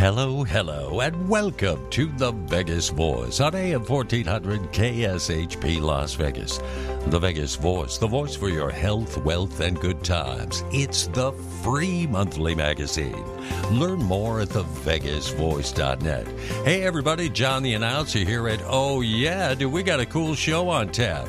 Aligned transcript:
Hello, 0.00 0.44
hello, 0.44 1.00
and 1.00 1.28
welcome 1.28 1.90
to 1.90 2.06
the 2.06 2.32
Vegas 2.32 2.88
Voice 2.88 3.38
on 3.38 3.54
AM 3.54 3.84
1400 3.84 4.72
KSHP 4.72 5.78
Las 5.78 6.14
Vegas. 6.14 6.58
The 7.08 7.18
Vegas 7.18 7.54
Voice, 7.54 7.98
the 7.98 8.06
voice 8.06 8.34
for 8.34 8.48
your 8.48 8.70
health, 8.70 9.18
wealth, 9.18 9.60
and 9.60 9.78
good 9.78 10.02
times. 10.02 10.64
It's 10.72 11.06
the 11.08 11.32
free 11.62 12.06
monthly 12.06 12.54
magazine. 12.54 13.22
Learn 13.70 13.98
more 13.98 14.40
at 14.40 14.48
thevegasvoice.net. 14.48 16.26
Hey, 16.64 16.82
everybody, 16.82 17.28
John 17.28 17.62
the 17.62 17.74
announcer 17.74 18.20
here 18.20 18.48
at 18.48 18.62
Oh 18.64 19.02
Yeah, 19.02 19.54
dude, 19.54 19.70
we 19.70 19.82
got 19.82 20.00
a 20.00 20.06
cool 20.06 20.34
show 20.34 20.70
on 20.70 20.88
tap. 20.92 21.28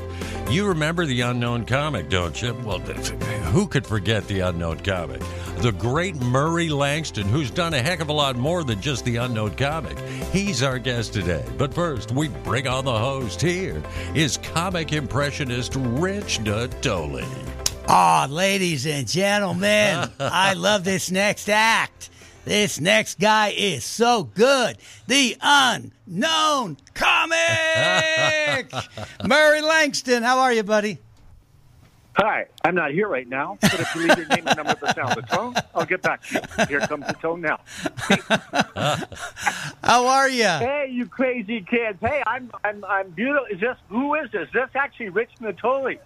You 0.49 0.67
remember 0.67 1.05
the 1.05 1.21
unknown 1.21 1.65
comic, 1.65 2.09
don't 2.09 2.41
you? 2.41 2.53
Well, 2.65 2.79
who 2.79 3.67
could 3.67 3.87
forget 3.87 4.27
the 4.27 4.41
unknown 4.41 4.79
comic? 4.79 5.21
The 5.57 5.71
great 5.71 6.15
Murray 6.15 6.69
Langston, 6.69 7.27
who's 7.27 7.51
done 7.51 7.73
a 7.73 7.81
heck 7.81 7.99
of 7.99 8.09
a 8.09 8.13
lot 8.13 8.35
more 8.35 8.63
than 8.63 8.81
just 8.81 9.05
the 9.05 9.17
unknown 9.17 9.55
comic. 9.55 9.97
He's 10.31 10.63
our 10.63 10.79
guest 10.79 11.13
today. 11.13 11.45
But 11.57 11.73
first, 11.73 12.11
we 12.11 12.29
bring 12.29 12.67
on 12.67 12.83
the 12.83 12.97
host. 12.97 13.41
Here 13.41 13.81
is 14.15 14.37
comic 14.37 14.91
impressionist 14.91 15.75
Rich 15.75 16.39
Natoli. 16.39 17.27
Ah, 17.87 18.25
oh, 18.27 18.33
ladies 18.33 18.85
and 18.85 19.07
gentlemen, 19.07 20.09
I 20.19 20.53
love 20.53 20.83
this 20.83 21.11
next 21.11 21.49
act. 21.49 22.09
This 22.43 22.79
next 22.79 23.19
guy 23.19 23.53
is 23.55 23.83
so 23.83 24.23
good. 24.23 24.77
The 25.07 25.37
unknown 25.41 26.77
comic. 26.93 28.71
Murray 29.25 29.61
Langston, 29.61 30.23
how 30.23 30.39
are 30.39 30.51
you, 30.51 30.63
buddy? 30.63 30.97
Hi, 32.17 32.45
I'm 32.65 32.75
not 32.75 32.91
here 32.91 33.07
right 33.07 33.27
now, 33.27 33.57
but 33.61 33.79
if 33.79 33.95
you 33.95 34.01
leave 34.01 34.17
your 34.17 34.27
name 34.27 34.45
and 34.45 34.57
number 34.57 34.71
at 34.71 34.81
the 34.81 34.93
sound 34.93 35.17
of 35.17 35.25
the 35.25 35.35
tone, 35.35 35.55
I'll 35.73 35.85
get 35.85 36.01
back 36.01 36.21
to 36.23 36.41
you. 36.59 36.65
Here 36.65 36.81
comes 36.81 37.07
the 37.07 37.13
tone 37.13 37.39
now. 37.39 37.59
How 39.83 40.07
are 40.07 40.27
you? 40.29 40.43
Hey, 40.43 40.89
you 40.91 41.05
crazy 41.05 41.61
kids! 41.61 41.97
Hey, 42.01 42.21
I'm 42.27 42.51
I'm 42.65 42.83
I'm 42.83 43.11
beautiful. 43.11 43.47
Is 43.49 43.61
this 43.61 43.77
who 43.87 44.15
is 44.15 44.29
this? 44.31 44.49
This 44.53 44.69
actually 44.75 45.07
Rich 45.09 45.31
Natoli. 45.39 45.99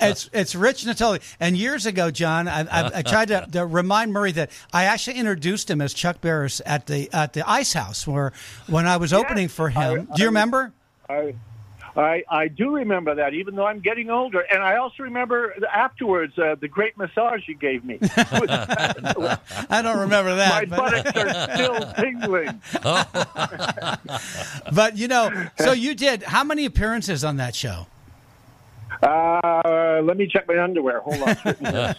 It's 0.00 0.30
it's 0.32 0.54
Rich 0.54 0.84
Natoli. 0.84 1.20
And 1.40 1.56
years 1.56 1.86
ago, 1.86 2.10
John, 2.10 2.48
I, 2.48 2.60
I, 2.60 2.90
I 2.96 3.02
tried 3.02 3.28
to, 3.28 3.46
to, 3.52 3.66
remind 3.66 4.12
Murray 4.12 4.32
that 4.32 4.50
I 4.72 4.84
actually 4.84 5.18
introduced 5.18 5.70
him 5.70 5.80
as 5.80 5.94
Chuck 5.94 6.20
Barris 6.20 6.60
at 6.66 6.86
the 6.86 7.12
at 7.12 7.32
the 7.32 7.48
Ice 7.48 7.72
House, 7.72 8.06
where 8.06 8.32
when 8.66 8.86
I 8.86 8.96
was 8.96 9.12
yes, 9.12 9.20
opening 9.20 9.48
for 9.48 9.68
him. 9.70 10.08
I, 10.10 10.16
Do 10.16 10.22
you 10.22 10.28
remember? 10.28 10.72
I, 11.08 11.34
I, 11.96 12.24
I 12.28 12.48
do 12.48 12.74
remember 12.74 13.14
that, 13.14 13.34
even 13.34 13.54
though 13.54 13.66
I'm 13.66 13.80
getting 13.80 14.10
older. 14.10 14.40
And 14.40 14.62
I 14.62 14.76
also 14.76 15.02
remember 15.04 15.54
afterwards 15.72 16.36
uh, 16.38 16.56
the 16.60 16.68
great 16.68 16.96
massage 16.96 17.46
you 17.46 17.54
gave 17.54 17.84
me. 17.84 17.98
I 18.16 19.80
don't 19.82 20.00
remember 20.00 20.34
that. 20.36 20.68
My 20.68 20.76
but... 20.76 20.76
buttocks 20.76 21.16
are 21.16 21.54
still 21.54 21.92
tingling. 21.98 22.60
but, 24.72 24.96
you 24.96 25.08
know, 25.08 25.48
so 25.58 25.72
you 25.84 25.94
did 25.94 26.24
how 26.24 26.42
many 26.42 26.64
appearances 26.64 27.22
on 27.22 27.36
that 27.36 27.54
show? 27.54 27.86
Uh, 29.94 30.02
let 30.02 30.16
me 30.16 30.26
check 30.26 30.48
my 30.48 30.58
underwear. 30.62 31.00
Hold 31.00 31.22
on. 31.22 31.36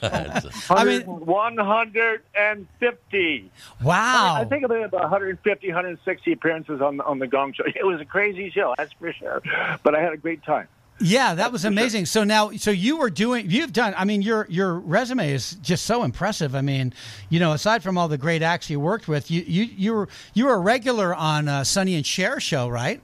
I 0.70 0.84
mean, 0.84 1.04
150. 1.04 3.52
Wow. 3.84 4.36
I 4.36 4.46
think 4.46 4.64
about 4.64 4.92
150, 4.92 5.68
160 5.68 6.32
appearances 6.32 6.82
on 6.82 7.02
on 7.02 7.20
the 7.20 7.28
Gong 7.28 7.54
Show. 7.54 7.66
It 7.76 7.86
was 7.86 8.02
a 8.02 8.06
crazy 8.06 8.50
show, 8.50 8.74
that's 8.78 8.94
for 8.94 9.14
sure. 9.14 9.44
But 9.84 9.94
I 9.96 10.02
had 10.02 10.14
a 10.14 10.18
great 10.18 10.44
time. 10.44 10.68
Yeah, 11.00 11.36
that 11.36 11.52
was 11.52 11.66
amazing. 11.66 12.06
So 12.06 12.24
now, 12.24 12.52
so 12.52 12.72
you 12.72 12.98
were 12.98 13.10
doing, 13.10 13.50
you've 13.50 13.74
done. 13.74 13.94
I 13.98 14.06
mean, 14.06 14.22
your 14.22 14.48
your 14.50 14.80
resume 14.80 15.30
is 15.30 15.56
just 15.56 15.86
so 15.86 16.04
impressive. 16.04 16.56
I 16.56 16.62
mean, 16.62 16.94
you 17.30 17.40
know, 17.40 17.52
aside 17.52 17.84
from 17.84 17.98
all 17.98 18.08
the 18.08 18.18
great 18.18 18.42
acts 18.42 18.70
you 18.70 18.80
worked 18.80 19.10
with, 19.10 19.30
you 19.30 19.42
you 19.42 19.64
you 19.64 19.94
were 19.94 20.08
you 20.34 20.46
were 20.46 20.54
a 20.54 20.60
regular 20.60 21.14
on 21.14 21.50
uh, 21.50 21.66
Sonny 21.66 21.96
and 21.96 22.06
Cher 22.06 22.40
show, 22.40 22.70
right? 22.70 23.02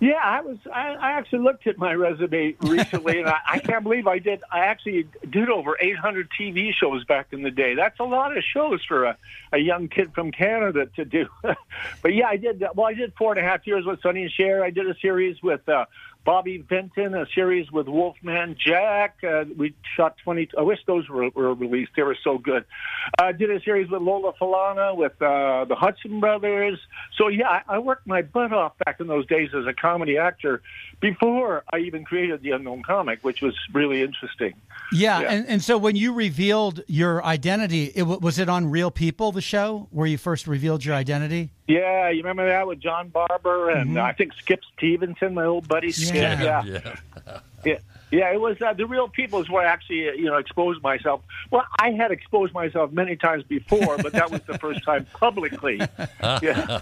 Yeah, 0.00 0.20
I 0.22 0.40
was. 0.42 0.58
I, 0.72 0.94
I 0.94 1.10
actually 1.12 1.40
looked 1.40 1.66
at 1.66 1.76
my 1.76 1.92
resume 1.92 2.54
recently, 2.60 3.18
and 3.18 3.28
I, 3.28 3.38
I 3.46 3.58
can't 3.58 3.82
believe 3.82 4.06
I 4.06 4.20
did. 4.20 4.42
I 4.50 4.60
actually 4.60 5.08
did 5.28 5.50
over 5.50 5.76
800 5.80 6.28
TV 6.38 6.72
shows 6.72 7.04
back 7.04 7.28
in 7.32 7.42
the 7.42 7.50
day. 7.50 7.74
That's 7.74 7.98
a 7.98 8.04
lot 8.04 8.36
of 8.36 8.44
shows 8.44 8.84
for 8.84 9.04
a, 9.04 9.16
a 9.52 9.58
young 9.58 9.88
kid 9.88 10.14
from 10.14 10.30
Canada 10.30 10.86
to 10.94 11.04
do. 11.04 11.26
but 11.42 12.14
yeah, 12.14 12.28
I 12.28 12.36
did. 12.36 12.62
Well, 12.76 12.86
I 12.86 12.94
did 12.94 13.12
four 13.18 13.32
and 13.32 13.40
a 13.40 13.42
half 13.42 13.66
years 13.66 13.84
with 13.84 14.00
Sonny 14.00 14.22
and 14.22 14.30
Cher. 14.30 14.62
I 14.62 14.70
did 14.70 14.88
a 14.88 14.94
series 15.00 15.42
with 15.42 15.68
uh, 15.68 15.86
Bobby 16.24 16.58
Vinton, 16.58 17.14
a 17.14 17.26
series 17.34 17.70
with 17.70 17.88
Wolfman 17.88 18.56
Jack. 18.58 19.16
Uh, 19.22 19.44
we 19.56 19.74
shot 19.96 20.16
20. 20.24 20.50
I 20.58 20.62
wish 20.62 20.78
those 20.86 21.08
were, 21.08 21.30
were 21.30 21.54
released. 21.54 21.92
They 21.96 22.02
were 22.02 22.16
so 22.22 22.38
good. 22.38 22.64
I 23.18 23.30
uh, 23.30 23.32
did 23.32 23.50
a 23.50 23.60
series 23.62 23.90
with 23.90 24.02
Lola 24.02 24.32
Falana, 24.40 24.94
with 24.96 25.12
uh, 25.22 25.64
the 25.64 25.74
Hudson 25.74 26.20
Brothers. 26.20 26.78
So, 27.16 27.28
yeah, 27.28 27.48
I, 27.48 27.76
I 27.76 27.78
worked 27.78 28.06
my 28.06 28.22
butt 28.22 28.52
off 28.52 28.72
back 28.84 29.00
in 29.00 29.06
those 29.06 29.26
days 29.26 29.50
as 29.54 29.66
a 29.66 29.72
comedy 29.72 30.18
actor 30.18 30.62
before 31.00 31.64
I 31.72 31.78
even 31.78 32.04
created 32.04 32.42
the 32.42 32.50
Unknown 32.50 32.82
Comic, 32.82 33.20
which 33.22 33.40
was 33.40 33.54
really 33.72 34.02
interesting. 34.02 34.54
Yeah, 34.92 35.20
yeah. 35.20 35.30
And, 35.30 35.48
and 35.48 35.64
so 35.64 35.78
when 35.78 35.96
you 35.96 36.12
revealed 36.12 36.82
your 36.86 37.24
identity, 37.24 37.92
it, 37.94 38.02
was 38.02 38.38
it 38.38 38.48
on 38.48 38.70
Real 38.70 38.90
People, 38.90 39.32
the 39.32 39.40
show, 39.40 39.88
where 39.90 40.06
you 40.06 40.18
first 40.18 40.46
revealed 40.46 40.84
your 40.84 40.94
identity? 40.94 41.52
Yeah, 41.68 42.08
you 42.08 42.18
remember 42.22 42.46
that 42.46 42.66
with 42.66 42.80
John 42.80 43.10
Barbour 43.10 43.68
and 43.70 43.90
mm-hmm. 43.90 43.98
I 43.98 44.14
think 44.14 44.32
Skip 44.32 44.60
Stevenson, 44.76 45.34
my 45.34 45.44
old 45.44 45.68
buddy. 45.68 45.92
Skip. 45.92 46.14
Yeah, 46.14 46.42
yeah. 46.42 46.64
yeah. 46.64 47.40
yeah. 47.64 47.78
Yeah, 48.10 48.32
it 48.32 48.40
was 48.40 48.56
uh, 48.62 48.72
the 48.72 48.86
real 48.86 49.08
people 49.08 49.40
is 49.40 49.50
where 49.50 49.66
I 49.66 49.70
actually, 49.70 50.08
uh, 50.08 50.12
you 50.12 50.24
know, 50.24 50.38
exposed 50.38 50.82
myself. 50.82 51.20
Well, 51.50 51.64
I 51.78 51.90
had 51.90 52.10
exposed 52.10 52.54
myself 52.54 52.90
many 52.90 53.16
times 53.16 53.44
before, 53.44 53.98
but 53.98 54.12
that 54.12 54.30
was 54.30 54.40
the 54.46 54.56
first 54.58 54.82
time 54.84 55.06
publicly. 55.14 55.80
Yeah. 56.42 56.78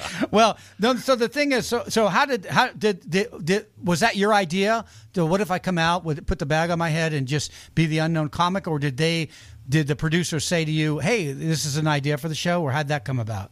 well, 0.30 0.58
no, 0.78 0.94
so 0.96 1.14
the 1.14 1.28
thing 1.28 1.52
is, 1.52 1.66
so 1.66 1.84
so 1.88 2.08
how 2.08 2.26
did 2.26 2.46
how 2.46 2.68
did, 2.68 3.08
did 3.08 3.44
did 3.44 3.66
was 3.82 4.00
that 4.00 4.16
your 4.16 4.32
idea? 4.32 4.84
So 5.14 5.26
what 5.26 5.40
if 5.40 5.50
I 5.50 5.58
come 5.58 5.78
out 5.78 6.04
with 6.04 6.26
put 6.26 6.38
the 6.38 6.46
bag 6.46 6.70
on 6.70 6.78
my 6.78 6.88
head 6.88 7.12
and 7.12 7.26
just 7.26 7.52
be 7.74 7.86
the 7.86 7.98
unknown 7.98 8.28
comic, 8.28 8.66
or 8.66 8.78
did 8.78 8.96
they 8.96 9.28
did 9.68 9.88
the 9.88 9.96
producer 9.96 10.40
say 10.40 10.64
to 10.64 10.70
you, 10.70 10.98
"Hey, 10.98 11.32
this 11.32 11.64
is 11.64 11.76
an 11.76 11.86
idea 11.86 12.18
for 12.18 12.28
the 12.28 12.34
show," 12.34 12.62
or 12.62 12.72
how'd 12.72 12.88
that 12.88 13.04
come 13.04 13.18
about? 13.18 13.50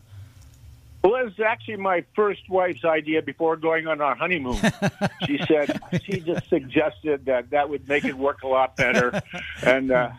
Well, 1.02 1.14
it 1.14 1.24
was 1.24 1.40
actually 1.40 1.76
my 1.76 2.04
first 2.16 2.48
wife's 2.48 2.84
idea 2.84 3.22
before 3.22 3.56
going 3.56 3.86
on 3.86 4.00
our 4.00 4.16
honeymoon. 4.16 4.56
she 5.26 5.38
said 5.46 5.80
she 6.02 6.20
just 6.20 6.48
suggested 6.48 7.24
that 7.26 7.50
that 7.50 7.70
would 7.70 7.88
make 7.88 8.04
it 8.04 8.18
work 8.18 8.42
a 8.42 8.48
lot 8.48 8.74
better. 8.76 9.22
And 9.62 9.92
uh, 9.92 10.10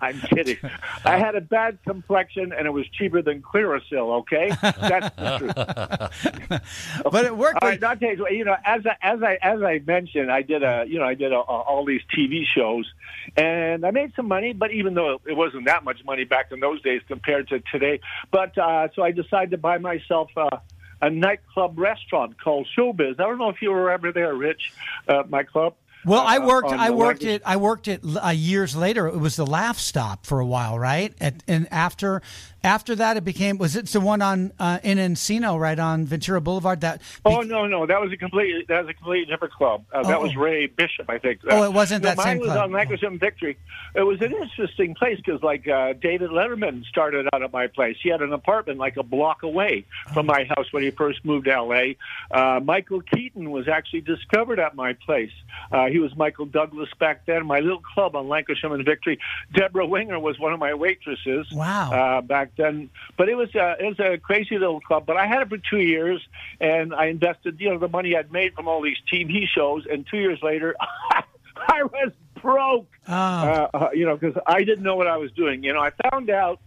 I'm 0.00 0.20
kidding. 0.20 0.56
I 1.04 1.18
had 1.18 1.36
a 1.36 1.40
bad 1.40 1.78
complexion, 1.84 2.52
and 2.52 2.66
it 2.66 2.70
was 2.70 2.88
cheaper 2.88 3.22
than 3.22 3.40
Clearasil. 3.40 4.18
Okay, 4.20 4.50
that's 4.60 5.14
the 5.14 5.38
truth. 5.38 7.02
but 7.12 7.24
it 7.24 7.36
worked. 7.36 7.58
All 7.62 7.68
right, 7.68 7.80
not 7.80 8.02
you, 8.02 8.26
you 8.30 8.44
know, 8.44 8.56
as 8.64 8.84
I, 8.84 8.96
as 9.00 9.22
I 9.22 9.38
as 9.42 9.62
I 9.62 9.80
mentioned, 9.86 10.32
I 10.32 10.42
did 10.42 10.64
a 10.64 10.86
you 10.88 10.98
know 10.98 11.06
I 11.06 11.14
did 11.14 11.32
a, 11.32 11.36
a, 11.36 11.40
all 11.40 11.84
these 11.84 12.02
TV 12.16 12.44
shows, 12.44 12.90
and 13.36 13.86
I 13.86 13.92
made 13.92 14.12
some 14.16 14.26
money. 14.26 14.52
But 14.52 14.72
even 14.72 14.94
though 14.94 15.20
it 15.24 15.36
wasn't 15.36 15.66
that 15.66 15.84
much 15.84 16.04
money 16.04 16.24
back 16.24 16.50
in 16.50 16.58
those 16.58 16.82
days 16.82 17.00
compared 17.06 17.48
to 17.48 17.60
today, 17.72 18.00
but 18.32 18.58
uh, 18.58 18.88
so 18.94 19.02
I 19.02 19.12
decided 19.12 19.50
to 19.52 19.58
buy 19.68 19.76
myself 19.76 20.30
a, 20.36 20.62
a 21.02 21.10
nightclub 21.10 21.78
restaurant 21.78 22.40
called 22.42 22.66
Showbiz. 22.74 23.20
I 23.20 23.24
don't 23.24 23.38
know 23.38 23.50
if 23.50 23.60
you 23.60 23.70
were 23.70 23.90
ever 23.90 24.12
there, 24.12 24.34
Rich, 24.34 24.72
uh, 25.06 25.24
my 25.28 25.42
club. 25.42 25.74
Well, 26.06 26.22
I 26.22 26.38
uh, 26.38 26.46
worked. 26.46 26.70
I 26.70 26.90
worked 26.90 27.24
it. 27.24 27.42
I 27.44 27.56
worked 27.56 27.86
it 27.86 28.00
uh, 28.04 28.30
years 28.30 28.74
later. 28.74 29.06
It 29.08 29.18
was 29.18 29.36
the 29.36 29.44
Laugh 29.44 29.78
Stop 29.78 30.24
for 30.24 30.40
a 30.40 30.46
while, 30.46 30.78
right? 30.78 31.12
And, 31.20 31.42
and 31.46 31.68
after 31.70 32.22
after 32.64 32.94
that, 32.96 33.16
it 33.16 33.24
became 33.24 33.58
was 33.58 33.76
it 33.76 33.86
the 33.86 34.00
one 34.00 34.22
on 34.22 34.52
uh, 34.58 34.78
in 34.82 34.98
Encino, 34.98 35.58
right 35.58 35.78
on 35.78 36.04
Ventura 36.04 36.40
Boulevard? 36.40 36.80
That 36.80 37.00
be- 37.00 37.04
oh 37.24 37.40
no, 37.40 37.66
no, 37.66 37.86
that 37.86 38.00
was 38.00 38.12
a 38.12 38.16
complete 38.16 38.68
that 38.68 38.84
was 38.84 38.90
a 38.90 38.94
completely 38.94 39.26
different 39.26 39.54
club. 39.54 39.84
Uh, 39.92 40.02
that 40.02 40.18
oh. 40.18 40.22
was 40.22 40.36
Ray 40.36 40.66
Bishop, 40.66 41.08
I 41.08 41.18
think. 41.18 41.40
Oh, 41.48 41.64
it 41.64 41.72
wasn't 41.72 42.02
no, 42.02 42.10
that 42.10 42.18
same 42.22 42.38
club. 42.38 42.70
Mine 42.70 42.72
was 42.72 42.90
on 42.90 42.98
Lankershim 42.98 43.20
Victory. 43.20 43.56
It 43.94 44.02
was 44.02 44.20
an 44.20 44.32
interesting 44.32 44.94
place 44.94 45.16
because, 45.16 45.42
like, 45.42 45.66
uh, 45.66 45.94
David 45.94 46.30
Letterman 46.30 46.84
started 46.84 47.26
out 47.32 47.42
at 47.42 47.52
my 47.52 47.66
place. 47.66 47.96
He 48.02 48.10
had 48.10 48.22
an 48.22 48.32
apartment 48.32 48.78
like 48.78 48.96
a 48.96 49.02
block 49.02 49.42
away 49.42 49.84
from 50.12 50.26
my 50.26 50.44
house 50.44 50.72
when 50.72 50.82
he 50.82 50.90
first 50.90 51.24
moved 51.24 51.46
to 51.46 51.52
L.A. 51.52 51.96
Uh, 52.30 52.60
Michael 52.62 53.00
Keaton 53.00 53.50
was 53.50 53.68
actually 53.68 54.02
discovered 54.02 54.60
at 54.60 54.74
my 54.74 54.92
place. 54.92 55.32
Uh, 55.72 55.86
he 55.86 55.98
was 55.98 56.14
Michael 56.16 56.46
Douglas 56.46 56.88
back 56.98 57.26
then. 57.26 57.46
My 57.46 57.60
little 57.60 57.80
club 57.80 58.14
on 58.14 58.26
Lankershim 58.26 58.72
and 58.72 58.84
Victory. 58.84 59.18
Debra 59.52 59.86
Winger 59.86 60.18
was 60.18 60.38
one 60.38 60.52
of 60.52 60.60
my 60.60 60.74
waitresses. 60.74 61.50
Wow. 61.52 61.90
Uh, 61.92 62.20
back 62.20 62.54
then, 62.58 62.90
but 63.16 63.30
it 63.30 63.36
was 63.36 63.54
a, 63.54 63.76
it 63.80 63.86
was 63.86 63.98
a 64.00 64.18
crazy 64.18 64.58
little 64.58 64.80
club. 64.80 65.06
But 65.06 65.16
I 65.16 65.26
had 65.26 65.40
it 65.40 65.48
for 65.48 65.56
two 65.56 65.80
years, 65.80 66.20
and 66.60 66.94
I 66.94 67.06
invested, 67.06 67.58
you 67.58 67.70
know, 67.70 67.78
the 67.78 67.88
money 67.88 68.14
I'd 68.14 68.30
made 68.30 68.52
from 68.54 68.68
all 68.68 68.82
these 68.82 68.98
TV 69.10 69.44
shows. 69.48 69.86
And 69.90 70.06
two 70.06 70.18
years 70.18 70.40
later, 70.42 70.76
I 71.56 71.84
was 71.84 72.12
broke. 72.42 72.88
Oh. 73.08 73.12
Uh, 73.12 73.68
uh, 73.72 73.88
you 73.94 74.04
know, 74.04 74.16
because 74.16 74.40
I 74.46 74.64
didn't 74.64 74.84
know 74.84 74.96
what 74.96 75.06
I 75.06 75.16
was 75.16 75.32
doing. 75.32 75.64
You 75.64 75.72
know, 75.72 75.80
I 75.80 75.92
found 76.10 76.28
out 76.28 76.60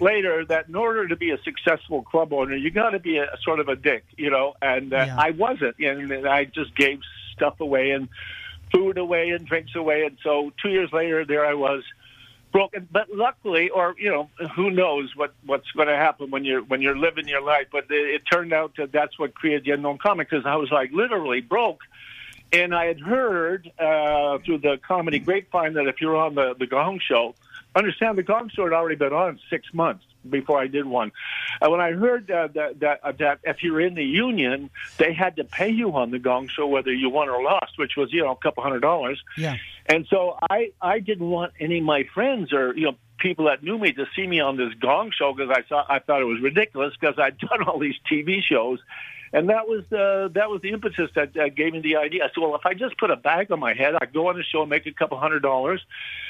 later 0.00 0.44
that 0.46 0.68
in 0.68 0.74
order 0.74 1.06
to 1.08 1.16
be 1.16 1.30
a 1.30 1.38
successful 1.42 2.02
club 2.02 2.32
owner, 2.32 2.56
you 2.56 2.70
got 2.70 2.90
to 2.90 2.98
be 2.98 3.18
a, 3.18 3.24
a, 3.24 3.38
sort 3.42 3.60
of 3.60 3.68
a 3.68 3.76
dick, 3.76 4.04
you 4.16 4.30
know, 4.30 4.54
and 4.62 4.92
uh, 4.92 5.04
yeah. 5.06 5.16
I 5.18 5.30
wasn't, 5.30 5.78
and, 5.78 6.10
and 6.10 6.26
I 6.26 6.44
just 6.44 6.74
gave 6.76 7.00
stuff 7.34 7.60
away 7.60 7.90
and 7.90 8.08
food 8.72 8.98
away 8.98 9.30
and 9.30 9.46
drinks 9.46 9.74
away, 9.74 10.04
and 10.04 10.16
so 10.22 10.52
two 10.62 10.70
years 10.70 10.90
later, 10.92 11.24
there 11.24 11.46
I 11.46 11.54
was 11.54 11.82
broken. 12.54 12.88
But 12.90 13.12
luckily, 13.12 13.68
or 13.68 13.96
you 13.98 14.10
know, 14.10 14.30
who 14.54 14.70
knows 14.70 15.14
what 15.16 15.34
what's 15.44 15.70
going 15.72 15.88
to 15.88 15.96
happen 15.96 16.30
when 16.30 16.44
you're 16.44 16.62
when 16.62 16.80
you're 16.80 16.96
living 16.96 17.28
your 17.28 17.42
life. 17.42 17.66
But 17.70 17.90
it, 17.90 18.14
it 18.14 18.22
turned 18.30 18.54
out 18.54 18.76
that 18.78 18.92
that's 18.92 19.18
what 19.18 19.34
created 19.34 19.64
the 19.64 19.72
unknown 19.72 19.98
comic 19.98 20.30
because 20.30 20.46
I 20.46 20.56
was 20.56 20.70
like 20.70 20.92
literally 20.92 21.42
broke. 21.42 21.80
And 22.52 22.72
I 22.72 22.86
had 22.86 23.00
heard 23.00 23.70
uh, 23.78 24.38
through 24.38 24.58
the 24.58 24.78
comedy 24.86 25.18
grapevine 25.18 25.72
that 25.74 25.88
if 25.88 26.00
you're 26.00 26.16
on 26.16 26.36
the 26.36 26.54
the 26.54 26.66
Gong 26.66 27.00
Show, 27.00 27.34
understand 27.74 28.18
the 28.18 28.22
Gong 28.22 28.50
Show 28.54 28.64
had 28.64 28.72
already 28.72 28.96
been 28.96 29.12
on 29.12 29.38
six 29.50 29.66
months 29.72 30.04
before 30.28 30.58
I 30.58 30.66
did 30.66 30.86
one. 30.86 31.12
And 31.60 31.70
when 31.70 31.80
I 31.80 31.92
heard 31.92 32.30
uh, 32.30 32.48
that 32.54 32.80
that 32.80 33.00
uh, 33.02 33.12
that 33.18 33.40
if 33.44 33.62
you're 33.62 33.80
in 33.80 33.94
the 33.94 34.04
union, 34.04 34.70
they 34.98 35.12
had 35.12 35.36
to 35.36 35.44
pay 35.44 35.68
you 35.70 35.92
on 35.92 36.10
the 36.10 36.18
Gong 36.18 36.48
Show 36.48 36.66
whether 36.66 36.92
you 36.92 37.10
won 37.10 37.28
or 37.28 37.42
lost, 37.42 37.78
which 37.78 37.96
was 37.96 38.12
you 38.12 38.22
know 38.22 38.32
a 38.32 38.36
couple 38.36 38.62
hundred 38.62 38.80
dollars. 38.80 39.22
Yeah. 39.36 39.56
And 39.86 40.06
so 40.08 40.38
I 40.50 40.72
I 40.80 41.00
didn't 41.00 41.28
want 41.28 41.52
any 41.60 41.78
of 41.78 41.84
my 41.84 42.04
friends 42.14 42.52
or 42.52 42.74
you 42.76 42.86
know 42.86 42.96
people 43.18 43.46
that 43.46 43.62
knew 43.62 43.78
me 43.78 43.92
to 43.92 44.06
see 44.16 44.26
me 44.26 44.40
on 44.40 44.56
this 44.56 44.74
Gong 44.74 45.12
Show 45.16 45.32
because 45.34 45.54
I 45.56 45.68
saw 45.68 45.84
I 45.88 45.98
thought 45.98 46.20
it 46.20 46.26
was 46.26 46.40
ridiculous 46.40 46.94
because 46.98 47.18
I'd 47.18 47.38
done 47.50 47.62
all 47.66 47.78
these 47.78 47.96
TV 48.10 48.42
shows 48.42 48.80
and 49.34 49.50
that 49.50 49.68
was 49.68 49.82
the 49.90 50.30
that 50.34 50.48
was 50.48 50.62
the 50.62 50.70
impetus 50.70 51.10
that 51.16 51.36
uh, 51.36 51.48
gave 51.48 51.72
me 51.72 51.80
the 51.80 51.96
idea. 51.96 52.24
I 52.24 52.28
said, 52.28 52.40
well, 52.40 52.54
if 52.54 52.64
I 52.64 52.72
just 52.72 52.96
put 52.96 53.10
a 53.10 53.16
bag 53.16 53.50
on 53.50 53.58
my 53.58 53.74
head, 53.74 53.94
I 54.00 54.06
go 54.06 54.28
on 54.28 54.38
a 54.38 54.44
show, 54.44 54.62
and 54.62 54.70
make 54.70 54.86
a 54.86 54.92
couple 54.92 55.18
hundred 55.18 55.42
dollars, 55.42 55.82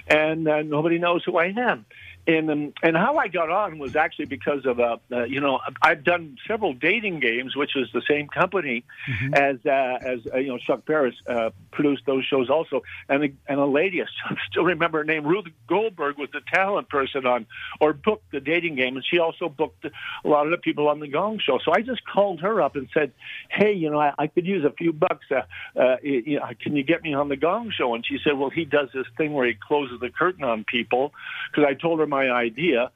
and 0.08 0.48
uh, 0.48 0.62
nobody 0.62 0.98
knows 0.98 1.22
who 1.24 1.36
I 1.36 1.52
am 1.56 1.84
and 2.26 2.50
um, 2.50 2.72
and 2.82 2.96
how 2.96 3.16
I 3.16 3.28
got 3.28 3.50
on 3.50 3.78
was 3.78 3.96
actually 3.96 4.26
because 4.26 4.64
of 4.64 4.80
uh, 4.80 4.96
uh, 5.12 5.24
you 5.24 5.40
know 5.40 5.60
I've 5.82 6.04
done 6.04 6.36
several 6.48 6.72
dating 6.72 7.20
games, 7.20 7.54
which 7.54 7.76
is 7.76 7.88
the 7.92 8.02
same 8.08 8.28
company 8.28 8.84
mm-hmm. 9.08 9.34
as 9.34 9.56
uh, 9.66 9.98
as 10.00 10.20
uh, 10.32 10.38
you 10.38 10.48
know 10.48 10.58
Chuck 10.58 10.86
Barris 10.86 11.14
uh, 11.26 11.50
produced 11.70 12.06
those 12.06 12.24
shows 12.24 12.48
also, 12.48 12.82
and 13.08 13.24
a, 13.24 13.28
and 13.46 13.60
a 13.60 13.66
lady 13.66 14.02
I 14.02 14.06
still 14.50 14.64
remember 14.64 14.98
her 14.98 15.04
name 15.04 15.26
Ruth 15.26 15.46
Goldberg 15.68 16.18
was 16.18 16.30
the 16.32 16.40
talent 16.52 16.88
person 16.88 17.26
on 17.26 17.46
or 17.80 17.92
booked 17.92 18.32
the 18.32 18.40
dating 18.40 18.76
game, 18.76 18.96
and 18.96 19.04
she 19.04 19.18
also 19.18 19.48
booked 19.48 19.84
a 19.84 20.28
lot 20.28 20.46
of 20.46 20.50
the 20.50 20.58
people 20.58 20.88
on 20.88 21.00
the 21.00 21.08
Gong 21.08 21.40
Show. 21.44 21.58
So 21.64 21.72
I 21.72 21.82
just 21.82 22.02
called 22.06 22.40
her 22.40 22.62
up 22.62 22.76
and 22.76 22.88
said, 22.94 23.12
hey, 23.50 23.72
you 23.72 23.90
know 23.90 24.00
I, 24.00 24.12
I 24.18 24.26
could 24.28 24.46
use 24.46 24.64
a 24.64 24.72
few 24.72 24.92
bucks. 24.92 25.26
Uh, 25.30 25.42
uh, 25.78 25.96
you 26.02 26.38
know, 26.38 26.48
can 26.60 26.74
you 26.76 26.84
get 26.84 27.02
me 27.02 27.12
on 27.12 27.28
the 27.28 27.36
Gong 27.36 27.70
Show? 27.70 27.94
And 27.94 28.04
she 28.06 28.18
said, 28.24 28.38
well, 28.38 28.50
he 28.50 28.64
does 28.64 28.88
this 28.94 29.06
thing 29.18 29.32
where 29.32 29.46
he 29.46 29.54
closes 29.54 30.00
the 30.00 30.10
curtain 30.10 30.44
on 30.44 30.64
people 30.64 31.12
because 31.50 31.66
I 31.68 31.74
told 31.74 32.00
her 32.00 32.06
my 32.14 32.30
idea. 32.30 32.90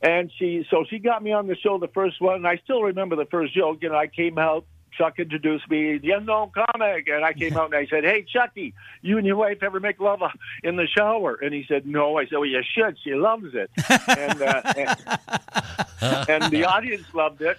And 0.00 0.30
she, 0.38 0.66
so 0.70 0.84
she 0.88 0.98
got 0.98 1.22
me 1.22 1.32
on 1.32 1.46
the 1.46 1.56
show, 1.56 1.78
the 1.78 1.88
first 1.88 2.20
one. 2.20 2.36
And 2.36 2.46
I 2.46 2.56
still 2.58 2.82
remember 2.82 3.16
the 3.16 3.26
first 3.26 3.54
joke. 3.54 3.78
You 3.82 3.88
know, 3.88 3.96
I 3.96 4.06
came 4.06 4.38
out, 4.38 4.64
Chuck 4.96 5.18
introduced 5.18 5.68
me, 5.70 5.98
the 5.98 6.12
unknown 6.12 6.50
comic. 6.50 7.08
And 7.08 7.24
I 7.24 7.32
came 7.32 7.56
out 7.58 7.66
and 7.66 7.74
I 7.74 7.86
said, 7.86 8.04
Hey, 8.04 8.24
Chucky, 8.30 8.74
you 9.02 9.18
and 9.18 9.26
your 9.26 9.36
wife 9.36 9.62
ever 9.62 9.80
make 9.80 9.98
love 9.98 10.20
in 10.62 10.76
the 10.76 10.86
shower? 10.86 11.34
And 11.34 11.52
he 11.52 11.64
said, 11.66 11.86
No. 11.86 12.18
I 12.18 12.26
said, 12.26 12.36
Well, 12.38 12.46
you 12.46 12.62
should. 12.62 12.96
She 13.02 13.14
loves 13.14 13.54
it. 13.54 13.70
and, 14.08 14.42
uh, 14.42 14.62
and, 16.00 16.30
and 16.30 16.52
the 16.52 16.64
audience 16.64 17.06
loved 17.12 17.42
it. 17.42 17.58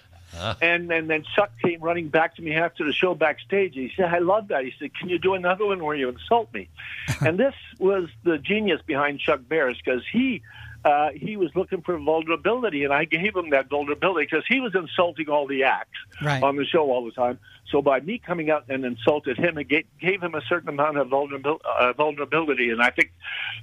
And, 0.62 0.90
and 0.90 1.10
then 1.10 1.24
Chuck 1.34 1.50
came 1.62 1.80
running 1.80 2.08
back 2.08 2.36
to 2.36 2.42
me 2.42 2.54
after 2.54 2.84
the 2.84 2.92
show 2.92 3.14
backstage. 3.14 3.74
He 3.74 3.92
said, 3.96 4.06
I 4.14 4.18
love 4.18 4.48
that. 4.48 4.64
He 4.64 4.72
said, 4.78 4.94
Can 4.94 5.08
you 5.08 5.18
do 5.18 5.34
another 5.34 5.66
one 5.66 5.82
where 5.84 5.96
you 5.96 6.08
insult 6.08 6.52
me? 6.54 6.68
and 7.20 7.38
this 7.38 7.54
was 7.78 8.08
the 8.24 8.38
genius 8.38 8.80
behind 8.86 9.20
Chuck 9.20 9.40
Barris 9.46 9.76
because 9.84 10.02
he 10.10 10.42
uh, 10.84 11.10
he 11.14 11.36
was 11.36 11.50
looking 11.54 11.82
for 11.82 11.98
vulnerability, 11.98 12.84
and 12.84 12.92
I 12.92 13.04
gave 13.04 13.36
him 13.36 13.50
that 13.50 13.68
vulnerability 13.68 14.26
because 14.30 14.44
he 14.48 14.60
was 14.60 14.74
insulting 14.74 15.28
all 15.28 15.46
the 15.46 15.64
acts 15.64 15.98
right. 16.22 16.42
on 16.42 16.56
the 16.56 16.64
show 16.64 16.90
all 16.90 17.04
the 17.04 17.12
time. 17.12 17.38
So 17.70 17.82
by 17.82 18.00
me 18.00 18.18
coming 18.18 18.50
out 18.50 18.64
and 18.68 18.84
insulted 18.84 19.38
him, 19.38 19.56
it 19.58 19.68
gave, 19.68 19.84
gave 20.00 20.20
him 20.22 20.34
a 20.34 20.40
certain 20.48 20.68
amount 20.68 20.98
of 20.98 21.08
vulnerabil- 21.08 21.60
uh, 21.64 21.92
vulnerability, 21.92 22.70
and 22.70 22.82
I 22.82 22.90
think 22.90 23.12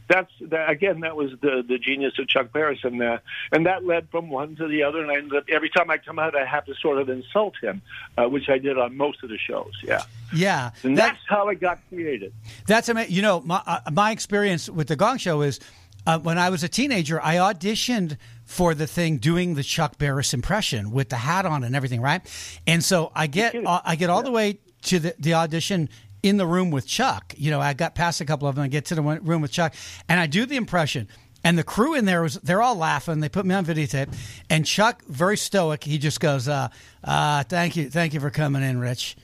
that's 0.07 0.31
that, 0.41 0.69
again 0.69 1.01
that 1.01 1.15
was 1.15 1.31
the 1.41 1.63
the 1.67 1.77
genius 1.77 2.13
of 2.17 2.27
Chuck 2.27 2.53
Barris, 2.53 2.79
and 2.83 3.01
uh, 3.01 3.17
and 3.51 3.65
that 3.65 3.83
led 3.83 4.09
from 4.09 4.29
one 4.29 4.55
to 4.57 4.67
the 4.67 4.83
other. 4.83 5.01
And 5.01 5.11
I 5.11 5.15
ended 5.15 5.35
up 5.35 5.43
every 5.49 5.69
time 5.69 5.89
I 5.89 5.97
come 5.97 6.19
out, 6.19 6.35
I 6.35 6.45
have 6.45 6.65
to 6.65 6.75
sort 6.75 6.99
of 6.99 7.09
insult 7.09 7.55
him, 7.61 7.81
uh, 8.17 8.25
which 8.25 8.47
I 8.47 8.59
did 8.59 8.77
on 8.77 8.95
most 8.95 9.23
of 9.23 9.29
the 9.29 9.37
shows. 9.37 9.73
Yeah, 9.83 10.03
yeah, 10.33 10.71
and 10.83 10.97
that, 10.97 11.13
that's 11.13 11.23
how 11.27 11.49
it 11.49 11.59
got 11.59 11.79
created. 11.89 12.31
That's 12.65 12.87
amazing. 12.87 13.13
You 13.13 13.23
know, 13.23 13.41
my 13.41 13.61
uh, 13.65 13.81
my 13.91 14.11
experience 14.11 14.69
with 14.69 14.87
the 14.87 14.95
Gong 14.95 15.17
Show 15.17 15.41
is 15.41 15.59
uh, 16.07 16.17
when 16.17 16.37
I 16.37 16.49
was 16.49 16.63
a 16.63 16.69
teenager, 16.69 17.21
I 17.21 17.35
auditioned 17.35 18.17
for 18.45 18.73
the 18.73 18.87
thing 18.87 19.17
doing 19.17 19.55
the 19.55 19.61
Chuck 19.63 19.97
Barris 19.97 20.33
impression 20.33 20.91
with 20.91 21.09
the 21.09 21.17
hat 21.17 21.45
on 21.45 21.65
and 21.65 21.75
everything, 21.75 22.01
right? 22.01 22.21
And 22.65 22.81
so 22.81 23.11
I 23.13 23.27
get 23.27 23.55
I 23.67 23.97
get 23.97 24.09
all 24.09 24.23
the 24.23 24.31
way 24.31 24.59
to 24.83 24.99
the, 24.99 25.15
the 25.19 25.33
audition 25.33 25.89
in 26.23 26.37
the 26.37 26.47
room 26.47 26.71
with 26.71 26.87
Chuck. 26.87 27.35
You 27.37 27.51
know, 27.51 27.59
I 27.59 27.73
got 27.73 27.93
past 27.93 28.21
a 28.21 28.25
couple 28.25 28.47
of 28.47 28.55
them. 28.55 28.63
I 28.63 28.67
get 28.69 28.85
to 28.85 28.95
the 28.95 29.01
room 29.01 29.41
with 29.41 29.51
Chuck, 29.51 29.75
and 30.07 30.17
I 30.17 30.27
do 30.27 30.45
the 30.45 30.55
impression. 30.55 31.09
And 31.43 31.57
the 31.57 31.63
crew 31.63 31.93
in 31.93 32.05
there 32.05 32.21
was 32.21 32.35
they're 32.35 32.61
all 32.61 32.77
laughing. 32.77 33.19
They 33.19 33.29
put 33.29 33.45
me 33.45 33.53
on 33.53 33.65
videotape, 33.65 34.13
and 34.49 34.65
Chuck, 34.65 35.03
very 35.09 35.35
stoic, 35.35 35.83
he 35.83 35.97
just 35.97 36.21
goes, 36.21 36.47
uh, 36.47 36.69
uh, 37.03 37.43
"Thank 37.43 37.75
you, 37.75 37.89
thank 37.89 38.13
you 38.13 38.21
for 38.21 38.29
coming 38.29 38.63
in, 38.63 38.79
Rich." 38.79 39.17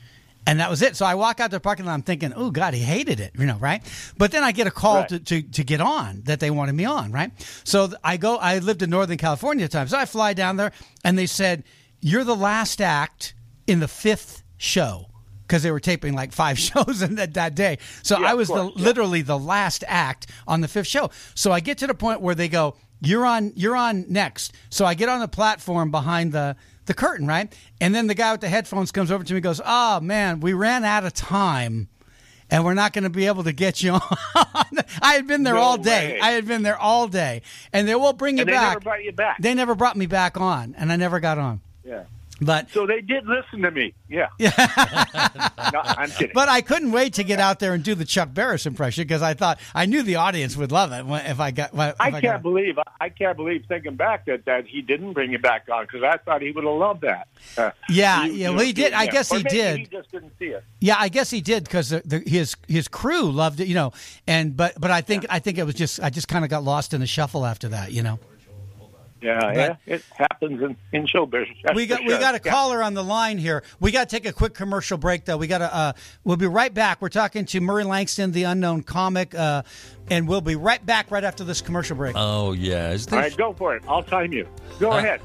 And 0.45 0.59
that 0.59 0.69
was 0.69 0.81
it. 0.81 0.95
So 0.95 1.05
I 1.05 1.15
walk 1.15 1.39
out 1.39 1.51
the 1.51 1.59
parking 1.59 1.85
lot. 1.85 1.93
I'm 1.93 2.01
thinking, 2.01 2.33
oh 2.35 2.51
God, 2.51 2.73
he 2.73 2.81
hated 2.81 3.19
it, 3.19 3.31
you 3.37 3.45
know, 3.45 3.57
right? 3.57 3.81
But 4.17 4.31
then 4.31 4.43
I 4.43 4.51
get 4.51 4.67
a 4.67 4.71
call 4.71 4.97
right. 4.97 5.09
to, 5.09 5.19
to, 5.19 5.41
to 5.41 5.63
get 5.63 5.79
on 5.79 6.21
that 6.23 6.39
they 6.39 6.51
wanted 6.51 6.73
me 6.73 6.85
on, 6.85 7.11
right? 7.11 7.31
So 7.63 7.93
I 8.03 8.17
go. 8.17 8.37
I 8.37 8.59
lived 8.59 8.81
in 8.81 8.89
Northern 8.89 9.17
California 9.17 9.65
at 9.65 9.71
the 9.71 9.77
time, 9.77 9.87
so 9.87 9.97
I 9.97 10.05
fly 10.05 10.33
down 10.33 10.57
there, 10.57 10.71
and 11.03 11.17
they 11.17 11.27
said 11.27 11.63
you're 12.01 12.25
the 12.25 12.35
last 12.35 12.81
act 12.81 13.33
in 13.67 13.79
the 13.79 13.87
fifth 13.87 14.43
show 14.57 15.07
because 15.47 15.63
they 15.63 15.71
were 15.71 15.79
taping 15.79 16.13
like 16.13 16.31
five 16.31 16.59
shows 16.67 17.01
in 17.01 17.15
that, 17.15 17.35
that 17.35 17.55
day. 17.55 17.77
So 18.01 18.19
yeah, 18.19 18.31
I 18.31 18.33
was 18.33 18.49
the, 18.49 18.65
yeah. 18.65 18.83
literally 18.83 19.21
the 19.21 19.39
last 19.39 19.83
act 19.87 20.27
on 20.47 20.61
the 20.61 20.67
fifth 20.67 20.87
show. 20.87 21.11
So 21.35 21.51
I 21.51 21.61
get 21.61 21.77
to 21.79 21.87
the 21.87 21.93
point 21.93 22.21
where 22.21 22.35
they 22.35 22.49
go, 22.49 22.75
"You're 23.01 23.25
on. 23.25 23.53
You're 23.55 23.75
on 23.75 24.05
next." 24.09 24.53
So 24.69 24.85
I 24.85 24.93
get 24.93 25.07
on 25.07 25.21
the 25.21 25.27
platform 25.27 25.91
behind 25.91 26.33
the 26.33 26.57
the 26.85 26.93
curtain, 26.93 27.27
right? 27.27 27.53
And 27.79 27.93
then 27.93 28.07
the 28.07 28.15
guy 28.15 28.31
with 28.31 28.41
the 28.41 28.49
headphones 28.49 28.91
comes 28.91 29.11
over 29.11 29.23
to 29.23 29.33
me 29.33 29.37
and 29.37 29.43
goes, 29.43 29.61
Oh, 29.63 29.99
man, 29.99 30.39
we 30.39 30.53
ran 30.53 30.83
out 30.83 31.05
of 31.05 31.13
time 31.13 31.87
and 32.49 32.63
we're 32.63 32.73
not 32.73 32.93
going 32.93 33.03
to 33.03 33.09
be 33.09 33.25
able 33.25 33.43
to 33.43 33.51
get 33.51 33.81
you 33.81 33.91
on. 33.93 34.01
I 35.01 35.13
had 35.15 35.27
been 35.27 35.43
there 35.43 35.55
no 35.55 35.61
all 35.61 35.77
day. 35.77 36.13
Way. 36.13 36.19
I 36.19 36.31
had 36.31 36.47
been 36.47 36.61
there 36.61 36.77
all 36.77 37.07
day. 37.07 37.41
And 37.73 37.87
they 37.87 37.95
will 37.95 38.13
bring 38.13 38.37
you 38.37 38.41
and 38.43 38.51
back. 38.51 38.61
They 38.61 38.67
never 38.69 38.79
brought 38.79 39.03
you 39.03 39.11
back. 39.11 39.37
They 39.41 39.53
never 39.53 39.75
brought 39.75 39.97
me 39.97 40.05
back 40.05 40.39
on, 40.39 40.75
and 40.77 40.91
I 40.91 40.95
never 40.95 41.19
got 41.19 41.37
on. 41.37 41.61
Yeah. 41.83 42.03
But 42.45 42.69
so 42.71 42.85
they 42.85 43.01
did 43.01 43.25
listen 43.25 43.61
to 43.61 43.71
me. 43.71 43.93
Yeah. 44.09 44.29
No, 45.71 45.79
I'm 45.83 46.09
kidding. 46.09 46.33
But 46.33 46.49
I 46.49 46.61
couldn't 46.61 46.91
wait 46.91 47.13
to 47.15 47.23
get 47.23 47.39
out 47.39 47.59
there 47.59 47.73
and 47.73 47.83
do 47.83 47.95
the 47.95 48.05
Chuck 48.05 48.31
Barris 48.31 48.65
impression 48.65 49.05
because 49.05 49.21
I 49.21 49.33
thought 49.33 49.59
I 49.73 49.85
knew 49.85 50.03
the 50.03 50.17
audience 50.17 50.55
would 50.55 50.71
love 50.71 50.91
it 50.91 51.05
if 51.27 51.39
I 51.39 51.51
got. 51.51 51.73
If 51.73 51.79
I, 51.79 51.95
I 51.99 52.11
can't 52.11 52.23
got 52.23 52.41
believe 52.43 52.77
I 53.01 53.09
can't 53.09 53.35
believe 53.35 53.65
thinking 53.67 53.95
back 53.95 54.25
that 54.25 54.45
that 54.45 54.67
he 54.67 54.81
didn't 54.81 55.13
bring 55.13 55.31
you 55.31 55.39
back 55.39 55.67
on 55.71 55.85
because 55.85 56.03
I 56.03 56.17
thought 56.17 56.41
he 56.41 56.51
would 56.51 56.63
have 56.63 56.73
loved 56.73 57.01
that. 57.01 57.27
Uh, 57.57 57.71
yeah, 57.89 58.25
you, 58.25 58.33
yeah. 58.33 58.49
well, 58.49 58.59
he 58.59 58.73
did. 58.73 58.93
I 58.93 59.07
guess 59.07 59.31
or 59.31 59.37
he 59.37 59.43
did. 59.43 59.77
He 59.79 59.85
just 59.85 60.11
didn't 60.11 60.33
see 60.37 60.47
it. 60.47 60.63
Yeah, 60.79 60.97
I 60.99 61.09
guess 61.09 61.31
he 61.31 61.41
did 61.41 61.63
because 61.63 61.89
his 61.89 62.55
his 62.67 62.87
crew 62.87 63.31
loved 63.31 63.59
it. 63.59 63.67
You 63.67 63.75
know, 63.75 63.93
and 64.27 64.55
but 64.55 64.79
but 64.79 64.91
I 64.91 65.01
think 65.01 65.23
yeah. 65.23 65.33
I 65.33 65.39
think 65.39 65.57
it 65.57 65.63
was 65.63 65.75
just 65.75 65.99
I 66.01 66.09
just 66.09 66.27
kind 66.27 66.43
of 66.43 66.51
got 66.51 66.63
lost 66.63 66.93
in 66.93 66.99
the 66.99 67.07
shuffle 67.07 67.45
after 67.45 67.69
that. 67.69 67.91
You 67.91 68.03
know. 68.03 68.19
Yeah, 69.23 69.39
but 69.39 69.55
yeah, 69.55 69.75
it 69.95 70.03
happens 70.15 70.61
in, 70.61 70.75
in 70.91 71.07
show 71.07 71.25
business. 71.25 71.57
we 71.73 71.85
got 71.85 71.99
sure. 71.99 72.07
we 72.07 72.17
got 72.17 72.35
a 72.35 72.41
yeah. 72.43 72.51
caller 72.51 72.83
on 72.83 72.93
the 72.93 73.03
line 73.03 73.37
here. 73.37 73.63
We 73.79 73.91
got 73.91 74.09
to 74.09 74.15
take 74.15 74.25
a 74.25 74.33
quick 74.33 74.53
commercial 74.53 74.97
break 74.97 75.25
though. 75.25 75.37
We 75.37 75.47
got 75.47 75.59
to. 75.59 75.73
Uh, 75.73 75.93
we'll 76.23 76.37
be 76.37 76.47
right 76.47 76.73
back. 76.73 77.01
We're 77.01 77.09
talking 77.09 77.45
to 77.45 77.61
Murray 77.61 77.85
Langston, 77.85 78.31
the 78.31 78.43
unknown 78.43 78.83
comic, 78.83 79.33
uh, 79.33 79.63
and 80.09 80.27
we'll 80.27 80.41
be 80.41 80.55
right 80.55 80.83
back 80.85 81.11
right 81.11 81.23
after 81.23 81.43
this 81.43 81.61
commercial 81.61 81.95
break. 81.95 82.15
Oh 82.17 82.51
yes, 82.53 83.11
All 83.11 83.19
right, 83.19 83.35
go 83.35 83.53
for 83.53 83.75
it. 83.75 83.83
I'll 83.87 84.03
time 84.03 84.31
you. 84.33 84.47
Go 84.79 84.91
ahead. 84.97 85.21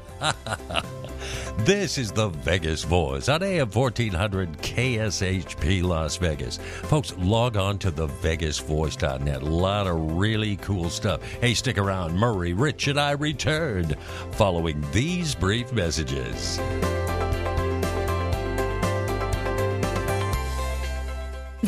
This 1.59 1.97
is 1.97 2.11
the 2.13 2.29
Vegas 2.29 2.83
Voice 2.83 3.27
on 3.27 3.43
AM 3.43 3.69
1400 3.69 4.57
KSHP 4.59 5.83
Las 5.83 6.15
Vegas. 6.15 6.57
Folks, 6.57 7.13
log 7.17 7.57
on 7.57 7.77
to 7.79 7.91
thevegasvoice.net. 7.91 9.41
A 9.41 9.45
lot 9.45 9.85
of 9.85 10.13
really 10.13 10.55
cool 10.57 10.89
stuff. 10.89 11.21
Hey, 11.41 11.53
stick 11.53 11.77
around. 11.77 12.15
Murray, 12.17 12.53
Rich, 12.53 12.87
and 12.87 12.99
I 12.99 13.11
return 13.11 13.93
following 14.31 14.83
these 14.93 15.35
brief 15.35 15.71
messages. 15.73 16.59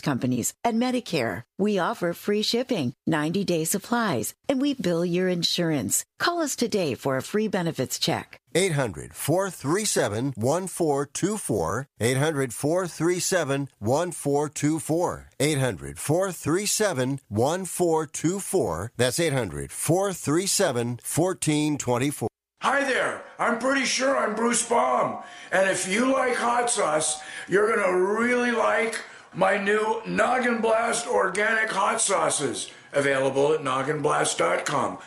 companies 0.00 0.54
and 0.64 0.80
Medicare. 0.80 1.42
We 1.58 1.78
offer 1.78 2.12
free 2.12 2.42
shipping, 2.42 2.94
90 3.06 3.44
day 3.44 3.64
supplies, 3.64 4.34
and 4.48 4.60
we 4.60 4.74
bill 4.74 5.04
your 5.04 5.28
insurance. 5.28 6.04
Call 6.18 6.40
us 6.40 6.56
today 6.56 6.94
for 6.94 7.16
a 7.16 7.22
free 7.22 7.48
benefits 7.48 7.98
check. 7.98 8.40
800 8.54 9.14
437 9.14 10.32
1424. 10.36 11.86
800 12.00 12.54
437 12.54 13.68
1424. 13.78 15.28
800 15.40 15.98
437 15.98 17.20
1424. 17.28 18.92
That's 18.96 19.20
800 19.20 19.72
437 19.72 20.88
1424. 20.88 22.28
Hi 22.64 22.82
there, 22.82 23.22
I'm 23.38 23.58
pretty 23.58 23.84
sure 23.84 24.16
I'm 24.16 24.34
Bruce 24.34 24.66
Baum. 24.66 25.22
And 25.52 25.68
if 25.68 25.86
you 25.86 26.10
like 26.10 26.34
hot 26.34 26.70
sauce, 26.70 27.20
you're 27.46 27.66
going 27.76 27.86
to 27.86 28.22
really 28.22 28.52
like 28.52 28.98
my 29.34 29.56
new 29.56 30.02
Noggin 30.06 30.60
Blast 30.60 31.06
organic 31.06 31.70
hot 31.70 32.00
sauces, 32.00 32.70
available 32.92 33.52
at 33.52 33.60
nogginblast.com. 33.60 34.98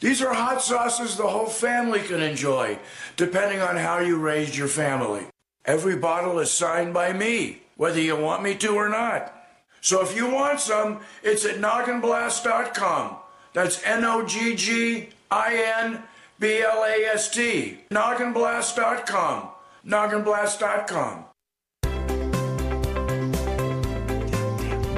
These 0.00 0.22
are 0.22 0.34
hot 0.34 0.62
sauces 0.62 1.16
the 1.16 1.26
whole 1.26 1.46
family 1.46 2.00
can 2.00 2.20
enjoy, 2.20 2.78
depending 3.16 3.60
on 3.60 3.76
how 3.76 3.98
you 3.98 4.16
raised 4.16 4.56
your 4.56 4.68
family. 4.68 5.26
Every 5.64 5.96
bottle 5.96 6.38
is 6.40 6.50
signed 6.50 6.92
by 6.92 7.12
me, 7.12 7.62
whether 7.76 8.00
you 8.00 8.16
want 8.16 8.42
me 8.42 8.54
to 8.56 8.74
or 8.74 8.88
not. 8.88 9.32
So 9.80 10.02
if 10.02 10.14
you 10.16 10.30
want 10.30 10.60
some, 10.60 11.00
it's 11.22 11.44
at 11.44 11.56
nogginblast.com. 11.56 13.16
That's 13.52 13.82
N 13.84 14.04
O 14.04 14.26
G 14.26 14.56
G 14.56 15.08
I 15.30 15.74
N 15.78 16.02
B 16.38 16.60
L 16.60 16.84
A 16.84 17.04
S 17.12 17.30
T. 17.30 17.78
Nogginblast.com. 17.90 19.48
Nogginblast.com. 19.86 21.24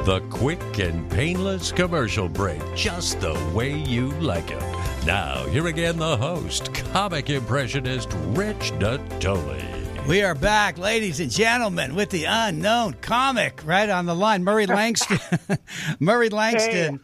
The 0.06 0.20
quick 0.30 0.78
and 0.78 1.10
painless 1.10 1.72
commercial 1.72 2.28
break, 2.28 2.62
just 2.76 3.20
the 3.20 3.34
way 3.52 3.76
you 3.76 4.12
like 4.20 4.52
it. 4.52 4.62
Now, 5.04 5.44
here 5.46 5.66
again, 5.66 5.96
the 5.96 6.16
host, 6.16 6.72
comic 6.92 7.28
impressionist 7.28 8.12
Rich 8.26 8.70
Natoli. 8.74 10.06
We 10.06 10.22
are 10.22 10.36
back, 10.36 10.78
ladies 10.78 11.18
and 11.18 11.28
gentlemen, 11.28 11.96
with 11.96 12.10
the 12.10 12.22
unknown 12.22 12.94
comic 13.00 13.60
right 13.64 13.90
on 13.90 14.06
the 14.06 14.14
line, 14.14 14.44
Murray 14.44 14.66
Langston. 14.68 15.18
Murray 15.98 16.28
Langston. 16.28 17.00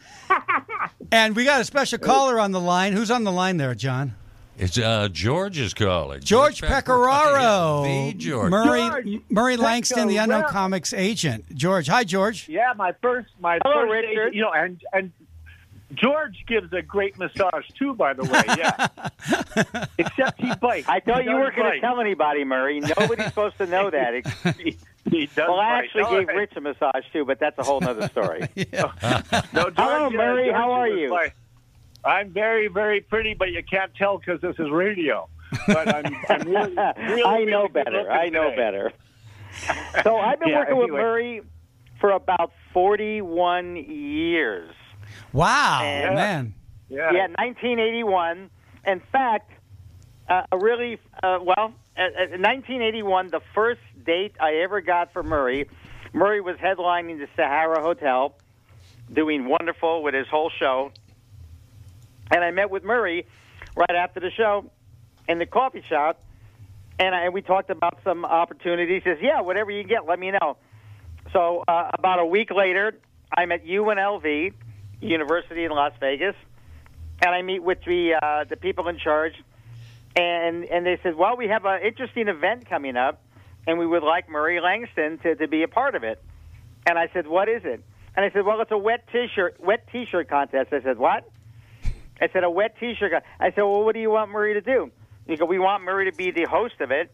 and 1.10 1.34
we 1.34 1.44
got 1.44 1.60
a 1.60 1.64
special 1.64 1.98
caller 1.98 2.38
on 2.38 2.52
the 2.52 2.60
line. 2.60 2.92
Who's 2.92 3.10
on 3.10 3.24
the 3.24 3.32
line 3.32 3.56
there, 3.56 3.74
John? 3.74 4.14
It's 4.58 4.76
uh, 4.78 5.08
George 5.10 5.58
is 5.58 5.72
calling. 5.74 6.20
George 6.20 6.60
Pecoraro. 6.60 7.84
The 8.10 8.14
George. 8.18 8.50
Murray, 8.50 8.80
George 8.80 9.20
Murray 9.30 9.56
Langston, 9.56 10.08
the 10.08 10.18
unknown 10.18 10.44
comics 10.44 10.92
agent. 10.92 11.54
George. 11.54 11.88
Hi, 11.88 12.04
George. 12.04 12.48
Yeah, 12.48 12.72
my 12.76 12.92
first, 13.02 13.28
my 13.40 13.58
Hello, 13.64 13.86
first, 13.86 13.92
Richard. 13.92 14.34
you 14.34 14.42
know, 14.42 14.52
and 14.52 14.80
and 14.92 15.10
George 15.94 16.44
gives 16.46 16.72
a 16.72 16.82
great 16.82 17.18
massage 17.18 17.66
too, 17.78 17.94
by 17.94 18.12
the 18.12 18.24
way. 18.24 18.42
Yeah, 18.58 19.84
except 19.98 20.40
he 20.40 20.54
bites. 20.56 20.88
I 20.88 21.00
thought 21.00 21.22
He 21.22 21.28
you 21.30 21.34
weren't 21.36 21.56
going 21.56 21.72
to 21.72 21.80
tell 21.80 22.00
anybody, 22.00 22.44
Murray. 22.44 22.80
Nobody's 22.80 23.26
supposed 23.26 23.56
to 23.58 23.66
know 23.66 23.90
that. 23.90 24.12
He, 24.58 25.18
he 25.18 25.26
does 25.26 25.48
Well, 25.48 25.58
I 25.58 25.78
actually 25.80 26.02
All 26.04 26.10
gave 26.20 26.28
right. 26.28 26.36
Rich 26.36 26.52
a 26.56 26.60
massage 26.60 27.04
too, 27.12 27.24
but 27.24 27.40
that's 27.40 27.58
a 27.58 27.62
whole 27.64 27.82
other 27.84 28.06
story. 28.08 28.46
No, 28.72 28.92
George, 28.92 29.74
Hello, 29.76 30.06
uh, 30.06 30.10
Murray. 30.10 30.44
George 30.44 30.54
How 30.56 30.70
are 30.72 30.88
you? 30.88 31.10
bite. 31.10 31.32
I'm 32.04 32.30
very, 32.32 32.68
very 32.68 33.00
pretty, 33.00 33.34
but 33.34 33.50
you 33.50 33.62
can't 33.62 33.94
tell 33.94 34.18
because 34.18 34.40
this 34.40 34.56
is 34.58 34.70
radio. 34.70 35.28
But 35.66 35.94
I'm, 35.94 36.16
I'm 36.28 36.48
really, 36.48 36.74
really, 36.74 37.22
I 37.24 37.44
know 37.44 37.62
really 37.62 37.68
better. 37.68 38.10
I 38.10 38.28
know 38.28 38.50
today. 38.50 38.56
better. 38.56 38.92
So 40.02 40.16
I've 40.18 40.40
been 40.40 40.48
Yeah, 40.48 40.58
working 40.60 40.76
with. 40.78 40.90
Murray 40.90 41.42
for 42.00 42.10
about 42.12 42.52
41 42.72 43.76
years. 43.76 44.74
Wow, 45.32 45.80
And- 45.84 46.14
man. 46.14 46.54
Yeah. 46.88 47.10
Yeah, 47.12 47.26
1981. 47.38 48.50
In 48.86 49.00
fact, 49.12 49.50
uh, 50.28 50.42
a 50.52 50.58
really 50.58 50.98
uh, 51.22 51.38
well, 51.42 51.72
uh, 51.96 52.02
uh, 52.02 52.36
1981, 52.36 53.28
the 53.28 53.40
first 53.54 53.80
date 54.04 54.34
I 54.40 54.56
ever 54.56 54.80
got 54.82 55.12
for 55.12 55.22
Murray. 55.22 55.68
Murray 56.12 56.40
was 56.42 56.56
headlining 56.56 57.18
the 57.18 57.28
Sahara 57.34 57.80
Hotel, 57.80 58.34
doing 59.10 59.46
wonderful 59.46 60.02
with 60.02 60.12
his 60.14 60.26
whole 60.28 60.50
show. 60.50 60.92
And 62.32 62.42
I 62.42 62.50
met 62.50 62.70
with 62.70 62.82
Murray 62.82 63.26
right 63.76 63.94
after 63.94 64.18
the 64.18 64.30
show 64.30 64.70
in 65.28 65.38
the 65.38 65.46
coffee 65.46 65.84
shop, 65.88 66.22
and, 66.98 67.14
I, 67.14 67.24
and 67.24 67.34
we 67.34 67.42
talked 67.42 67.70
about 67.70 67.98
some 68.04 68.24
opportunities. 68.24 69.02
He 69.04 69.10
says, 69.10 69.18
"Yeah, 69.20 69.42
whatever 69.42 69.70
you 69.70 69.84
get, 69.84 70.06
let 70.06 70.18
me 70.18 70.30
know." 70.30 70.56
So 71.32 71.62
uh, 71.68 71.90
about 71.92 72.18
a 72.18 72.26
week 72.26 72.50
later, 72.50 72.94
I'm 73.36 73.52
at 73.52 73.64
UNLV, 73.64 74.52
University 75.00 75.64
in 75.64 75.72
Las 75.72 75.92
Vegas, 76.00 76.34
and 77.20 77.34
I 77.34 77.42
meet 77.42 77.62
with 77.62 77.78
the 77.84 78.14
uh, 78.20 78.44
the 78.44 78.56
people 78.56 78.88
in 78.88 78.98
charge, 78.98 79.34
and 80.16 80.64
and 80.64 80.86
they 80.86 80.98
said, 81.02 81.14
"Well, 81.14 81.36
we 81.36 81.48
have 81.48 81.66
an 81.66 81.82
interesting 81.82 82.28
event 82.28 82.68
coming 82.68 82.96
up, 82.96 83.22
and 83.66 83.78
we 83.78 83.86
would 83.86 84.02
like 84.02 84.28
Murray 84.28 84.60
Langston 84.60 85.18
to, 85.18 85.34
to 85.36 85.48
be 85.48 85.62
a 85.62 85.68
part 85.68 85.94
of 85.94 86.02
it." 86.02 86.22
And 86.86 86.98
I 86.98 87.08
said, 87.12 87.26
"What 87.26 87.48
is 87.48 87.62
it?" 87.64 87.82
And 88.16 88.24
I 88.24 88.30
said, 88.30 88.44
"Well, 88.44 88.60
it's 88.62 88.72
a 88.72 88.78
wet 88.78 89.06
t-shirt 89.12 89.56
wet 89.60 89.86
t-shirt 89.92 90.28
contest." 90.28 90.72
I 90.72 90.82
said, 90.82 90.98
"What?" 90.98 91.28
I 92.22 92.28
said, 92.32 92.44
"A 92.44 92.50
wet 92.50 92.76
t-shirt." 92.78 93.10
con-" 93.10 93.22
I 93.40 93.50
said, 93.50 93.62
"Well, 93.62 93.84
what 93.84 93.94
do 93.94 94.00
you 94.00 94.10
want 94.10 94.30
Murray 94.30 94.54
to 94.54 94.60
do?" 94.60 94.90
You 95.26 95.36
go, 95.36 95.44
"We 95.44 95.58
want 95.58 95.82
Murray 95.82 96.10
to 96.10 96.16
be 96.16 96.30
the 96.30 96.44
host 96.44 96.80
of 96.80 96.90
it." 96.90 97.10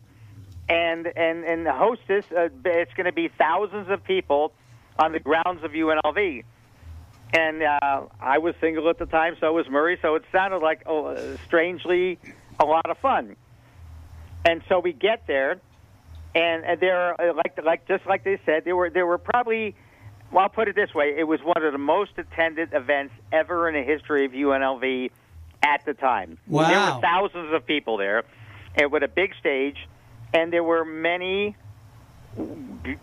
and 0.68 1.06
and 1.16 1.44
and 1.44 1.66
the 1.66 1.72
hostess. 1.72 2.26
Uh, 2.30 2.48
it's 2.64 2.92
going 2.94 3.06
to 3.06 3.12
be 3.12 3.28
thousands 3.28 3.88
of 3.88 4.04
people 4.04 4.52
on 4.98 5.12
the 5.12 5.20
grounds 5.20 5.62
of 5.64 5.72
UNLV. 5.72 6.44
And 7.32 7.62
uh, 7.62 8.06
I 8.20 8.38
was 8.38 8.54
single 8.60 8.88
at 8.88 8.98
the 8.98 9.06
time, 9.06 9.36
so 9.38 9.52
was 9.52 9.68
Murray. 9.68 9.98
So 10.00 10.14
it 10.14 10.24
sounded 10.32 10.58
like, 10.58 10.82
uh, 10.86 11.36
strangely, 11.46 12.18
a 12.58 12.64
lot 12.64 12.88
of 12.88 12.96
fun. 12.98 13.36
And 14.46 14.62
so 14.66 14.80
we 14.80 14.94
get 14.94 15.26
there, 15.26 15.60
and, 16.34 16.64
and 16.64 16.80
there, 16.80 17.14
like 17.34 17.58
like 17.62 17.86
just 17.86 18.06
like 18.06 18.24
they 18.24 18.40
said, 18.46 18.64
there 18.64 18.76
were 18.76 18.90
there 18.90 19.06
were 19.06 19.18
probably. 19.18 19.74
Well, 20.30 20.42
I'll 20.42 20.49
put 20.49 20.68
it 20.68 20.75
this 20.76 20.94
way: 20.94 21.14
it 21.16 21.25
was 21.25 21.40
one 21.42 21.62
of 21.64 21.73
the 21.73 21.78
most 21.78 22.12
attended 22.18 22.73
events 22.73 23.14
ever 23.32 23.68
in 23.68 23.75
the 23.75 23.82
history 23.82 24.25
of 24.26 24.32
UNLV 24.32 25.11
at 25.62 25.85
the 25.85 25.94
time. 25.94 26.38
Wow! 26.47 26.68
There 26.68 26.78
were 26.94 27.00
thousands 27.00 27.54
of 27.54 27.66
people 27.66 27.97
there, 27.97 28.25
and 28.76 28.92
with 28.92 29.02
a 29.02 29.08
big 29.08 29.32
stage, 29.40 29.76
and 30.35 30.52
there 30.52 30.62
were 30.64 30.85
many 30.85 31.56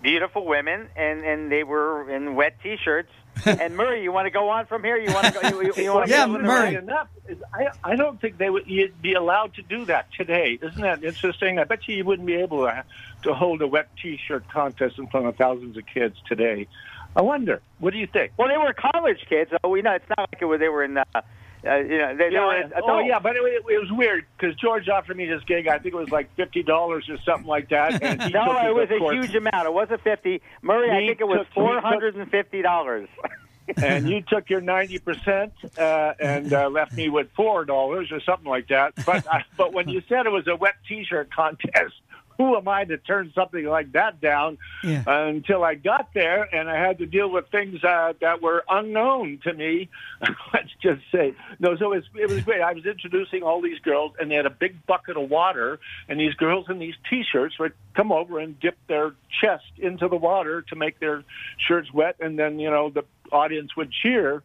beautiful 0.01 0.45
women, 0.45 0.87
and 0.95 1.23
and 1.23 1.51
they 1.51 1.63
were 1.63 2.09
in 2.09 2.35
wet 2.35 2.57
t-shirts. 2.61 3.09
and 3.45 3.75
Murray, 3.75 4.01
you 4.01 4.13
want 4.13 4.27
to 4.27 4.31
go 4.31 4.47
on 4.49 4.65
from 4.65 4.81
here? 4.81 4.95
You 4.95 5.13
want 5.13 5.25
to 5.27 5.33
go? 5.33 5.41
You, 5.61 5.63
you, 5.75 5.83
you 5.83 5.93
want 5.93 6.07
Yeah, 6.09 6.25
to 6.25 6.31
go 6.33 6.39
Murray. 6.39 6.75
Enough. 6.75 7.09
is- 7.27 7.37
I, 7.53 7.67
I 7.83 7.95
don't 7.97 8.19
think 8.21 8.37
they 8.37 8.49
would 8.49 8.65
you'd 8.65 9.01
be 9.01 9.13
allowed 9.13 9.55
to 9.55 9.61
do 9.61 9.83
that 9.85 10.07
today. 10.17 10.57
Isn't 10.61 10.79
that 10.81 11.03
interesting? 11.03 11.59
I 11.59 11.65
bet 11.65 11.85
you 11.87 11.95
you 11.97 12.05
wouldn't 12.05 12.25
be 12.27 12.35
able 12.35 12.63
to, 12.65 12.85
to 13.23 13.33
hold 13.33 13.61
a 13.61 13.67
wet 13.67 13.89
T-shirt 14.01 14.47
contest 14.49 14.97
in 14.99 15.07
front 15.07 15.25
of 15.25 15.35
thousands 15.35 15.75
of 15.75 15.85
kids 15.85 16.15
today. 16.29 16.67
I 17.15 17.21
wonder. 17.21 17.61
What 17.79 17.93
do 17.93 17.99
you 17.99 18.07
think? 18.07 18.33
Well, 18.37 18.47
they 18.49 18.57
were 18.57 18.73
college 18.73 19.19
kids, 19.29 19.51
so 19.51 19.69
we 19.69 19.81
know 19.81 19.93
it's 19.93 20.05
not 20.09 20.29
like 20.33 20.41
it 20.41 20.45
was, 20.45 20.59
they 20.59 20.69
were 20.69 20.83
in. 20.83 20.97
Uh, 20.97 21.03
uh, 21.13 21.77
you 21.77 21.97
know, 21.97 22.15
they, 22.15 22.29
they 22.29 22.37
were 22.39 22.57
Yeah, 22.59 22.65
adults. 22.67 22.85
oh 22.87 22.99
yeah, 22.99 23.17
but 23.19 23.35
it, 23.35 23.39
it, 23.41 23.63
it 23.67 23.79
was 23.79 23.91
weird 23.91 24.25
because 24.37 24.55
George 24.57 24.87
offered 24.87 25.17
me 25.17 25.25
this 25.25 25.41
gig. 25.47 25.67
I 25.67 25.79
think 25.79 25.95
it 25.95 25.97
was 25.97 26.09
like 26.09 26.29
fifty 26.35 26.61
dollars 26.61 27.07
or 27.09 27.17
something 27.25 27.47
like 27.47 27.69
that. 27.69 28.03
And 28.03 28.21
he 28.21 28.29
No, 28.33 28.43
it 28.67 28.75
was 28.75 28.89
a 28.91 28.99
course, 28.99 29.15
huge 29.15 29.35
amount. 29.35 29.65
It 29.65 29.73
wasn't 29.73 30.01
fifty. 30.01 30.41
Murray, 30.61 30.91
I 30.91 31.07
think 31.07 31.21
it 31.21 31.27
was 31.27 31.39
took- 31.39 31.47
he 31.47 31.53
took- 31.53 31.53
four 31.53 31.81
hundred 31.81 32.15
and 32.17 32.29
fifty 32.29 32.61
dollars. 32.61 33.07
and 33.81 34.07
you 34.07 34.21
took 34.21 34.47
your 34.47 34.61
ninety 34.61 34.99
percent 34.99 35.53
uh, 35.75 36.13
and 36.19 36.53
uh, 36.53 36.69
left 36.69 36.93
me 36.93 37.09
with 37.09 37.29
four 37.35 37.65
dollars 37.65 38.11
or 38.11 38.19
something 38.21 38.47
like 38.47 38.67
that. 38.67 38.93
But 39.03 39.25
uh, 39.25 39.39
but 39.57 39.73
when 39.73 39.89
you 39.89 40.03
said 40.07 40.27
it 40.27 40.31
was 40.31 40.45
a 40.47 40.55
wet 40.55 40.75
T-shirt 40.87 41.33
contest, 41.33 41.95
who 42.37 42.55
am 42.55 42.67
I 42.67 42.85
to 42.85 42.97
turn 42.97 43.31
something 43.33 43.65
like 43.65 43.91
that 43.93 44.21
down? 44.21 44.57
Yeah. 44.83 45.03
until 45.07 45.63
I 45.63 45.75
got 45.75 46.13
there, 46.13 46.43
and 46.43 46.69
I 46.69 46.79
had 46.79 46.99
to 46.99 47.05
deal 47.05 47.29
with 47.29 47.49
things 47.49 47.83
uh, 47.83 48.13
that 48.21 48.41
were 48.41 48.63
unknown 48.69 49.39
to 49.43 49.53
me. 49.53 49.89
Let's 50.53 50.69
just 50.81 51.01
say 51.11 51.33
no. 51.59 51.75
So 51.77 51.93
it 51.93 51.97
was, 51.97 52.03
it 52.15 52.29
was 52.29 52.41
great. 52.41 52.61
I 52.61 52.73
was 52.73 52.85
introducing 52.85 53.43
all 53.43 53.61
these 53.61 53.79
girls, 53.79 54.13
and 54.19 54.29
they 54.29 54.35
had 54.35 54.45
a 54.45 54.51
big 54.51 54.85
bucket 54.85 55.17
of 55.17 55.29
water, 55.29 55.79
and 56.07 56.19
these 56.19 56.33
girls 56.33 56.67
in 56.69 56.79
these 56.79 56.95
t-shirts 57.09 57.57
would 57.59 57.73
come 57.95 58.11
over 58.11 58.39
and 58.39 58.59
dip 58.59 58.77
their 58.87 59.13
chest 59.41 59.65
into 59.77 60.07
the 60.07 60.15
water 60.15 60.61
to 60.63 60.75
make 60.75 60.99
their 60.99 61.23
shirts 61.57 61.91
wet, 61.93 62.15
and 62.19 62.37
then 62.37 62.59
you 62.59 62.69
know 62.69 62.89
the 62.89 63.03
audience 63.31 63.75
would 63.75 63.91
cheer 63.91 64.43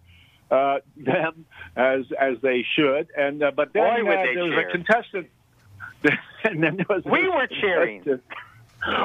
uh, 0.51 0.79
them 0.97 1.47
as 1.77 2.05
as 2.19 2.37
they 2.43 2.65
should. 2.77 3.09
And 3.17 3.43
uh, 3.43 3.53
but 3.55 3.73
then 3.73 4.05
Boy, 4.05 4.09
would 4.09 4.19
uh, 4.19 4.23
they 4.23 4.35
there 4.35 4.45
was 4.45 4.65
a 4.69 4.71
contestant. 4.71 5.29
and 6.45 6.62
then 6.62 6.76
there 6.76 6.87
was 6.88 7.04
We 7.04 7.28
were 7.28 7.47
cheering. 7.47 8.21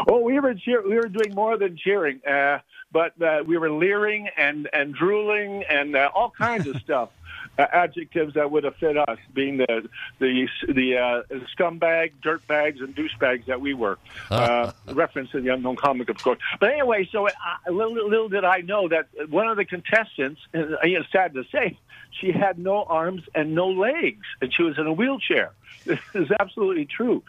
Oh, 0.07 0.19
we 0.19 0.39
were 0.39 0.53
cheer- 0.53 0.87
we 0.87 0.95
were 0.95 1.09
doing 1.09 1.35
more 1.35 1.57
than 1.57 1.75
cheering, 1.75 2.21
uh, 2.25 2.59
but 2.91 3.19
uh, 3.21 3.43
we 3.45 3.57
were 3.57 3.69
leering 3.69 4.29
and 4.37 4.69
and 4.71 4.93
drooling 4.95 5.63
and 5.69 5.95
uh, 5.95 6.09
all 6.15 6.29
kinds 6.29 6.67
of 6.67 6.77
stuff. 6.81 7.09
Uh, 7.57 7.65
adjectives 7.71 8.33
that 8.33 8.51
would 8.51 8.65
have 8.65 8.75
fit 8.75 8.97
us, 8.97 9.17
being 9.33 9.57
the 9.57 9.89
the 10.19 10.47
the 10.67 10.97
uh, 10.97 11.23
scumbag, 11.57 12.11
dirtbags, 12.21 12.81
and 12.81 12.95
douchebags 12.95 13.45
that 13.45 13.61
we 13.61 13.73
were. 13.73 13.97
Uh, 14.29 14.71
reference 14.87 15.29
to 15.31 15.39
the 15.39 15.53
unknown 15.53 15.77
comic, 15.77 16.09
of 16.09 16.21
course. 16.21 16.39
But 16.59 16.71
anyway, 16.71 17.07
so 17.11 17.27
uh, 17.27 17.31
little, 17.71 17.93
little 17.93 18.29
did 18.29 18.43
I 18.43 18.59
know 18.59 18.89
that 18.89 19.07
one 19.29 19.47
of 19.47 19.55
the 19.55 19.65
contestants, 19.65 20.41
and 20.53 20.73
uh, 20.73 20.77
it's 20.83 21.09
sad 21.11 21.33
to 21.35 21.45
say, 21.51 21.77
she 22.11 22.31
had 22.31 22.59
no 22.59 22.83
arms 22.83 23.23
and 23.33 23.55
no 23.55 23.69
legs, 23.69 24.25
and 24.41 24.53
she 24.53 24.63
was 24.63 24.77
in 24.77 24.87
a 24.87 24.93
wheelchair. 24.93 25.51
This 25.85 25.99
is 26.15 26.31
absolutely 26.39 26.85
true. 26.85 27.21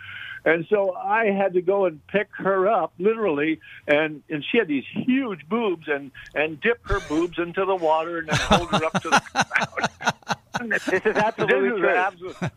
And 0.46 0.64
so 0.70 0.94
I 0.94 1.26
had 1.26 1.52
to 1.54 1.60
go 1.60 1.84
and 1.84 2.00
pick 2.06 2.28
her 2.38 2.66
up, 2.68 2.92
literally, 2.98 3.60
and 3.86 4.22
and 4.30 4.42
she 4.50 4.56
had 4.58 4.68
these 4.68 4.84
huge 4.90 5.46
boobs, 5.48 5.88
and 5.88 6.10
and 6.34 6.58
dip 6.60 6.78
her 6.86 7.00
boobs 7.08 7.38
into 7.38 7.64
the 7.66 7.74
water, 7.76 8.18
and 8.20 8.28
then 8.28 8.36
hold 8.38 8.70
her 8.70 8.84
up 8.84 8.92
to 9.02 9.10
the 9.10 9.22
ground. 10.58 10.72
This 10.72 10.88
is 11.04 11.16
absolutely 11.16 11.68
This 11.70 11.76
is 11.76 11.80
true. 11.80 11.88
absolute- 11.96 12.52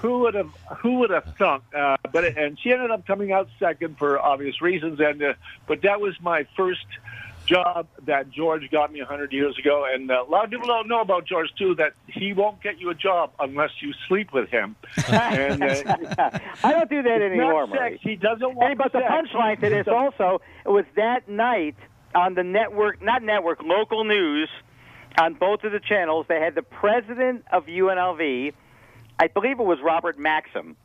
who 0.00 0.18
would 0.20 0.34
have 0.34 0.50
who 0.78 0.98
would 1.00 1.10
have 1.10 1.24
thunk? 1.38 1.64
Uh, 1.74 1.96
but 2.12 2.24
and 2.38 2.58
she 2.60 2.70
ended 2.70 2.90
up 2.90 3.06
coming 3.06 3.32
out 3.32 3.48
second 3.58 3.98
for 3.98 4.18
obvious 4.20 4.60
reasons. 4.62 5.00
And 5.00 5.22
uh, 5.22 5.34
but 5.66 5.82
that 5.82 6.00
was 6.00 6.14
my 6.20 6.46
first 6.56 6.84
job 7.46 7.86
that 8.04 8.30
George 8.30 8.68
got 8.70 8.92
me 8.92 9.00
a 9.00 9.04
hundred 9.04 9.32
years 9.32 9.58
ago. 9.58 9.86
And 9.92 10.10
uh, 10.10 10.24
a 10.26 10.30
lot 10.30 10.44
of 10.44 10.50
people 10.50 10.66
don't 10.66 10.88
know 10.88 11.00
about 11.00 11.26
George 11.26 11.48
too 11.56 11.74
that 11.76 11.94
he 12.06 12.32
won't 12.32 12.62
get 12.62 12.78
you 12.80 12.90
a 12.90 12.94
job 12.94 13.32
unless 13.38 13.70
you 13.80 13.92
sleep 14.08 14.32
with 14.32 14.48
him. 14.50 14.76
and 15.08 15.62
uh, 15.62 16.38
I 16.64 16.72
don't 16.72 16.90
do 16.90 17.02
that 17.02 17.22
anymore, 17.22 17.66
not 17.66 17.78
sex. 17.78 17.98
He 18.02 18.16
doesn't 18.16 18.54
want 18.54 18.68
Hey, 18.68 18.74
but 18.74 18.92
the 18.92 19.00
sex. 19.00 19.12
punchline 19.12 19.60
to 19.60 19.70
this 19.70 19.88
also 19.88 20.40
it 20.64 20.70
was 20.70 20.84
that 20.96 21.28
night 21.28 21.76
on 22.14 22.34
the 22.34 22.42
network, 22.44 23.02
not 23.02 23.22
network, 23.22 23.62
local 23.62 24.04
news 24.04 24.48
on 25.18 25.34
both 25.34 25.64
of 25.64 25.72
the 25.72 25.80
channels. 25.80 26.26
They 26.28 26.40
had 26.40 26.54
the 26.54 26.62
president 26.62 27.44
of 27.52 27.66
UNLV, 27.66 28.52
I 29.18 29.26
believe 29.28 29.60
it 29.60 29.64
was 29.64 29.78
Robert 29.82 30.18
Maxson, 30.18 30.76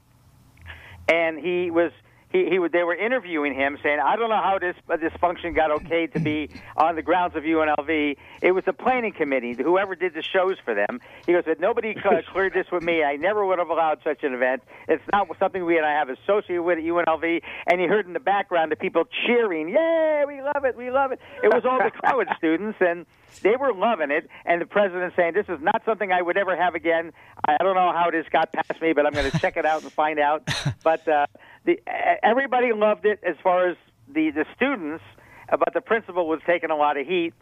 and 1.07 1.39
he 1.39 1.71
was. 1.71 1.91
He, 2.31 2.47
he 2.49 2.59
would, 2.59 2.71
they 2.71 2.83
were 2.83 2.95
interviewing 2.95 3.53
him, 3.53 3.77
saying, 3.83 3.99
"I 4.03 4.15
don't 4.15 4.29
know 4.29 4.41
how 4.41 4.57
this 4.59 4.75
uh, 4.89 4.97
this 4.97 5.13
function 5.19 5.53
got 5.53 5.71
okay 5.71 6.07
to 6.07 6.19
be 6.19 6.49
on 6.77 6.95
the 6.95 7.01
grounds 7.01 7.35
of 7.35 7.43
UNLV. 7.43 8.17
It 8.41 8.51
was 8.51 8.63
the 8.65 8.73
planning 8.73 9.13
committee, 9.13 9.55
whoever 9.61 9.95
did 9.95 10.13
the 10.13 10.23
shows 10.23 10.57
for 10.63 10.73
them." 10.73 10.99
He 11.25 11.33
goes, 11.33 11.43
"But 11.45 11.59
nobody 11.59 11.93
cl- 11.93 12.21
cleared 12.31 12.53
this 12.53 12.67
with 12.71 12.83
me. 12.83 13.03
I 13.03 13.15
never 13.15 13.45
would 13.45 13.59
have 13.59 13.69
allowed 13.69 13.99
such 14.03 14.23
an 14.23 14.33
event. 14.33 14.63
It's 14.87 15.03
not 15.11 15.27
something 15.39 15.65
we 15.65 15.77
and 15.77 15.85
I 15.85 15.91
have 15.91 16.09
associated 16.09 16.63
with 16.63 16.77
at 16.77 16.83
UNLV." 16.83 17.41
And 17.67 17.81
he 17.81 17.87
heard 17.87 18.07
in 18.07 18.13
the 18.13 18.19
background 18.19 18.71
the 18.71 18.75
people 18.75 19.03
cheering, 19.25 19.69
"Yeah, 19.69 20.25
we 20.25 20.41
love 20.41 20.65
it, 20.65 20.75
we 20.75 20.89
love 20.91 21.11
it." 21.11 21.19
It 21.43 21.53
was 21.53 21.63
all 21.65 21.79
the 21.79 21.91
college 22.05 22.29
students, 22.37 22.77
and 22.81 23.05
they 23.43 23.55
were 23.55 23.73
loving 23.73 24.11
it. 24.11 24.29
And 24.45 24.61
the 24.61 24.65
president 24.65 25.13
saying, 25.15 25.33
"This 25.33 25.47
is 25.49 25.61
not 25.61 25.83
something 25.85 26.11
I 26.11 26.21
would 26.21 26.37
ever 26.37 26.55
have 26.55 26.75
again. 26.75 27.11
I 27.47 27.57
I 27.61 27.63
don't 27.63 27.75
know 27.75 27.91
how 27.93 28.09
this 28.09 28.25
got 28.31 28.51
past 28.53 28.81
me, 28.81 28.93
but 28.93 29.05
I'm 29.05 29.13
going 29.13 29.29
to 29.29 29.37
check 29.37 29.55
it 29.55 29.65
out 29.65 29.83
and 29.83 29.91
find 29.91 30.19
out." 30.19 30.47
But 30.83 31.07
uh, 31.07 31.27
the 31.65 31.79
everybody 32.23 32.73
loved 32.73 33.05
it 33.05 33.19
as 33.23 33.35
far 33.43 33.69
as 33.69 33.77
the 34.07 34.31
the 34.31 34.45
students, 34.55 35.03
uh, 35.49 35.57
but 35.57 35.73
the 35.73 35.81
principal 35.81 36.27
was 36.27 36.39
taking 36.45 36.71
a 36.71 36.75
lot 36.75 36.97
of 36.97 37.07
heat 37.07 37.33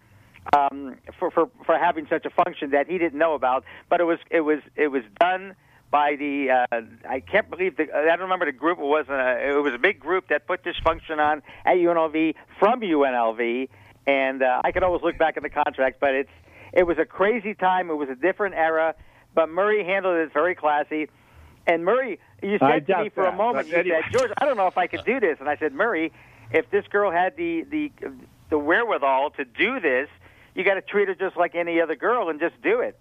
um, 0.55 0.95
for 1.17 1.31
for 1.31 1.49
for 1.65 1.77
having 1.77 2.07
such 2.07 2.25
a 2.25 2.29
function 2.29 2.71
that 2.71 2.87
he 2.87 2.97
didn't 2.97 3.17
know 3.17 3.33
about. 3.33 3.63
But 3.89 4.01
it 4.01 4.05
was 4.05 4.19
it 4.29 4.41
was 4.41 4.59
it 4.75 4.87
was 4.87 5.03
done 5.19 5.55
by 5.91 6.15
the 6.15 6.65
uh, 6.71 6.81
I 7.07 7.19
can't 7.19 7.49
believe 7.49 7.77
the 7.77 7.83
I 7.93 8.05
don't 8.05 8.21
remember 8.21 8.45
the 8.45 8.51
group. 8.51 8.79
It 8.79 8.85
wasn't 8.85 9.19
a, 9.19 9.49
it 9.49 9.61
was 9.61 9.73
a 9.73 9.79
big 9.79 9.99
group 9.99 10.27
that 10.29 10.47
put 10.47 10.63
this 10.63 10.75
function 10.83 11.19
on 11.19 11.41
at 11.65 11.75
UNLV 11.77 12.35
from 12.59 12.81
UNLV, 12.81 13.69
and 14.05 14.43
uh, 14.43 14.61
I 14.63 14.71
could 14.71 14.83
always 14.83 15.01
look 15.01 15.17
back 15.17 15.37
at 15.37 15.43
the 15.43 15.49
contract, 15.49 15.99
but 15.99 16.13
it's 16.13 16.31
it 16.73 16.83
was 16.83 16.97
a 16.97 17.05
crazy 17.05 17.53
time. 17.53 17.89
It 17.89 17.95
was 17.95 18.09
a 18.09 18.15
different 18.15 18.55
era, 18.55 18.95
but 19.33 19.49
Murray 19.49 19.83
handled 19.83 20.17
it 20.17 20.33
very 20.33 20.55
classy. 20.55 21.09
And 21.67 21.85
Murray, 21.85 22.19
you 22.41 22.57
I 22.61 22.73
said 22.73 22.87
to 22.87 23.03
me 23.03 23.09
for 23.09 23.25
a 23.25 23.35
moment, 23.35 23.67
you 23.67 23.75
anyway. 23.75 24.01
said, 24.03 24.17
George, 24.19 24.31
I 24.37 24.45
don't 24.45 24.57
know 24.57 24.67
if 24.67 24.77
I 24.77 24.87
could 24.87 25.05
do 25.05 25.19
this. 25.19 25.37
And 25.39 25.49
I 25.49 25.57
said, 25.57 25.73
Murray, 25.73 26.11
if 26.51 26.69
this 26.71 26.85
girl 26.87 27.11
had 27.11 27.35
the 27.37 27.63
the 27.69 27.91
the 28.49 28.57
wherewithal 28.57 29.31
to 29.31 29.45
do 29.45 29.79
this, 29.79 30.09
you 30.55 30.63
got 30.63 30.75
to 30.75 30.81
treat 30.81 31.07
her 31.07 31.15
just 31.15 31.37
like 31.37 31.55
any 31.55 31.79
other 31.81 31.95
girl 31.95 32.29
and 32.29 32.39
just 32.39 32.59
do 32.61 32.79
it. 32.81 32.99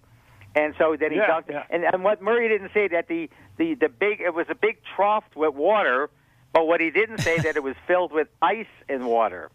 And 0.55 0.73
so 0.77 0.95
then 0.99 1.11
he 1.11 1.17
Yeah, 1.17 1.27
dunked. 1.27 1.49
yeah. 1.49 1.63
And, 1.69 1.83
and 1.83 2.03
what 2.03 2.21
Murray 2.21 2.47
didn't 2.49 2.71
say 2.73 2.87
that 2.89 3.07
the, 3.07 3.29
the 3.57 3.75
the 3.75 3.89
big 3.89 4.19
it 4.21 4.33
was 4.33 4.47
a 4.49 4.55
big 4.55 4.77
trough 4.95 5.23
with 5.35 5.53
water, 5.53 6.09
but 6.53 6.67
what 6.67 6.81
he 6.81 6.89
didn't 6.91 7.19
say 7.19 7.37
that 7.39 7.55
it 7.55 7.63
was 7.63 7.75
filled 7.87 8.11
with 8.11 8.27
ice 8.41 8.65
and 8.87 9.05
water. 9.05 9.51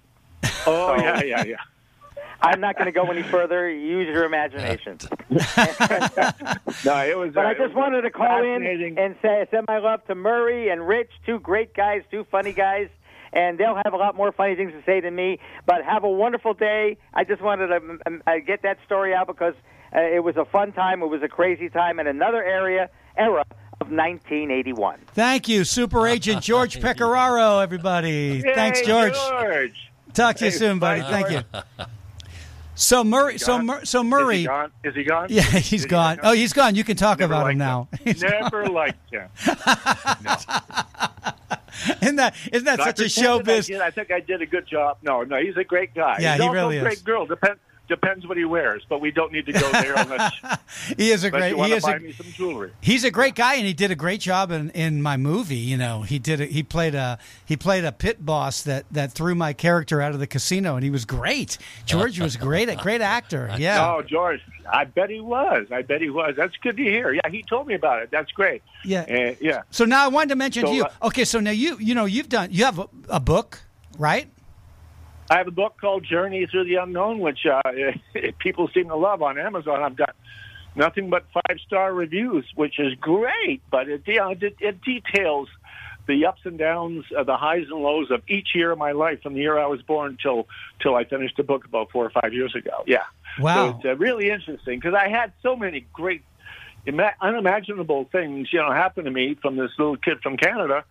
Oh 0.66 0.94
yeah, 0.97 1.23
yeah, 1.23 1.44
yeah. 1.44 1.57
I'm 2.40 2.61
not 2.61 2.77
going 2.77 2.87
to 2.87 2.92
go 2.92 3.11
any 3.11 3.23
further. 3.23 3.70
Use 3.70 4.07
your 4.09 4.25
imagination. 4.25 4.99
No, 6.85 6.99
it 6.99 7.16
was. 7.16 7.33
But 7.35 7.47
uh, 7.47 7.49
I 7.49 7.55
just 7.55 7.75
wanted 7.75 8.03
to 8.03 8.11
call 8.11 8.42
in 8.44 8.66
and 8.99 9.16
say 9.23 9.47
send 9.51 9.64
my 9.68 9.79
love 9.79 10.05
to 10.07 10.14
Murray 10.14 10.68
and 10.68 10.87
Rich, 10.87 11.11
two 11.25 11.38
great 11.40 11.75
guys, 11.75 12.03
two 12.11 12.27
funny 12.31 12.53
guys, 12.53 12.88
and 13.33 13.57
they'll 13.59 13.77
have 13.77 13.92
a 13.94 13.97
lot 13.97 14.14
more 14.16 14.33
funny 14.33 14.55
things 14.55 14.73
to 14.73 14.83
say 14.85 15.01
than 15.01 15.14
me. 15.14 15.38
But 15.66 15.85
have 15.85 16.05
a 16.05 16.11
wonderful 16.11 16.53
day. 16.55 16.99
I 17.14 17.25
just 17.25 17.40
wanted 17.40 17.68
to 17.68 17.77
um, 17.77 18.01
um, 18.07 18.23
uh, 18.27 18.33
get 18.47 18.62
that 18.62 18.79
story 18.85 19.14
out 19.14 19.27
because 19.29 19.55
uh, 19.94 20.01
it 20.01 20.23
was 20.23 20.37
a 20.37 20.44
fun 20.44 20.73
time. 20.73 21.03
It 21.03 21.07
was 21.09 21.23
a 21.23 21.29
crazy 21.29 21.68
time 21.70 21.99
in 21.99 22.07
another 22.07 22.42
area 22.44 22.90
era 23.16 23.44
of 23.81 23.90
1981. 23.90 25.01
Thank 25.14 25.49
you, 25.49 25.64
Super 25.64 26.07
Agent 26.07 26.42
George 26.51 26.81
Pecoraro, 26.81 27.62
everybody. 27.62 28.42
Yay, 28.44 28.55
Thanks, 28.55 28.83
George. 28.83 29.14
George. 29.14 29.90
Talk 30.12 30.37
to 30.37 30.44
you 30.47 30.51
Hey, 30.51 30.57
soon, 30.57 30.79
buddy. 30.79 31.01
bye, 31.01 31.11
Thank 31.11 31.29
George. 31.31 31.44
you. 31.79 31.85
So 32.77 33.05
Murray, 33.05 33.39
so? 33.39 33.61
Mur- 33.63 33.85
so 33.85 34.01
Is 34.01 34.07
Murray, 34.07 34.39
he 34.39 34.45
gone? 34.47 34.73
Is 34.83 34.95
he 34.95 35.05
gone? 35.05 35.27
yeah, 35.31 35.43
Is 35.57 35.67
he's 35.69 35.83
he 35.85 35.89
gone. 35.89 36.19
Oh, 36.23 36.33
he's 36.33 36.53
gone. 36.53 36.75
You 36.75 36.83
can 36.85 36.97
talk 36.97 37.21
Never 37.21 37.33
about 37.35 37.51
him 37.51 37.59
now. 37.59 37.89
Never 38.05 38.67
liked 38.67 39.11
him. 39.13 39.29
isn't 42.03 42.17
that 42.17 42.35
isn't 42.53 42.65
that 42.65 42.79
such 42.81 43.01
a 43.01 43.05
pretended 43.05 43.49
I 43.49 43.59
showbiz? 43.59 43.67
did. 43.67 43.81
I 43.81 43.91
think 43.91 44.11
I 44.11 44.21
did 44.21 44.43
a 44.43 44.47
good 44.47 44.67
job. 44.67 44.99
No, 45.03 45.23
no, 45.23 45.37
he's 45.41 45.57
a 45.57 45.65
great 45.65 45.95
guy. 45.95 46.17
Yeah, 46.21 46.35
he's 46.35 46.43
he 46.45 46.49
really 46.49 46.77
a 46.79 46.81
is. 46.81 46.85
great 46.85 47.05
girl. 47.05 47.27
Depends 47.27 47.61
depends 47.88 48.27
what 48.27 48.37
he 48.37 48.44
wears, 48.44 48.83
but 48.88 49.01
we 49.01 49.11
don't 49.11 49.33
need 49.33 49.47
to 49.47 49.53
go 49.53 49.70
there 49.73 49.94
unless, 49.97 50.33
He 50.97 51.11
is 51.11 51.25
a 51.25 51.31
great. 51.31 51.57
you 51.57 51.62
He 51.64 51.73
is 51.73 51.83
buy 51.85 51.97
a, 51.97 52.01
me 52.01 52.12
some 52.12 52.27
jewelry. 52.33 52.73
he's 52.81 53.05
a 53.05 53.11
great 53.11 53.35
guy, 53.35 53.55
and 53.57 53.66
he 53.66 53.73
did 53.75 53.90
a 53.90 53.94
great 53.94 54.20
job 54.20 54.51
in, 54.51 54.70
in 54.70 55.03
my 55.03 55.16
movie. 55.16 55.57
You 55.57 55.77
know, 55.77 56.03
he 56.03 56.18
did. 56.18 56.40
A, 56.40 56.47
he 56.47 56.62
played 56.62 56.94
a 56.94 57.18
he 57.44 57.57
played 57.57 57.85
a 57.85 57.92
pit 57.92 58.25
boss 58.25 58.62
that 58.62 58.85
that 58.90 59.12
threw 59.12 59.35
my 59.35 59.53
character 59.53 60.01
out 60.01 60.12
of 60.12 60.20
the 60.20 60.27
casino, 60.27 60.75
and 60.77 60.85
he 60.85 60.90
was 60.90 61.05
great. 61.05 61.59
George 61.87 62.18
was 62.20 62.37
great, 62.37 62.68
a 62.68 62.77
great 62.77 63.01
actor. 63.01 63.51
Yeah. 63.59 63.94
Oh, 63.94 64.03
George, 64.03 64.40
I 64.70 64.85
bet 64.85 65.11
he 65.11 65.20
was. 65.20 65.66
I 65.70 65.83
bet 65.83 66.01
he 66.01 66.11
was. 66.11 66.35
That's 66.37 66.57
good 66.59 66.77
to 66.77 66.83
hear. 66.83 67.12
Yeah, 67.12 67.29
he 67.31 67.42
told 67.42 67.66
me 67.66 67.75
about 67.75 68.03
it. 68.03 68.11
That's 68.11 68.31
great. 68.33 68.62
Yeah. 68.85 69.03
Uh, 69.03 69.35
yeah. 69.40 69.62
So 69.70 69.85
now 69.85 70.05
I 70.05 70.09
wanted 70.09 70.31
to 70.31 70.37
mention 70.37 70.62
So, 70.66 70.70
to 70.70 70.75
you. 70.77 70.85
uh, 70.85 70.90
Okay, 71.05 71.25
so 71.25 71.40
now 71.40 71.51
you 71.53 71.77
you 71.79 71.94
know 71.94 72.05
you've 72.05 72.29
done 72.29 72.49
you 72.51 72.64
have 72.64 72.79
a, 72.79 72.88
a 73.09 73.20
book, 73.20 73.61
right? 73.99 74.29
I 75.31 75.39
have 75.39 75.49
a 75.49 75.53
book 75.53 75.77
called 75.81 76.05
Journey 76.05 76.47
Through 76.47 76.65
the 76.65 76.77
Unknown, 76.77 77.19
which 77.19 77.47
uh, 77.47 77.63
people 78.39 78.69
seem 78.75 78.89
to 78.89 78.97
love 78.97 79.23
on 79.23 79.39
Amazon. 79.39 79.83
I've 79.83 79.97
got 79.97 80.15
nothing 80.75 81.11
but 81.11 81.27
five 81.33 81.59
star 81.67 81.93
reviews, 81.93 82.47
which 82.55 82.79
is 82.79 82.95
great. 83.01 83.63
But 83.71 83.89
it, 83.89 84.03
you 84.07 84.17
know, 84.17 84.31
it, 84.31 84.57
it 84.61 84.83
details 84.83 85.49
the 86.07 86.27
ups 86.27 86.43
and 86.45 86.59
downs, 86.59 87.05
uh, 87.17 87.25
the 87.25 87.37
highs 87.37 87.67
and 87.71 87.81
lows 87.81 88.11
of 88.11 88.23
each 88.29 88.49
year 88.55 88.73
of 88.73 88.79
my 88.79 88.93
life, 88.93 89.23
from 89.23 89.35
the 89.35 89.41
year 89.41 89.59
I 89.59 89.67
was 89.67 89.81
born 89.83 90.19
till 90.23 90.47
till 90.81 90.95
I 90.95 91.05
finished 91.05 91.37
the 91.37 91.43
book 91.43 91.65
about 91.65 91.91
four 91.91 92.05
or 92.05 92.11
five 92.11 92.35
years 92.35 92.55
ago. 92.55 92.85
Yeah. 92.87 93.05
Wow. 93.39 93.55
So 93.55 93.77
it's 93.77 93.85
uh, 93.87 93.97
really 93.97 94.31
interesting 94.31 94.79
because 94.79 94.95
I 94.95 95.09
had 95.09 95.33
so 95.43 95.57
many 95.57 95.87
great, 95.93 96.23
ima- 96.85 97.15
unimaginable 97.21 98.09
things, 98.13 98.53
you 98.53 98.61
know, 98.61 98.71
happen 98.71 99.05
to 99.05 99.11
me 99.11 99.37
from 99.41 99.57
this 99.57 99.71
little 99.79 99.97
kid 99.97 100.19
from 100.23 100.37
Canada 100.37 100.85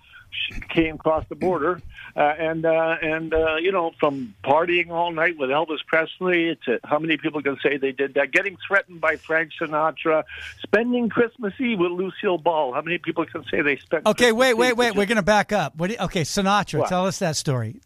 came 0.69 0.95
across 0.95 1.25
the 1.29 1.35
border, 1.35 1.81
uh, 2.15 2.19
and 2.19 2.65
uh, 2.65 2.95
and 3.01 3.33
uh, 3.33 3.55
you 3.55 3.71
know, 3.71 3.91
from 3.99 4.33
partying 4.43 4.89
all 4.89 5.11
night 5.11 5.37
with 5.37 5.49
Elvis 5.49 5.85
Presley 5.87 6.57
to 6.65 6.79
how 6.83 6.99
many 6.99 7.17
people 7.17 7.41
can 7.41 7.57
say 7.63 7.77
they 7.77 7.91
did 7.91 8.13
that? 8.15 8.31
Getting 8.31 8.57
threatened 8.67 9.01
by 9.01 9.15
Frank 9.17 9.51
Sinatra, 9.59 10.23
spending 10.61 11.09
Christmas 11.09 11.53
Eve 11.59 11.79
with 11.79 11.91
Lucille 11.91 12.37
Ball. 12.37 12.73
How 12.73 12.81
many 12.81 12.97
people 12.97 13.25
can 13.25 13.43
say 13.51 13.61
they 13.61 13.77
spent? 13.77 14.05
Okay, 14.05 14.25
Christmas 14.25 14.39
wait, 14.39 14.53
wait, 14.55 14.73
wait. 14.77 14.85
just- 14.87 14.97
We're 14.97 15.05
going 15.05 15.15
to 15.17 15.21
back 15.23 15.51
up. 15.51 15.75
What? 15.75 15.89
you- 15.91 15.97
okay, 16.01 16.21
Sinatra. 16.21 16.79
What? 16.79 16.89
Tell 16.89 17.05
us 17.07 17.19
that 17.19 17.35
story. 17.35 17.81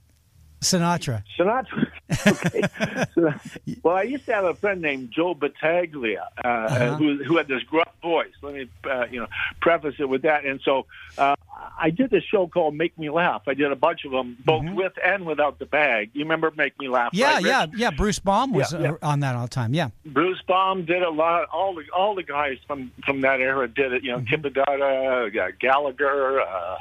Sinatra. 0.60 1.22
Sinatra. 1.38 1.88
okay. 2.28 3.04
So, 3.14 3.32
well, 3.84 3.96
I 3.96 4.02
used 4.02 4.26
to 4.26 4.34
have 4.34 4.46
a 4.46 4.56
friend 4.56 4.82
named 4.82 5.12
Joe 5.12 5.36
Battaglia, 5.36 6.28
uh, 6.44 6.48
Uh-huh. 6.48 6.96
who, 6.96 7.24
who 7.24 7.38
had 7.38 7.48
this 7.48 7.62
gruff 7.64 7.92
voice. 8.02 8.32
Let 8.42 8.56
me, 8.56 8.70
uh, 8.90 9.06
you 9.12 9.20
know, 9.20 9.28
preface 9.62 9.94
it 10.00 10.10
with 10.10 10.24
that. 10.24 10.46
And 10.46 10.60
so 10.66 10.88
uh, 11.20 11.36
I 11.80 11.89
did 11.89 12.10
this 12.10 12.24
show 12.24 12.48
called 12.48 12.76
Make 12.76 12.98
Me 12.98 13.10
Laugh. 13.10 13.43
I 13.48 13.54
did 13.54 13.72
a 13.72 13.76
bunch 13.76 14.06
of 14.06 14.12
them, 14.12 14.38
both 14.46 14.63
with 14.74 14.93
and 15.04 15.26
without 15.26 15.60
the 15.60 15.65
bag. 15.65 16.10
You 16.13 16.24
remember 16.24 16.52
Make 16.56 16.78
Me 16.80 16.88
Laugh? 16.89 17.08
Mm-hmm. 17.13 17.17
Yeah, 17.17 17.34
right, 17.34 17.43
yeah, 17.46 17.65
yeah. 17.76 17.91
Bruce 17.91 18.20
Baum 18.20 18.52
was 18.54 18.74
Yeah, 18.74 18.80
yeah. 18.82 18.91
uh, 18.93 18.98
on 19.08 19.20
that 19.22 19.36
all 19.36 19.43
the 19.43 19.50
time. 19.50 19.74
Yeah. 19.74 19.89
Bruce 20.06 20.41
Baum 20.48 20.86
did 20.86 21.04
a 21.04 21.10
lot. 21.10 21.48
All 21.54 21.76
the 21.76 21.84
all 21.96 22.15
the 22.15 22.24
guys 22.24 22.58
from 22.67 22.91
from 23.06 23.22
that 23.22 23.39
era 23.41 23.67
did 23.67 23.93
it. 23.93 24.04
You 24.04 24.12
know, 24.13 24.17
Mm-hmm. 24.17 25.58
Gallagher, 25.60 26.41
uh, 26.41 26.78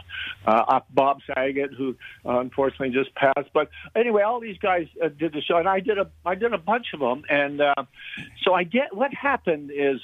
uh, 0.47 0.81
Bob 0.91 1.21
Saget, 1.27 1.73
who 1.75 1.97
uh, 2.25 2.39
unfortunately 2.41 2.91
just 2.91 3.15
passed. 3.15 3.49
But 3.53 3.69
anyway, 3.95 4.23
all 4.23 4.41
these 4.41 4.59
guys 4.59 4.87
uh, 5.03 5.09
did 5.09 5.33
the 5.33 5.41
show, 5.43 5.57
and 5.59 5.69
I 5.69 5.81
did 5.81 5.99
a 5.99 6.09
I 6.25 6.35
did 6.35 6.53
a 6.53 6.59
bunch 6.59 6.87
of 6.95 7.01
them. 7.01 7.25
And 7.29 7.61
uh, 7.61 7.75
so 8.43 8.55
I 8.55 8.65
get 8.65 8.95
what 8.97 9.13
happened 9.15 9.71
is. 9.75 10.01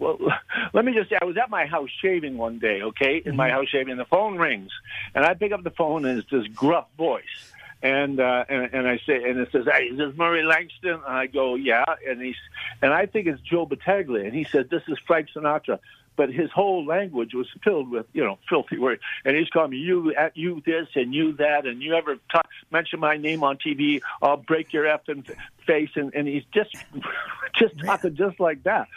Well, 0.00 0.18
let 0.72 0.84
me 0.84 0.92
just 0.92 1.10
say, 1.10 1.18
I 1.20 1.24
was 1.24 1.36
at 1.36 1.50
my 1.50 1.66
house 1.66 1.90
shaving 2.02 2.36
one 2.36 2.58
day, 2.58 2.82
okay, 2.82 3.22
in 3.24 3.36
my 3.36 3.50
house 3.50 3.68
shaving, 3.68 3.92
and 3.92 4.00
the 4.00 4.06
phone 4.06 4.36
rings, 4.36 4.72
and 5.14 5.24
I 5.24 5.34
pick 5.34 5.52
up 5.52 5.62
the 5.62 5.70
phone, 5.70 6.04
and 6.06 6.18
it's 6.18 6.30
this 6.30 6.46
gruff 6.48 6.86
voice, 6.96 7.52
and 7.82 8.18
uh, 8.18 8.44
and, 8.48 8.70
and 8.72 8.88
I 8.88 8.98
say, 9.06 9.22
and 9.22 9.38
it 9.38 9.50
says, 9.52 9.66
"Hey, 9.70 9.84
is 9.84 9.98
this 9.98 10.16
Murray 10.16 10.42
Langston?" 10.42 10.94
And 10.94 11.04
I 11.04 11.26
go, 11.26 11.54
"Yeah," 11.54 11.84
and 12.08 12.20
he's, 12.20 12.36
and 12.82 12.92
I 12.92 13.06
think 13.06 13.26
it's 13.26 13.40
Joe 13.42 13.66
Battaglia, 13.66 14.24
and 14.24 14.34
he 14.34 14.44
said, 14.44 14.70
"This 14.70 14.82
is 14.88 14.98
Frank 15.06 15.28
Sinatra." 15.34 15.78
But 16.16 16.30
his 16.30 16.50
whole 16.50 16.84
language 16.84 17.32
was 17.32 17.46
filled 17.64 17.88
with, 17.88 18.04
you 18.12 18.22
know, 18.22 18.38
filthy 18.46 18.76
words, 18.76 19.00
and 19.24 19.34
he's 19.34 19.48
calling 19.48 19.70
me 19.70 19.78
you 19.78 20.12
at 20.14 20.36
you 20.36 20.60
this 20.66 20.88
and 20.94 21.14
you 21.14 21.32
that, 21.34 21.64
and 21.64 21.80
you 21.80 21.94
ever 21.94 22.16
talk, 22.30 22.46
mention 22.70 23.00
my 23.00 23.16
name 23.16 23.42
on 23.42 23.56
TV, 23.56 24.02
I'll 24.20 24.36
break 24.36 24.74
your 24.74 24.84
effing 24.84 25.26
face, 25.66 25.88
and, 25.94 26.12
and 26.14 26.28
he's 26.28 26.42
just, 26.52 26.76
just 27.58 27.78
talking 27.78 28.16
just 28.16 28.38
like 28.38 28.64
that. 28.64 28.88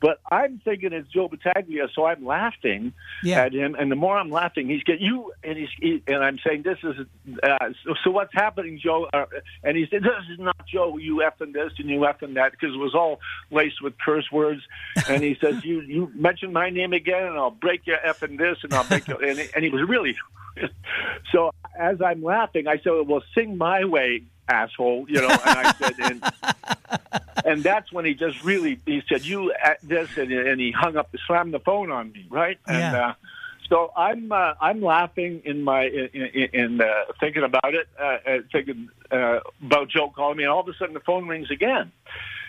But 0.00 0.20
I'm 0.30 0.60
thinking 0.64 0.92
it's 0.92 1.08
Joe 1.10 1.28
Battaglia, 1.28 1.88
so 1.94 2.04
I'm 2.04 2.24
laughing 2.24 2.92
Yeah. 3.22 3.42
at 3.42 3.52
him. 3.54 3.74
And 3.78 3.90
the 3.90 3.96
more 3.96 4.18
I'm 4.18 4.30
laughing, 4.30 4.68
he's 4.68 4.82
getting 4.82 5.06
you, 5.06 5.32
and 5.42 5.56
he's 5.56 5.68
he, 5.80 6.02
and 6.06 6.22
I'm 6.22 6.38
saying, 6.46 6.62
"This 6.62 6.78
is 6.82 7.06
uh, 7.42 7.56
so, 7.84 7.94
so. 8.04 8.10
What's 8.10 8.34
happening, 8.34 8.78
Joe?" 8.82 9.08
Uh, 9.12 9.24
and 9.64 9.76
he 9.76 9.86
said, 9.90 10.02
"This 10.02 10.12
is 10.30 10.38
not 10.38 10.56
Joe. 10.66 10.98
You 10.98 11.22
effing 11.24 11.52
this 11.54 11.72
and 11.78 11.88
you 11.88 12.00
effing 12.00 12.34
that," 12.34 12.52
because 12.52 12.74
it 12.74 12.78
was 12.78 12.94
all 12.94 13.20
laced 13.50 13.80
with 13.82 13.94
curse 13.98 14.30
words. 14.30 14.60
And 15.08 15.22
he 15.22 15.36
says, 15.40 15.64
"You 15.64 15.80
you 15.80 16.12
mention 16.14 16.52
my 16.52 16.68
name 16.70 16.92
again, 16.92 17.24
and 17.24 17.36
I'll 17.36 17.50
break 17.50 17.86
your 17.86 17.98
effing 17.98 18.38
this, 18.38 18.58
and 18.62 18.74
I'll 18.74 18.84
break 18.84 19.08
your." 19.08 19.22
And, 19.22 19.38
and 19.54 19.64
he 19.64 19.70
was 19.70 19.88
really. 19.88 20.16
so 21.32 21.52
as 21.78 22.00
I'm 22.00 22.22
laughing, 22.22 22.66
I 22.66 22.78
said, 22.78 22.92
"Well, 23.06 23.22
sing 23.34 23.56
my 23.56 23.84
way." 23.84 24.22
Asshole, 24.48 25.06
you 25.08 25.20
know, 25.20 25.28
and 25.28 25.40
I 25.58 25.72
said, 25.78 25.94
and 25.98 26.22
and 27.44 27.62
that's 27.62 27.92
when 27.92 28.04
he 28.04 28.14
just 28.14 28.42
really 28.42 28.80
he 28.86 29.02
said 29.08 29.24
you 29.24 29.52
at 29.52 29.78
this 29.82 30.08
and, 30.16 30.32
and 30.32 30.60
he 30.60 30.72
hung 30.72 30.96
up 30.96 31.14
slammed 31.26 31.52
the 31.54 31.60
phone 31.60 31.90
on 31.90 32.12
me 32.12 32.26
right 32.30 32.58
and 32.66 32.78
Yeah. 32.78 33.08
uh 33.08 33.14
so 33.68 33.92
i'm 33.96 34.32
uh, 34.32 34.54
i'm 34.60 34.80
laughing 34.82 35.42
in 35.44 35.62
my 35.62 35.84
in, 35.84 36.08
in, 36.12 36.48
in 36.52 36.80
uh, 36.80 36.86
thinking 37.20 37.42
about 37.44 37.74
it 37.74 37.86
uh, 38.00 38.02
uh, 38.26 38.38
thinking 38.50 38.88
uh, 39.12 39.40
about 39.62 39.88
joe 39.88 40.08
calling 40.14 40.38
me 40.38 40.44
and 40.44 40.52
all 40.52 40.60
of 40.60 40.68
a 40.68 40.74
sudden 40.74 40.94
the 40.94 41.00
phone 41.00 41.28
rings 41.28 41.50
again 41.50 41.92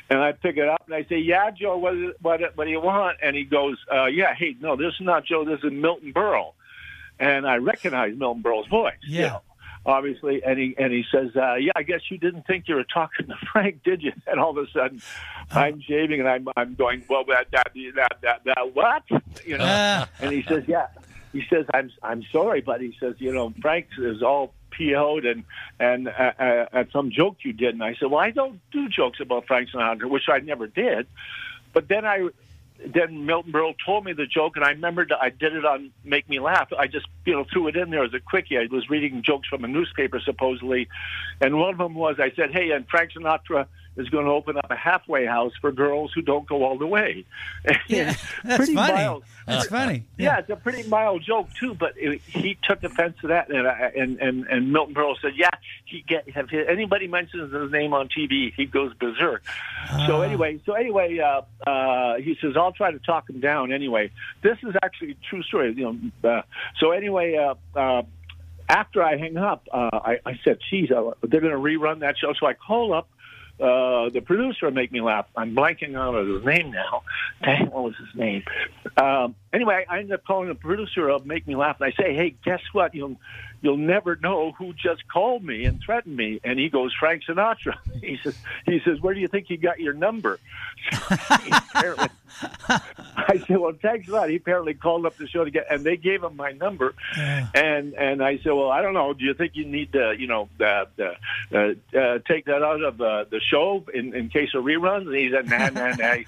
and 0.10 0.20
I 0.20 0.32
pick 0.32 0.56
it 0.56 0.70
up 0.70 0.84
and 0.86 0.96
I 0.96 1.04
say, 1.04 1.18
"Yeah, 1.18 1.52
Joe, 1.52 1.76
what 1.78 1.94
what 2.22 2.40
what 2.56 2.64
do 2.64 2.72
you 2.72 2.80
want?" 2.80 3.18
And 3.22 3.36
he 3.36 3.44
goes, 3.44 3.76
uh, 3.94 4.06
"Yeah, 4.06 4.34
hey, 4.34 4.56
no, 4.62 4.78
this 4.78 4.94
is 4.94 5.02
not 5.02 5.26
Joe. 5.26 5.44
This 5.44 5.60
is 5.66 5.72
Milton 5.74 6.14
Berle." 6.14 6.54
And 7.20 7.46
I 7.46 7.58
recognize 7.58 8.16
Milton 8.18 8.42
Berle's 8.42 8.68
voice. 8.68 8.94
you 9.02 9.20
Yeah. 9.24 9.28
know, 9.28 9.42
obviously, 9.88 10.44
and 10.44 10.60
he 10.60 10.76
and 10.78 10.92
he 10.92 11.06
says, 11.12 11.36
uh, 11.36 11.56
"Yeah, 11.56 11.72
I 11.76 11.84
guess 11.84 12.02
you 12.10 12.18
didn't 12.18 12.46
think 12.46 12.68
you 12.68 12.76
were 12.76 12.84
talking 12.84 13.28
to 13.28 13.36
Frank, 13.52 13.84
did 13.84 14.04
you?" 14.04 14.12
And 14.28 14.40
all 14.40 14.52
of 14.52 14.58
a 14.58 14.70
sudden, 14.72 15.02
I'm 15.52 15.82
shaving 15.82 16.20
and 16.20 16.30
I'm 16.30 16.48
I'm 16.56 16.76
going, 16.76 17.04
"Well, 17.10 17.24
that 17.26 17.48
that 17.52 17.72
that 17.96 18.18
that, 18.22 18.42
that 18.44 18.76
what?" 18.76 19.04
You 19.46 19.58
know. 19.58 19.66
Ah. 19.68 20.10
and 20.20 20.32
he 20.32 20.44
says, 20.44 20.66
"Yeah." 20.68 20.88
He 21.34 21.44
says, 21.50 21.66
"I'm 21.74 21.92
I'm 22.04 22.24
sorry, 22.32 22.62
but 22.62 22.82
he 22.82 22.96
says, 23.00 23.16
you 23.20 23.34
know, 23.34 23.54
Frank 23.62 23.88
is 23.98 24.24
all 24.24 24.54
PO'd 24.72 25.26
and 25.26 25.44
and 25.80 26.08
uh, 26.08 26.32
uh, 26.40 26.66
at 26.72 26.92
some 26.92 27.12
joke 27.12 27.38
you 27.42 27.54
did." 27.54 27.74
And 27.74 27.84
I 27.84 27.96
said, 27.96 28.10
"Well, 28.12 28.20
I 28.20 28.32
don't 28.32 28.60
do 28.72 28.90
jokes 28.90 29.20
about 29.20 29.46
Frank 29.46 29.70
Sinatra, 29.70 30.10
which 30.10 30.30
I 30.30 30.40
never 30.40 30.68
did." 30.68 31.08
But 31.74 31.90
then 31.90 32.06
I 32.06 32.30
then 32.86 33.26
Milton 33.26 33.52
Berle 33.52 33.76
told 33.86 34.06
me 34.06 34.14
the 34.14 34.26
joke, 34.26 34.56
and 34.56 34.64
I 34.64 34.70
remembered 34.70 35.12
I 35.12 35.30
did 35.30 35.54
it 35.54 35.66
on 35.66 35.92
Make 36.04 36.30
Me 36.30 36.40
Laugh. 36.40 36.72
I 36.78 36.88
just 36.88 37.08
you 37.26 37.34
know 37.34 37.46
threw 37.52 37.68
it 37.68 37.76
in 37.76 37.90
there 37.90 38.04
as 38.04 38.14
a 38.14 38.20
quickie. 38.20 38.58
I 38.58 38.68
was 38.72 38.90
reading 38.90 39.22
jokes 39.24 39.48
from 39.48 39.64
a 39.64 39.68
newspaper 39.68 40.20
supposedly, 40.20 40.88
and 41.42 41.58
one 41.58 41.72
of 41.72 41.78
them 41.78 41.96
was 41.96 42.18
I 42.20 42.32
said, 42.36 42.52
"Hey, 42.52 42.72
and 42.72 42.88
Frank 42.88 43.12
Sinatra." 43.14 43.68
Is 43.98 44.10
going 44.10 44.26
to 44.26 44.32
open 44.32 44.58
up 44.58 44.68
a 44.70 44.76
halfway 44.76 45.26
house 45.26 45.54
for 45.60 45.72
girls 45.72 46.12
who 46.14 46.22
don't 46.22 46.48
go 46.48 46.64
all 46.64 46.78
the 46.78 46.86
way. 46.88 47.26
Yeah, 47.88 48.16
that's 48.44 48.58
Pretty 48.58 48.76
funny. 48.76 48.94
mild. 48.94 49.24
That's 49.46 49.68
funny. 49.68 50.04
Yeah, 50.18 50.40
it's 50.40 50.50
a 50.50 50.56
pretty 50.58 50.88
mild 50.90 51.24
joke 51.24 51.48
too, 51.58 51.74
but 51.74 51.94
it, 51.96 52.22
he 52.28 52.58
took 52.62 52.84
offense 52.84 53.16
to 53.22 53.28
that, 53.28 53.50
and 53.50 53.66
I, 53.68 53.92
and 53.96 54.20
and 54.20 54.46
and 54.48 54.74
Milton 54.74 54.94
Berle 54.94 55.16
said, 55.22 55.34
"Yeah, 55.36 55.50
he 55.86 56.04
get 56.08 56.26
if 56.28 56.52
anybody 56.54 57.08
mentions 57.08 57.54
his 57.54 57.72
name 57.72 57.94
on 57.94 58.10
TV, 58.10 58.54
he 58.54 58.66
goes 58.66 58.94
berserk." 58.96 59.44
So 60.06 60.22
anyway, 60.22 60.60
so 60.66 60.74
anyway, 60.74 61.18
uh, 61.20 61.42
uh, 61.70 62.18
he 62.18 62.38
says, 62.42 62.58
"I'll 62.58 62.74
try 62.74 62.92
to 62.92 63.00
talk 63.00 63.30
him 63.30 63.40
down." 63.40 63.72
Anyway, 63.72 64.12
this 64.42 64.58
is 64.64 64.76
actually 64.84 65.12
a 65.12 65.16
true 65.30 65.44
story. 65.44 65.74
You 65.74 65.98
know, 66.22 66.30
uh, 66.30 66.42
so 66.80 66.92
anyway. 66.92 67.36
Uh, 67.36 67.56
uh, 67.78 68.04
after 68.70 69.02
I 69.02 69.16
hang 69.16 69.38
up, 69.38 69.66
uh, 69.72 69.90
I, 69.94 70.20
I 70.26 70.40
said, 70.44 70.60
"Geez, 70.70 70.92
uh, 70.92 71.12
they're 71.24 71.40
going 71.40 71.54
to 71.54 71.58
rerun 71.58 72.00
that 72.00 72.18
show." 72.18 72.34
So 72.38 72.48
I 72.48 72.54
call 72.54 72.94
up 72.94 73.08
uh, 73.60 74.10
the 74.10 74.22
producer, 74.22 74.70
make 74.70 74.92
me 74.92 75.02
laugh. 75.02 75.26
I'm 75.36 75.56
blanking 75.56 75.98
on 75.98 76.28
his 76.28 76.46
name 76.46 76.72
now. 76.72 77.04
Dang, 77.44 77.72
what 77.72 77.86
was 77.86 77.96
his 77.98 78.14
name? 78.16 78.44
Um, 78.98 79.36
anyway, 79.52 79.86
I 79.90 80.00
ended 80.00 80.14
up 80.14 80.26
calling 80.26 80.50
the 80.50 80.56
producer 80.56 81.10
of 81.10 81.26
Make 81.26 81.48
Me 81.48 81.56
Laugh, 81.56 81.78
and 81.82 81.92
I 81.92 82.02
say, 82.02 82.14
"Hey, 82.14 82.36
guess 82.44 82.62
what? 82.74 82.94
You'll 82.94 83.16
you'll 83.62 83.78
never 83.78 84.16
know 84.16 84.52
who 84.52 84.74
just 84.74 85.08
called 85.08 85.44
me 85.44 85.66
and 85.66 85.82
threatened 85.82 86.16
me." 86.16 86.40
And 86.44 86.60
he 86.60 86.70
goes, 86.70 86.94
"Frank 87.00 87.24
Sinatra." 87.28 87.78
He 88.02 88.20
says, 88.24 88.38
"He 88.66 88.80
says, 88.86 89.02
where 89.02 89.14
do 89.14 89.20
you 89.20 89.28
think 89.28 89.48
he 89.48 89.58
got 89.58 89.80
your 89.80 89.94
number?" 89.94 90.40
apparently, 91.12 92.10
I 92.70 93.44
said, 93.48 93.58
"Well, 93.58 93.74
thanks 93.82 94.08
a 94.08 94.12
lot." 94.12 94.30
He 94.30 94.36
apparently 94.36 94.74
called 94.74 95.06
up 95.06 95.18
the 95.18 95.28
show 95.28 95.44
to 95.44 95.52
get, 95.52 95.68
and 95.70 95.84
they 95.84 95.98
gave 95.98 96.24
him 96.24 96.36
my 96.36 96.52
number, 96.52 96.94
and 97.16 97.94
and 97.94 98.24
I 98.24 98.38
said, 98.38 98.52
"Well, 98.54 98.70
I 98.70 98.82
don't 98.82 98.94
know. 98.94 99.14
Do 99.14 99.24
you 99.24 99.34
think 99.34 99.56
you 99.56 99.66
need 99.66 99.94
to, 99.94 100.16
you 100.18 100.28
know, 100.28 100.50
uh, 100.60 100.86
uh, 101.00 101.56
uh, 101.56 102.20
take 102.28 102.46
that 102.46 102.64
out 102.64 102.84
of 102.84 103.02
uh, 103.02 103.26
the 103.30 103.40
show 103.40 103.86
in, 103.94 104.14
in 104.14 104.30
case 104.30 104.50
of 104.54 104.64
reruns?" 104.64 105.08
And 105.08 105.16
he 105.16 105.32
said, 105.32 105.50
"Nah, 105.50 105.70
nah, 105.70 105.96
nah." 105.96 106.16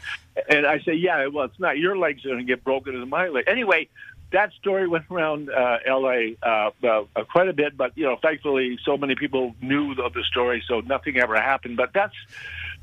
And 0.47 0.65
I 0.65 0.79
said, 0.79 0.97
"Yeah, 0.99 1.27
well, 1.27 1.45
it's 1.45 1.59
not 1.59 1.77
your 1.77 1.97
legs 1.97 2.23
are 2.23 2.29
going 2.29 2.39
to 2.39 2.45
get 2.45 2.63
broken; 2.63 2.95
it's 2.95 3.09
my 3.09 3.27
leg." 3.27 3.43
Anyway, 3.47 3.89
that 4.31 4.53
story 4.53 4.87
went 4.87 5.05
around 5.09 5.49
uh, 5.49 5.79
L.A. 5.85 6.37
Uh, 6.41 6.69
uh, 6.83 7.23
quite 7.31 7.49
a 7.49 7.53
bit, 7.53 7.75
but 7.75 7.97
you 7.97 8.05
know, 8.05 8.17
thankfully, 8.21 8.77
so 8.83 8.97
many 8.97 9.15
people 9.15 9.55
knew 9.61 9.91
of 9.93 10.13
the 10.13 10.23
story, 10.23 10.63
so 10.67 10.81
nothing 10.81 11.17
ever 11.17 11.39
happened. 11.39 11.77
But 11.77 11.93
that's 11.93 12.15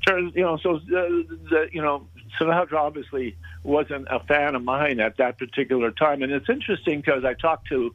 turns, 0.07 0.35
you 0.35 0.43
know, 0.43 0.57
so 0.59 0.77
uh, 0.77 0.79
the, 0.81 1.69
you 1.73 1.83
know, 1.83 2.07
Sinatra 2.41 2.75
obviously 2.75 3.37
wasn't 3.63 4.07
a 4.11 4.21
fan 4.21 4.55
of 4.55 4.63
mine 4.63 5.01
at 5.01 5.17
that 5.17 5.39
particular 5.39 5.91
time, 5.91 6.23
and 6.23 6.33
it's 6.33 6.49
interesting 6.49 7.01
because 7.01 7.25
I 7.25 7.35
talked 7.35 7.69
to. 7.69 7.95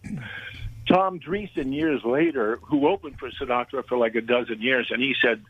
Tom 0.87 1.19
Dreesen 1.19 1.73
years 1.73 2.03
later, 2.03 2.59
who 2.63 2.87
opened 2.87 3.17
for 3.19 3.29
Sinatra 3.29 3.85
for 3.87 3.97
like 3.97 4.15
a 4.15 4.21
dozen 4.21 4.61
years, 4.61 4.89
and 4.89 4.99
he 4.99 5.15
said, 5.21 5.41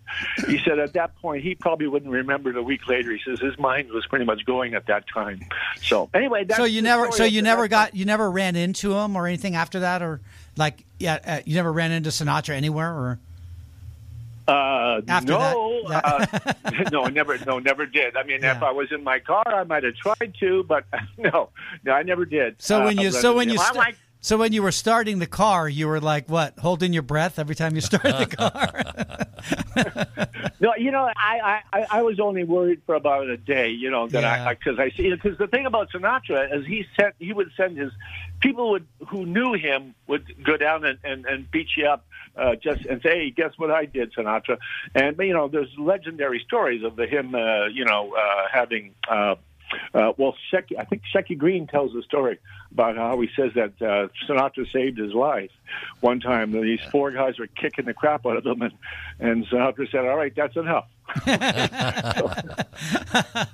he 0.45 0.59
said 0.59 0.77
at 0.77 0.93
that 0.93 1.15
point 1.19 1.41
he 1.41 1.55
probably 1.55 1.87
wouldn't 1.87 2.11
remember 2.11 2.49
it 2.49 2.57
a 2.57 2.61
week 2.61 2.85
later. 2.87 3.11
He 3.11 3.19
says 3.25 3.39
his 3.39 3.57
mind 3.57 3.89
was 3.91 4.05
pretty 4.05 4.25
much 4.25 4.45
going 4.45 4.73
at 4.75 4.87
that 4.87 5.05
time. 5.07 5.39
So 5.81 6.09
anyway, 6.13 6.43
that's 6.43 6.59
So 6.59 6.65
you 6.65 6.81
never, 6.81 7.11
so 7.13 7.23
you 7.23 7.41
never 7.41 7.69
got, 7.69 7.95
you 7.95 8.03
never 8.05 8.29
ran 8.29 8.55
into 8.57 8.93
him 8.93 9.15
or 9.15 9.25
anything 9.25 9.55
after 9.55 9.79
that, 9.79 10.01
or 10.01 10.19
like, 10.57 10.83
yeah, 10.99 11.19
uh, 11.25 11.39
you 11.45 11.55
never 11.55 11.71
ran 11.71 11.91
into 11.91 12.09
Sinatra 12.09 12.53
anywhere, 12.53 12.91
or 12.91 13.19
Uh, 14.47 15.01
After 15.07 15.31
no, 15.31 15.83
that, 15.87 16.05
uh, 16.05 16.83
no, 16.91 17.05
never, 17.05 17.37
no, 17.45 17.59
never 17.59 17.85
did. 17.85 18.17
I 18.17 18.23
mean, 18.23 18.43
if 18.43 18.61
I 18.63 18.71
was 18.71 18.91
in 18.91 19.03
my 19.03 19.19
car, 19.19 19.43
I 19.47 19.63
might 19.63 19.83
have 19.83 19.95
tried 19.95 20.33
to, 20.39 20.63
but 20.63 20.85
no, 21.17 21.49
no, 21.83 21.91
I 21.91 22.03
never 22.03 22.25
did. 22.25 22.61
so 22.61 22.81
Uh, 22.81 22.85
when 22.85 22.97
you, 22.97 23.09
run 23.09 23.21
so 23.21 23.35
when 23.35 23.49
you, 23.49 23.57
st- 23.57 23.75
like, 23.75 23.95
So 24.19 24.37
when 24.37 24.53
you 24.53 24.61
were 24.63 24.71
starting 24.71 25.19
the 25.19 25.27
car, 25.27 25.69
you 25.69 25.87
were 25.87 25.99
like 25.99 26.29
what, 26.29 26.57
holding 26.59 26.93
your 26.93 27.03
breath 27.03 27.39
every 27.39 27.55
time 27.55 27.75
you 27.75 27.81
started 27.81 28.15
the 28.17 28.35
car? 28.35 30.27
no, 30.59 30.75
you 30.75 30.91
know, 30.91 31.09
I, 31.15 31.61
I 31.73 31.85
I 31.89 32.01
was 32.03 32.19
only 32.19 32.43
worried 32.43 32.81
for 32.85 32.95
about 32.95 33.27
a 33.29 33.37
day. 33.37 33.69
You 33.69 33.89
know 33.89 34.07
that 34.09 34.21
yeah. 34.21 34.45
I 34.47 34.53
because 34.53 34.77
I 34.79 34.91
see 34.91 35.09
because 35.09 35.37
the 35.39 35.47
thing 35.47 35.65
about 35.65 35.91
Sinatra 35.91 36.55
is 36.55 36.65
he 36.65 36.85
sent 36.99 37.15
he 37.17 37.33
would 37.33 37.51
send 37.57 37.77
his 37.77 37.91
people 38.41 38.71
would 38.71 38.87
who 39.07 39.25
knew 39.25 39.53
him 39.53 39.95
would 40.07 40.43
go 40.43 40.57
down 40.57 40.85
and 40.85 40.99
and, 41.03 41.25
and 41.25 41.49
beat 41.51 41.67
you 41.77 41.87
up 41.87 42.05
uh, 42.35 42.55
just 42.55 42.85
and 42.85 43.01
say, 43.01 43.09
"Hey, 43.09 43.29
guess 43.31 43.51
what 43.57 43.71
I 43.71 43.85
did, 43.85 44.13
Sinatra?" 44.13 44.57
And 44.95 45.17
you 45.19 45.33
know, 45.33 45.47
there's 45.47 45.73
legendary 45.77 46.39
stories 46.45 46.83
of 46.83 46.97
him, 46.97 47.35
uh, 47.35 47.67
you 47.67 47.85
know, 47.85 48.13
uh, 48.15 48.47
having. 48.51 48.95
Uh, 49.07 49.35
uh, 49.93 50.13
well, 50.17 50.35
Shecky, 50.51 50.77
I 50.77 50.85
think 50.85 51.03
Shecky 51.13 51.37
Greene 51.37 51.67
tells 51.67 51.95
a 51.95 52.01
story 52.03 52.39
about 52.71 52.95
how 52.95 53.19
he 53.19 53.29
says 53.35 53.51
that 53.55 53.73
uh, 53.81 54.07
Sinatra 54.27 54.71
saved 54.71 54.97
his 54.97 55.13
life. 55.13 55.51
One 55.99 56.19
time, 56.19 56.51
these 56.51 56.81
four 56.91 57.11
guys 57.11 57.39
were 57.39 57.47
kicking 57.47 57.85
the 57.85 57.93
crap 57.93 58.25
out 58.25 58.37
of 58.37 58.45
him, 58.45 58.61
and, 58.61 58.73
and 59.19 59.45
Sinatra 59.47 59.89
said, 59.91 60.05
"All 60.05 60.17
right, 60.17 60.33
that's 60.35 60.55
enough." 60.55 60.87
so, 61.25 61.31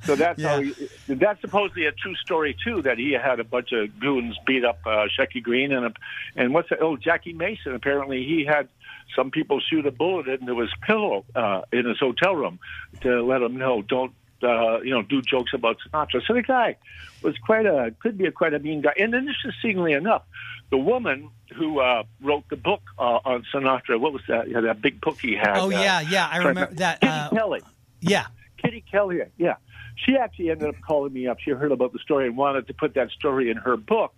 so, 0.04 0.16
that's 0.16 0.40
yeah. 0.40 0.48
how 0.48 0.62
he, 0.62 0.74
that's 1.08 1.42
supposedly 1.42 1.86
a 1.86 1.92
true 1.92 2.16
story 2.16 2.56
too. 2.64 2.82
That 2.84 2.98
he 2.98 3.14
had 3.14 3.40
a 3.40 3.44
bunch 3.44 3.72
of 3.72 4.00
goons 4.00 4.38
beat 4.46 4.64
up 4.64 4.80
uh, 4.86 5.08
Shecky 5.18 5.42
Greene 5.42 5.72
and 5.72 5.88
a, 5.88 5.94
and 6.36 6.54
what's 6.54 6.70
that? 6.70 6.82
Oh, 6.82 6.98
Jackie 6.98 7.34
Mason. 7.34 7.74
Apparently, 7.74 8.24
he 8.24 8.46
had 8.46 8.70
some 9.16 9.32
people 9.32 9.60
shoot 9.60 9.86
a 9.86 9.92
bullet 9.92 10.28
into 10.28 10.60
his 10.60 10.70
pillow 10.86 11.26
uh, 11.36 11.62
in 11.72 11.86
his 11.86 11.98
hotel 12.00 12.36
room 12.36 12.60
to 13.02 13.24
let 13.24 13.42
him 13.42 13.58
know 13.58 13.82
don't 13.82 14.14
uh, 14.44 14.82
you 14.82 14.92
know, 14.92 15.02
do 15.02 15.22
jokes 15.22 15.54
about 15.54 15.78
Sinatra. 15.86 16.22
So 16.26 16.34
the 16.34 16.42
guy 16.42 16.78
was 17.22 17.38
quite 17.38 17.66
a, 17.66 17.94
could 18.00 18.18
be 18.18 18.26
a 18.26 18.32
quite 18.32 18.54
a 18.54 18.60
mean 18.60 18.82
guy. 18.82 18.94
And 18.98 19.14
interestingly 19.14 19.94
enough, 19.94 20.24
the 20.70 20.78
woman 20.78 21.30
who 21.56 21.80
uh, 21.80 22.04
wrote 22.22 22.44
the 22.50 22.58
book 22.58 22.82
uh, 23.00 23.20
on 23.24 23.46
Sinatra, 23.54 24.00
what 24.00 24.14
was 24.14 24.22
that? 24.28 24.50
Yeah, 24.50 24.62
that 24.62 24.82
big 24.82 25.02
book 25.02 25.20
he 25.20 25.36
had. 25.36 25.58
Oh 25.58 25.70
yeah, 25.70 25.98
uh, 25.98 26.02
yeah, 26.02 26.28
I 26.30 26.38
remember 26.38 26.74
that. 26.76 27.02
Kitty 27.02 27.14
uh, 27.14 27.30
Kelley. 27.30 27.62
Yeah. 28.02 28.28
Kitty 28.62 28.84
Kelley. 28.92 29.22
Yeah. 29.38 29.56
She 29.96 30.16
actually 30.16 30.52
ended 30.52 30.70
up 30.70 30.76
calling 30.86 31.14
me 31.14 31.28
up. 31.28 31.40
She 31.40 31.52
heard 31.52 31.72
about 31.72 31.94
the 31.94 32.00
story 32.00 32.28
and 32.28 32.38
wanted 32.38 32.68
to 32.68 32.74
put 32.74 32.94
that 32.96 33.10
story 33.12 33.50
in 33.50 33.58
her 33.58 33.78
book. 33.78 34.14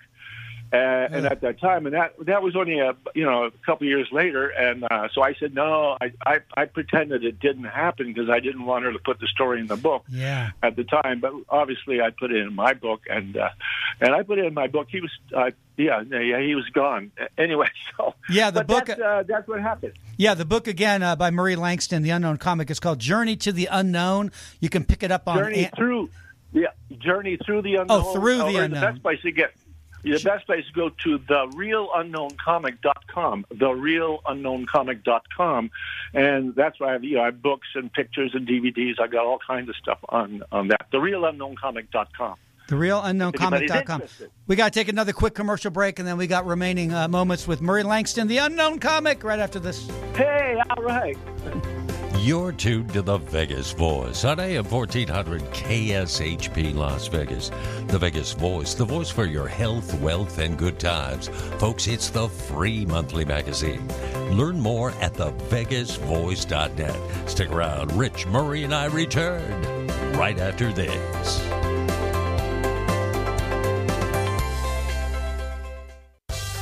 Uh, 0.72 0.76
and 1.12 1.26
at 1.26 1.42
that 1.42 1.60
time, 1.60 1.88
and 1.88 1.96
that 1.96 2.14
that 2.28 2.44
was 2.44 2.56
only 2.56 2.78
a 2.78 2.96
you 3.16 3.26
know 3.26 3.46
a 3.46 3.52
couple 3.66 3.88
of 3.88 3.90
years 3.90 4.08
later, 4.12 4.50
and 4.50 4.84
uh, 4.84 5.08
so 5.12 5.24
I 5.24 5.34
said 5.34 5.56
no, 5.56 5.98
I, 6.00 6.12
I 6.24 6.40
I 6.56 6.66
pretended 6.66 7.24
it 7.24 7.40
didn't 7.40 7.64
happen 7.64 8.14
because 8.14 8.30
I 8.30 8.40
didn't 8.40 8.66
want 8.66 8.86
her 8.86 8.94
to 8.94 9.00
put 9.00 9.20
the 9.20 9.26
story 9.26 9.62
in 9.62 9.66
the 9.66 9.78
book 9.78 10.04
yeah. 10.10 10.52
at 10.62 10.76
the 10.76 10.84
time, 10.84 11.22
but 11.22 11.34
obviously 11.50 12.02
I 12.02 12.12
put 12.12 12.32
it 12.32 12.38
in 12.38 12.54
my 12.54 12.74
book, 12.76 13.02
and 13.10 13.36
uh, 13.36 13.50
and 14.00 14.14
I 14.14 14.22
put 14.22 14.38
it 14.38 14.46
in 14.46 14.54
my 14.54 14.68
book. 14.68 14.90
He 14.92 15.02
was 15.02 15.10
uh, 15.36 15.50
yeah 15.76 16.04
yeah 16.04 16.40
he 16.40 16.54
was 16.54 16.70
gone 16.72 17.12
anyway. 17.38 17.70
So 17.98 18.14
yeah, 18.30 18.52
the 18.52 18.64
book 18.64 18.86
that's, 18.86 19.02
uh, 19.02 19.24
that's 19.28 19.48
what 19.48 19.62
happened. 19.62 19.94
Yeah, 20.18 20.36
the 20.36 20.46
book 20.46 20.68
again 20.68 21.02
uh, 21.02 21.16
by 21.16 21.32
Murray 21.32 21.56
Langston, 21.56 22.04
the 22.04 22.12
unknown 22.12 22.38
comic, 22.38 22.70
is 22.70 22.80
called 22.80 23.00
Journey 23.00 23.36
to 23.38 23.52
the 23.52 23.68
Unknown. 23.72 24.32
You 24.60 24.70
can 24.70 24.86
pick 24.86 25.02
it 25.02 25.12
up 25.12 25.28
on 25.28 25.40
Journey 25.40 25.66
An- 25.66 25.72
through. 25.76 26.10
Yeah, 26.54 26.68
Journey 27.00 27.38
through 27.44 27.64
the 27.64 27.76
unknown. 27.76 28.04
Oh, 28.06 28.14
through 28.14 28.38
the 28.38 28.58
unknown. 28.58 28.70
The 28.70 28.80
best 28.80 29.02
place 29.02 29.22
to 29.24 29.32
get 29.32 29.54
the 30.04 30.22
best 30.24 30.46
place 30.46 30.66
to 30.68 30.74
go 30.74 30.90
to 30.90 31.18
therealunknowncomic.com, 31.20 33.46
therealunknowncomic.com, 33.54 35.72
and 36.14 36.56
that's 36.56 36.80
where 36.80 36.90
I 36.90 36.94
have 36.94 37.04
you 37.04 37.16
know 37.16 37.22
I 37.22 37.26
have 37.26 37.42
books 37.42 37.68
and 37.76 37.92
pictures 37.92 38.32
and 38.34 38.48
DVDs. 38.48 39.00
I 39.00 39.08
got 39.08 39.26
all 39.26 39.40
kinds 39.46 39.68
of 39.70 39.76
stuff 39.76 40.00
on 40.10 40.44
on 40.52 40.70
that. 40.70 40.88
Therealunknowncomic.com. 40.92 42.36
TheRealUnknownComic.com. 42.70 44.04
We 44.48 44.56
got 44.56 44.72
to 44.72 44.80
take 44.80 44.90
another 44.90 45.12
quick 45.12 45.34
commercial 45.34 45.72
break, 45.72 45.98
and 45.98 46.08
then 46.08 46.18
we 46.18 46.28
got 46.28 46.46
remaining 46.46 46.94
uh, 46.94 47.08
moments 47.08 47.48
with 47.48 47.62
Murray 47.62 47.84
Langston, 47.84 48.28
the 48.28 48.38
unknown 48.38 48.80
comic, 48.80 49.24
right 49.24 49.40
after 49.40 49.60
this. 49.60 49.90
Hey, 50.14 50.62
all 50.70 50.84
right. 50.84 51.18
You're 52.22 52.52
tuned 52.52 52.92
to 52.94 53.02
the 53.02 53.18
Vegas 53.18 53.72
Voice 53.72 54.26
on 54.26 54.42
AM 54.42 54.66
1400 54.66 55.42
KSHP 55.54 56.76
Las 56.76 57.08
Vegas. 57.08 57.50
The 57.88 57.98
Vegas 57.98 58.34
Voice, 58.34 58.74
the 58.74 58.84
voice 58.84 59.10
for 59.10 59.24
your 59.24 59.48
health, 59.48 59.94
wealth, 60.02 60.38
and 60.38 60.58
good 60.58 60.80
times. 60.80 61.30
Folks, 61.60 61.88
it's 61.88 62.10
the 62.10 62.28
free 62.28 62.86
monthly 62.86 63.24
magazine. 63.24 63.88
Learn 64.32 64.60
more 64.60 64.92
at 65.00 65.14
thevegasvoice.net. 65.14 67.30
Stick 67.30 67.52
around. 67.52 67.94
Rich 67.94 68.28
Murray 68.28 68.66
and 68.66 68.76
I 68.76 68.88
return 68.88 69.88
right 70.18 70.38
after 70.38 70.74
this. 70.74 71.40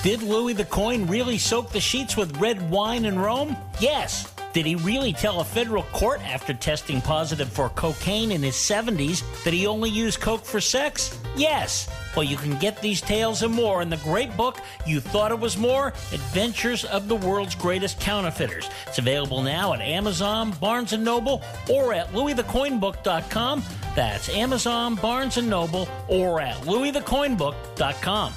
Did 0.04 0.22
Louis 0.22 0.54
the 0.54 0.65
Coin 0.65 1.08
really 1.08 1.39
soak 1.39 1.72
the 1.72 1.82
sheets 1.82 2.15
with 2.15 2.38
red 2.38 2.70
wine 2.70 3.06
in 3.06 3.17
Rome? 3.17 3.58
Yes. 3.80 4.37
Did 4.58 4.65
he 4.65 4.74
really 4.74 5.13
tell 5.13 5.39
a 5.41 5.43
federal 5.43 5.84
court 5.84 6.20
after 6.28 6.52
testing 6.52 7.00
positive 7.00 7.48
for 7.48 7.70
cocaine 7.70 8.32
in 8.32 8.41
his 8.41 8.56
70s 8.56 9.22
that 9.43 9.54
he 9.54 9.67
only 9.67 9.91
used 9.91 10.20
coke 10.20 10.43
for 10.43 10.60
sex? 10.60 11.15
Yes. 11.36 11.88
Well, 12.15 12.24
you 12.24 12.38
can 12.38 12.58
get 12.58 12.82
these 12.82 13.00
tales 13.00 13.43
and 13.43 13.54
more 13.54 13.84
in 13.84 13.91
the 13.91 13.98
great 13.98 14.36
book, 14.36 14.58
You 14.84 15.00
Thought 15.00 15.32
It 15.32 15.39
Was 15.39 15.58
More 15.58 15.89
Adventures 16.12 16.86
of 16.86 17.08
the 17.08 17.17
World's 17.17 17.54
Greatest 17.54 18.00
Counterfeiters. 18.00 18.67
It's 18.88 18.98
available 18.98 19.43
now 19.43 19.74
at 19.74 19.82
Amazon, 19.82 20.50
Barnes 20.60 20.91
& 20.91 20.98
Noble, 20.98 21.43
or 21.72 21.93
at 21.93 22.12
louisthecoinbook.com. 22.13 23.63
That's 23.96 24.28
Amazon, 24.30 24.96
Barnes 24.96 25.38
& 25.38 25.43
Noble, 25.43 25.88
or 26.08 26.41
at 26.41 26.58
louisthecoinbook.com. 26.62 28.34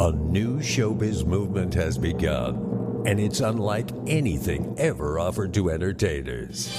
A 0.00 0.10
new 0.10 0.58
showbiz 0.58 1.24
movement 1.24 1.72
has 1.72 1.96
begun, 1.96 2.73
and 3.04 3.20
it's 3.20 3.40
unlike 3.40 3.90
anything 4.06 4.74
ever 4.78 5.18
offered 5.18 5.52
to 5.54 5.70
entertainers. 5.70 6.72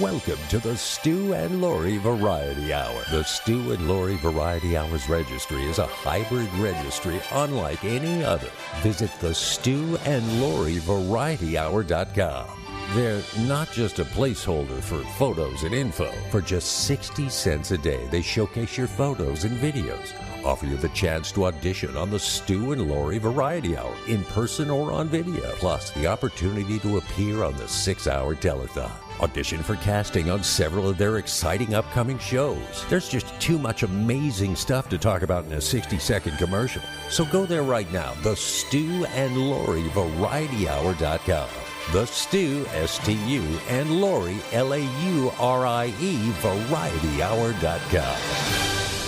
Welcome 0.00 0.38
to 0.48 0.58
the 0.58 0.76
Stu 0.76 1.34
and 1.34 1.60
Laurie 1.60 1.98
Variety 1.98 2.72
Hour. 2.72 3.02
The 3.10 3.22
Stu 3.22 3.72
and 3.72 3.86
Laurie 3.88 4.16
Variety 4.16 4.76
Hours 4.76 5.08
registry 5.08 5.64
is 5.64 5.78
a 5.78 5.86
hybrid 5.86 6.52
registry 6.54 7.20
unlike 7.32 7.84
any 7.84 8.24
other. 8.24 8.50
Visit 8.80 9.10
the 9.20 9.34
Stu 9.34 9.98
and 10.04 10.40
Laurie 10.40 10.78
Variety 10.78 11.58
Hour.com. 11.58 12.46
They're 12.94 13.22
not 13.40 13.70
just 13.72 13.98
a 13.98 14.04
placeholder 14.04 14.80
for 14.80 15.02
photos 15.18 15.64
and 15.64 15.74
info. 15.74 16.10
For 16.30 16.40
just 16.40 16.86
60 16.86 17.28
cents 17.28 17.72
a 17.72 17.78
day, 17.78 18.06
they 18.10 18.22
showcase 18.22 18.78
your 18.78 18.86
photos 18.86 19.44
and 19.44 19.58
videos 19.58 20.12
offer 20.46 20.66
you 20.66 20.76
the 20.76 20.88
chance 20.90 21.32
to 21.32 21.46
audition 21.46 21.96
on 21.96 22.08
the 22.08 22.18
Stu 22.18 22.70
and 22.72 22.88
Laurie 22.88 23.18
Variety 23.18 23.76
Hour 23.76 23.94
in 24.06 24.22
person 24.24 24.70
or 24.70 24.92
on 24.92 25.08
video, 25.08 25.50
plus 25.56 25.90
the 25.90 26.06
opportunity 26.06 26.78
to 26.78 26.98
appear 26.98 27.42
on 27.42 27.56
the 27.56 27.66
six 27.66 28.06
hour 28.06 28.36
telethon. 28.36 28.92
Audition 29.20 29.62
for 29.62 29.74
casting 29.76 30.30
on 30.30 30.44
several 30.44 30.88
of 30.88 30.98
their 30.98 31.18
exciting 31.18 31.74
upcoming 31.74 32.18
shows. 32.18 32.86
There's 32.88 33.08
just 33.08 33.38
too 33.40 33.58
much 33.58 33.82
amazing 33.82 34.54
stuff 34.54 34.88
to 34.90 34.98
talk 34.98 35.22
about 35.22 35.46
in 35.46 35.52
a 35.54 35.60
60 35.60 35.98
second 35.98 36.38
commercial. 36.38 36.82
So 37.10 37.24
go 37.24 37.44
there 37.44 37.64
right 37.64 37.90
now, 37.92 38.14
the 38.22 38.36
Stu 38.36 39.04
and 39.06 39.36
Laurie 39.36 39.88
Variety 39.88 40.68
Hour.com. 40.68 41.48
The 41.92 42.04
Stu, 42.06 42.66
S 42.72 42.98
T 43.04 43.12
U, 43.12 43.42
and 43.68 44.00
Laurie, 44.00 44.38
L 44.52 44.74
A 44.74 44.78
U 44.78 45.32
R 45.38 45.66
I 45.66 45.86
E, 46.00 46.30
Variety 46.40 47.22
Hour.com. 47.22 49.05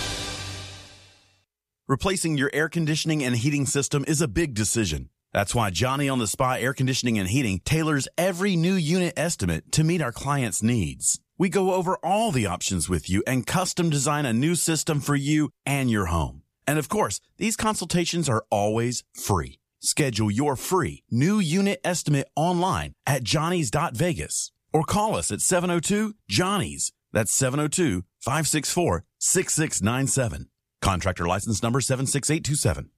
Replacing 1.89 2.37
your 2.37 2.51
air 2.53 2.69
conditioning 2.69 3.25
and 3.25 3.35
heating 3.35 3.65
system 3.65 4.05
is 4.07 4.21
a 4.21 4.29
big 4.29 4.53
decision. 4.53 5.09
That's 5.33 5.55
why 5.55 5.71
Johnny 5.71 6.07
on 6.07 6.19
the 6.19 6.27
Spot 6.27 6.61
Air 6.61 6.75
Conditioning 6.75 7.19
and 7.19 7.27
Heating 7.27 7.63
tailors 7.65 8.07
every 8.19 8.57
new 8.57 8.75
unit 8.75 9.15
estimate 9.17 9.73
to 9.73 9.85
meet 9.85 10.03
our 10.03 10.13
clients' 10.13 10.63
needs. 10.63 11.19
We 11.39 11.49
go 11.49 11.73
over 11.73 11.97
all 12.05 12.31
the 12.31 12.45
options 12.45 12.91
with 12.91 13.09
you 13.09 13.23
and 13.27 13.47
custom 13.47 13.89
design 13.89 14.27
a 14.27 14.35
new 14.35 14.55
system 14.55 15.01
for 15.01 15.17
you 15.17 15.49
and 15.65 15.91
your 15.91 16.07
home. 16.07 16.43
And 16.67 16.79
of 16.79 16.91
course, 16.91 17.23
these 17.39 17.57
consultations 17.57 18.29
are 18.29 18.45
always 18.51 19.03
free. 19.15 19.59
Schedule 19.81 20.31
your 20.31 20.57
free 20.57 21.05
new 21.11 21.39
unit 21.39 21.81
estimate 21.85 22.29
online 22.37 22.93
at 23.07 23.23
johnny's.vegas 23.23 24.53
or 24.75 24.83
call 24.85 25.17
us 25.17 25.33
at 25.33 25.41
702 25.41 26.17
Johnny's. 26.29 26.93
That's 27.15 27.33
702 27.33 28.05
564 28.21 29.05
6697. 29.17 30.49
Contractor 30.81 31.27
license 31.27 31.63
number 31.63 31.81
76827. 31.81 32.91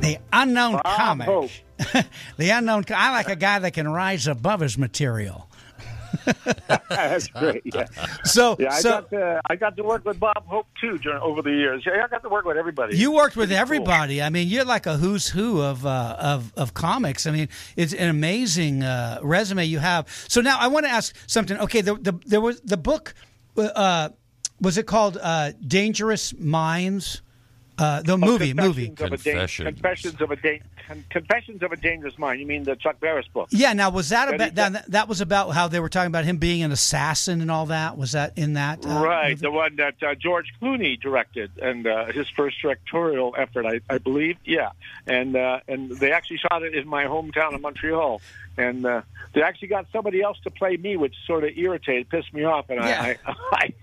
the 0.01 0.17
unknown 0.33 0.73
Bob 0.73 0.97
comic. 0.97 1.27
Hope. 1.27 1.49
the 2.37 2.49
unknown. 2.49 2.85
I 2.89 3.11
like 3.11 3.29
a 3.29 3.35
guy 3.35 3.59
that 3.59 3.71
can 3.73 3.87
rise 3.87 4.27
above 4.27 4.59
his 4.61 4.77
material. 4.77 5.49
That's 6.89 7.27
great. 7.27 7.63
Yeah. 7.65 7.85
So, 8.23 8.55
Yeah, 8.59 8.71
I 8.73 8.79
so 8.81 8.89
got 8.89 9.09
to 9.09 9.41
I 9.49 9.55
got 9.55 9.75
to 9.77 9.83
work 9.83 10.05
with 10.05 10.19
Bob 10.19 10.45
Hope 10.45 10.67
too 10.79 10.99
during 10.99 11.19
over 11.21 11.41
the 11.41 11.49
years. 11.49 11.83
Yeah, 11.85 12.03
I 12.03 12.07
got 12.07 12.21
to 12.21 12.29
work 12.29 12.45
with 12.45 12.55
everybody. 12.55 12.95
you 12.95 13.11
worked 13.11 13.35
with 13.35 13.49
Pretty 13.49 13.55
cool. 13.55 13.61
everybody. 13.61 14.21
I 14.21 14.29
mean, 14.29 14.47
you're 14.47 14.63
like 14.63 14.85
a 14.85 14.95
who's 14.97 15.27
who 15.27 15.61
of 15.61 15.85
uh, 15.87 16.15
of 16.19 16.53
of 16.55 16.75
comics. 16.75 17.25
I 17.25 17.31
mean, 17.31 17.49
it's 17.75 17.93
an 17.93 18.09
amazing 18.09 18.83
uh, 18.83 19.19
resume 19.23 19.65
you 19.65 19.79
have. 19.79 20.07
So 20.27 20.39
now 20.41 20.59
I 20.59 20.67
want 20.67 20.85
to 20.85 20.91
ask 20.91 21.15
something. 21.25 21.57
Okay, 21.57 21.81
the, 21.81 21.95
the 21.95 22.13
there 22.27 22.41
was 22.41 22.61
the 22.61 22.77
book. 22.77 23.15
Uh, 23.57 24.09
was 24.61 24.77
it 24.77 24.85
called 24.85 25.17
uh, 25.19 25.51
Dangerous 25.65 26.31
Minds? 26.37 27.22
Uh, 27.77 28.01
the 28.03 28.13
Oh, 28.13 28.17
movie, 28.17 28.53
movie. 28.53 28.89
Confessions 28.89 29.01
of 29.01 29.13
a 29.13 29.17
Confessions. 29.17 29.67
Confessions 29.67 30.21
of 30.21 30.31
a 30.31 30.35
Dan- 30.35 30.59
Con- 30.87 31.05
Confessions 31.09 31.63
of 31.63 31.71
a 31.71 31.75
Dangerous 31.77 32.17
Mind. 32.19 32.39
You 32.39 32.45
mean 32.45 32.63
the 32.63 32.75
Chuck 32.75 32.99
Barris 32.99 33.25
book? 33.33 33.47
Yeah. 33.51 33.73
Now, 33.73 33.89
was 33.89 34.09
that 34.09 34.25
That 34.27 34.35
about 34.35 34.55
that? 34.55 34.91
That 34.91 35.07
was 35.07 35.21
about 35.21 35.49
how 35.51 35.67
they 35.67 35.79
were 35.79 35.89
talking 35.89 36.07
about 36.07 36.25
him 36.25 36.37
being 36.37 36.61
an 36.61 36.71
assassin 36.71 37.41
and 37.41 37.49
all 37.49 37.65
that. 37.67 37.97
Was 37.97 38.11
that 38.11 38.37
in 38.37 38.53
that? 38.53 38.85
Uh, 38.85 39.01
right, 39.03 39.29
movie? 39.29 39.41
the 39.41 39.51
one 39.51 39.75
that 39.77 39.95
uh, 40.03 40.13
George 40.15 40.53
Clooney 40.61 40.99
directed, 41.01 41.51
and 41.61 41.87
uh, 41.87 42.05
his 42.11 42.29
first 42.29 42.61
directorial 42.61 43.33
effort, 43.37 43.65
I, 43.65 43.79
I 43.89 43.97
believe. 43.97 44.37
Yeah, 44.45 44.71
and 45.07 45.35
uh, 45.35 45.61
and 45.67 45.89
they 45.89 46.11
actually 46.11 46.37
shot 46.37 46.61
it 46.63 46.75
in 46.75 46.87
my 46.87 47.05
hometown 47.05 47.55
of 47.55 47.61
Montreal, 47.61 48.21
and 48.57 48.85
uh, 48.85 49.01
they 49.33 49.41
actually 49.41 49.69
got 49.69 49.87
somebody 49.91 50.21
else 50.21 50.37
to 50.43 50.51
play 50.51 50.77
me, 50.77 50.95
which 50.97 51.15
sort 51.25 51.43
of 51.43 51.57
irritated, 51.57 52.09
pissed 52.09 52.33
me 52.33 52.43
off, 52.43 52.69
and 52.69 52.79
Yeah. 52.83 53.01
I, 53.01 53.17
I, 53.25 53.35
I 53.53 53.73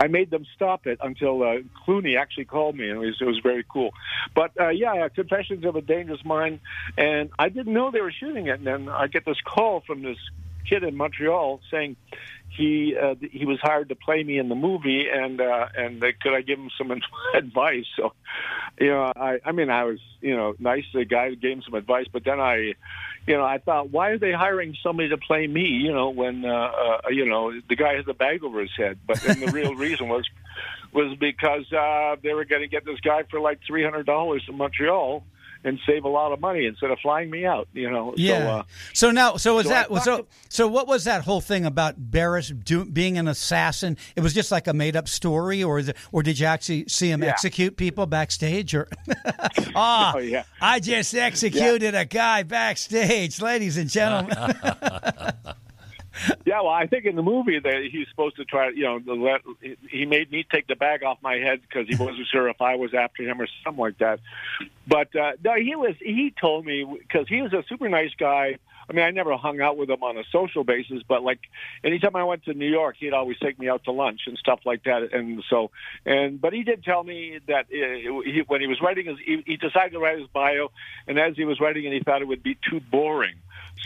I 0.00 0.06
made 0.06 0.30
them 0.30 0.46
stop 0.54 0.86
it 0.86 0.98
until 1.02 1.42
uh, 1.42 1.56
Clooney 1.86 2.18
actually 2.18 2.44
called 2.44 2.76
me, 2.76 2.88
and 2.88 3.02
it 3.02 3.06
was, 3.06 3.16
it 3.20 3.24
was 3.24 3.40
very 3.42 3.64
cool. 3.68 3.90
But 4.34 4.52
uh, 4.60 4.68
yeah, 4.68 5.08
Confessions 5.08 5.64
of 5.64 5.76
a 5.76 5.80
Dangerous 5.80 6.24
Mind, 6.24 6.60
and 6.96 7.30
I 7.38 7.48
didn't 7.48 7.72
know 7.72 7.90
they 7.90 8.00
were 8.00 8.12
shooting 8.12 8.46
it, 8.46 8.58
and 8.58 8.66
then 8.66 8.88
I 8.88 9.08
get 9.08 9.24
this 9.24 9.40
call 9.44 9.80
from 9.80 10.02
this 10.02 10.18
kid 10.68 10.84
in 10.84 10.96
Montreal 10.96 11.60
saying 11.70 11.96
he 12.50 12.96
uh, 12.96 13.14
he 13.30 13.44
was 13.44 13.58
hired 13.60 13.88
to 13.90 13.94
play 13.94 14.22
me 14.22 14.38
in 14.38 14.48
the 14.48 14.54
movie, 14.54 15.06
and 15.12 15.40
uh, 15.40 15.66
and 15.76 16.02
uh, 16.02 16.08
could 16.20 16.34
I 16.34 16.40
give 16.40 16.58
him 16.58 16.70
some 16.76 16.90
advice? 17.34 17.84
So, 17.96 18.12
you 18.80 18.88
know, 18.88 19.12
I 19.14 19.38
I 19.44 19.52
mean, 19.52 19.70
I 19.70 19.84
was 19.84 19.98
you 20.20 20.36
know 20.36 20.54
nice 20.58 20.84
to 20.92 20.98
the 20.98 21.04
guy 21.04 21.28
who 21.28 21.36
gave 21.36 21.58
him 21.58 21.62
some 21.62 21.74
advice, 21.74 22.06
but 22.12 22.24
then 22.24 22.40
I, 22.40 22.74
you 23.26 23.36
know, 23.36 23.44
I 23.44 23.58
thought, 23.58 23.90
why 23.90 24.10
are 24.10 24.18
they 24.18 24.32
hiring 24.32 24.76
somebody 24.82 25.10
to 25.10 25.18
play 25.18 25.46
me? 25.46 25.66
You 25.66 25.92
know, 25.92 26.10
when 26.10 26.44
uh, 26.44 26.48
uh, 27.04 27.08
you 27.10 27.26
know 27.26 27.52
the 27.68 27.76
guy 27.76 27.94
has 27.94 28.06
a 28.08 28.14
bag 28.14 28.42
over 28.42 28.60
his 28.60 28.74
head, 28.76 28.98
but 29.06 29.22
and 29.24 29.40
the 29.42 29.52
real 29.52 29.74
reason 29.74 30.08
was 30.08 30.28
was 30.92 31.16
because 31.18 31.70
uh, 31.72 32.16
they 32.22 32.32
were 32.32 32.44
going 32.44 32.62
to 32.62 32.68
get 32.68 32.84
this 32.84 33.00
guy 33.00 33.22
for 33.30 33.40
like 33.40 33.60
three 33.66 33.84
hundred 33.84 34.06
dollars 34.06 34.44
in 34.48 34.56
Montreal. 34.56 35.24
And 35.64 35.78
save 35.86 36.04
a 36.04 36.08
lot 36.08 36.30
of 36.32 36.40
money 36.40 36.66
instead 36.66 36.90
of 36.92 37.00
flying 37.00 37.30
me 37.30 37.44
out, 37.44 37.66
you 37.72 37.90
know. 37.90 38.14
Yeah. 38.16 38.38
So, 38.38 38.48
uh, 38.48 38.62
so 38.92 39.10
now, 39.10 39.36
so 39.36 39.56
was 39.56 39.64
so 39.66 39.70
that 39.70 40.02
so? 40.04 40.16
to- 40.18 40.26
So 40.48 40.68
what 40.68 40.86
was 40.86 41.02
that 41.04 41.24
whole 41.24 41.40
thing 41.40 41.66
about 41.66 41.94
Barris 41.98 42.48
do, 42.48 42.84
being 42.84 43.18
an 43.18 43.26
assassin? 43.26 43.96
It 44.14 44.20
was 44.20 44.32
just 44.32 44.52
like 44.52 44.68
a 44.68 44.72
made 44.72 44.94
up 44.94 45.08
story, 45.08 45.62
or 45.64 45.80
it, 45.80 45.96
or 46.12 46.22
did 46.22 46.38
you 46.38 46.46
actually 46.46 46.84
see 46.86 47.10
him 47.10 47.22
Yeah. 47.24 47.30
execute 47.30 47.76
people 47.76 48.06
backstage? 48.06 48.72
Or 48.72 48.88
ah, 49.74 50.12
Oh, 50.14 50.18
yeah. 50.18 50.44
I 50.60 50.78
just 50.78 51.12
executed 51.14 51.94
a 51.94 52.04
guy 52.04 52.44
backstage, 52.44 53.42
ladies 53.42 53.76
and 53.76 53.90
gentlemen. 53.90 54.36
Yeah, 56.44 56.62
well, 56.62 56.72
I 56.72 56.86
think 56.86 57.04
in 57.04 57.14
the 57.14 57.22
movie 57.22 57.58
that 57.58 57.88
he's 57.92 58.08
supposed 58.08 58.36
to 58.36 58.44
try, 58.44 58.70
you 58.70 58.84
know, 58.84 59.38
he 59.90 60.06
made 60.06 60.30
me 60.30 60.46
take 60.50 60.66
the 60.66 60.76
bag 60.76 61.02
off 61.02 61.18
my 61.20 61.34
head 61.34 61.60
because 61.60 61.86
he 61.88 62.02
wasn't 62.02 62.26
sure 62.28 62.48
if 62.48 62.62
I 62.62 62.76
was 62.76 62.94
after 62.94 63.22
him 63.22 63.40
or 63.40 63.46
something 63.62 63.80
like 63.80 63.98
that. 63.98 64.20
But 64.86 65.14
uh, 65.14 65.32
no, 65.44 65.56
he 65.56 65.76
was. 65.76 65.94
He 66.00 66.32
told 66.40 66.64
me 66.64 66.84
because 66.84 67.28
he 67.28 67.42
was 67.42 67.52
a 67.52 67.62
super 67.68 67.88
nice 67.88 68.12
guy. 68.18 68.58
I 68.88 68.94
mean, 68.94 69.04
I 69.04 69.10
never 69.10 69.36
hung 69.36 69.60
out 69.60 69.76
with 69.76 69.90
him 69.90 70.02
on 70.02 70.16
a 70.16 70.24
social 70.32 70.64
basis, 70.64 71.02
but 71.06 71.22
like 71.22 71.40
anytime 71.84 72.16
I 72.16 72.24
went 72.24 72.44
to 72.44 72.54
New 72.54 72.70
York, 72.70 72.96
he'd 72.98 73.12
always 73.12 73.38
take 73.38 73.58
me 73.58 73.68
out 73.68 73.84
to 73.84 73.92
lunch 73.92 74.22
and 74.26 74.38
stuff 74.38 74.60
like 74.64 74.84
that. 74.84 75.12
And 75.12 75.44
so, 75.50 75.70
and 76.06 76.40
but 76.40 76.54
he 76.54 76.62
did 76.62 76.82
tell 76.84 77.04
me 77.04 77.38
that 77.48 77.66
uh, 77.66 78.22
he, 78.24 78.42
when 78.46 78.62
he 78.62 78.66
was 78.66 78.80
writing 78.80 79.06
his, 79.06 79.18
he, 79.22 79.42
he 79.44 79.56
decided 79.58 79.92
to 79.92 79.98
write 79.98 80.18
his 80.18 80.28
bio, 80.28 80.70
and 81.06 81.18
as 81.18 81.36
he 81.36 81.44
was 81.44 81.60
writing 81.60 81.84
it, 81.84 81.92
he 81.92 82.00
thought 82.00 82.22
it 82.22 82.28
would 82.28 82.42
be 82.42 82.56
too 82.70 82.80
boring. 82.80 83.34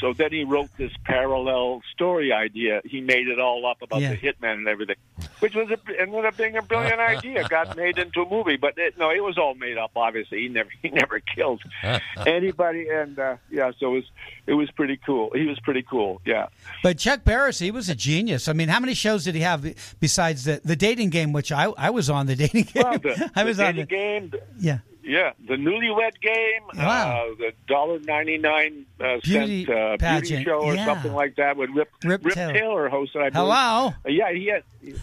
So 0.00 0.12
then 0.12 0.32
he 0.32 0.44
wrote 0.44 0.70
this 0.76 0.92
parallel 1.04 1.82
story 1.94 2.32
idea. 2.32 2.80
He 2.84 3.00
made 3.00 3.28
it 3.28 3.38
all 3.38 3.64
up 3.66 3.82
about 3.82 4.00
Yeah. 4.00 4.10
the 4.10 4.16
hitman 4.16 4.54
and 4.54 4.68
everything, 4.68 4.96
which 5.40 5.54
was 5.54 5.70
a, 5.70 5.78
ended 6.00 6.24
up 6.24 6.36
being 6.36 6.56
a 6.56 6.62
brilliant 6.62 7.00
idea. 7.14 7.46
Got 7.48 7.76
made 7.76 7.98
into 7.98 8.22
a 8.22 8.28
movie, 8.28 8.56
but 8.56 8.74
it, 8.76 8.98
no, 8.98 9.10
it 9.10 9.22
was 9.22 9.38
all 9.38 9.54
made 9.54 9.78
up. 9.78 9.92
Obviously, 9.96 10.42
he 10.42 10.48
never 10.48 10.70
he 10.82 10.88
never 10.90 11.20
killed 11.20 11.62
anybody, 12.26 12.88
and 12.88 13.18
uh, 13.18 13.36
yeah, 13.50 13.70
so 13.78 13.92
it 13.92 13.94
was 13.96 14.04
it 14.46 14.54
was 14.54 14.70
pretty 14.72 14.98
cool. 15.04 15.30
He 15.34 15.46
was 15.46 15.58
pretty 15.60 15.82
cool. 15.82 16.20
Yeah. 16.24 16.46
but 16.82 16.98
Chuck 16.98 17.24
Barris, 17.24 17.58
he 17.58 17.70
was 17.70 17.88
a 17.88 17.94
genius. 17.94 18.48
I 18.48 18.52
mean, 18.52 18.68
how 18.68 18.80
many 18.80 18.94
shows 18.94 19.24
did 19.24 19.34
he 19.34 19.40
have 19.42 19.66
besides 20.00 20.44
the 20.44 20.60
the 20.64 20.76
dating 20.76 21.10
game, 21.10 21.32
which 21.32 21.52
I 21.52 21.64
I 21.78 21.90
was 21.90 22.10
on 22.10 22.26
the 22.26 22.36
dating 22.36 22.64
game. 22.64 22.82
Well, 22.82 22.98
the, 22.98 23.30
I 23.36 23.44
was 23.44 23.60
on 23.60 23.74
dating 23.76 23.80
the 23.82 23.86
game. 23.86 24.32
yeah. 24.58 24.78
Yeah, 25.04 25.32
the 25.48 25.54
newlywed 25.54 26.20
game, 26.20 26.62
Wow. 26.76 27.26
uh, 27.32 27.34
the 27.36 27.52
dollar 27.66 27.98
ninety 28.00 28.38
nine 28.38 28.86
uh, 29.00 29.18
Beauty 29.22 29.64
cent 29.66 30.02
uh, 30.02 30.18
beauty 30.20 30.44
show 30.44 30.60
or 30.60 30.74
yeah. 30.74 30.84
something 30.84 31.12
like 31.12 31.34
that 31.36 31.56
with 31.56 31.70
Rip 31.70 31.90
Rip 32.04 32.24
Rip, 32.24 32.34
Taylor. 32.34 32.52
Taylor 32.52 32.90
hosted. 32.90 33.16
I 33.16 33.30
believe. 33.30 33.32
Hello. 33.34 33.88
Uh, 33.88 33.92
yeah, 34.06 34.32
he 34.32 34.46
had. 34.46 34.62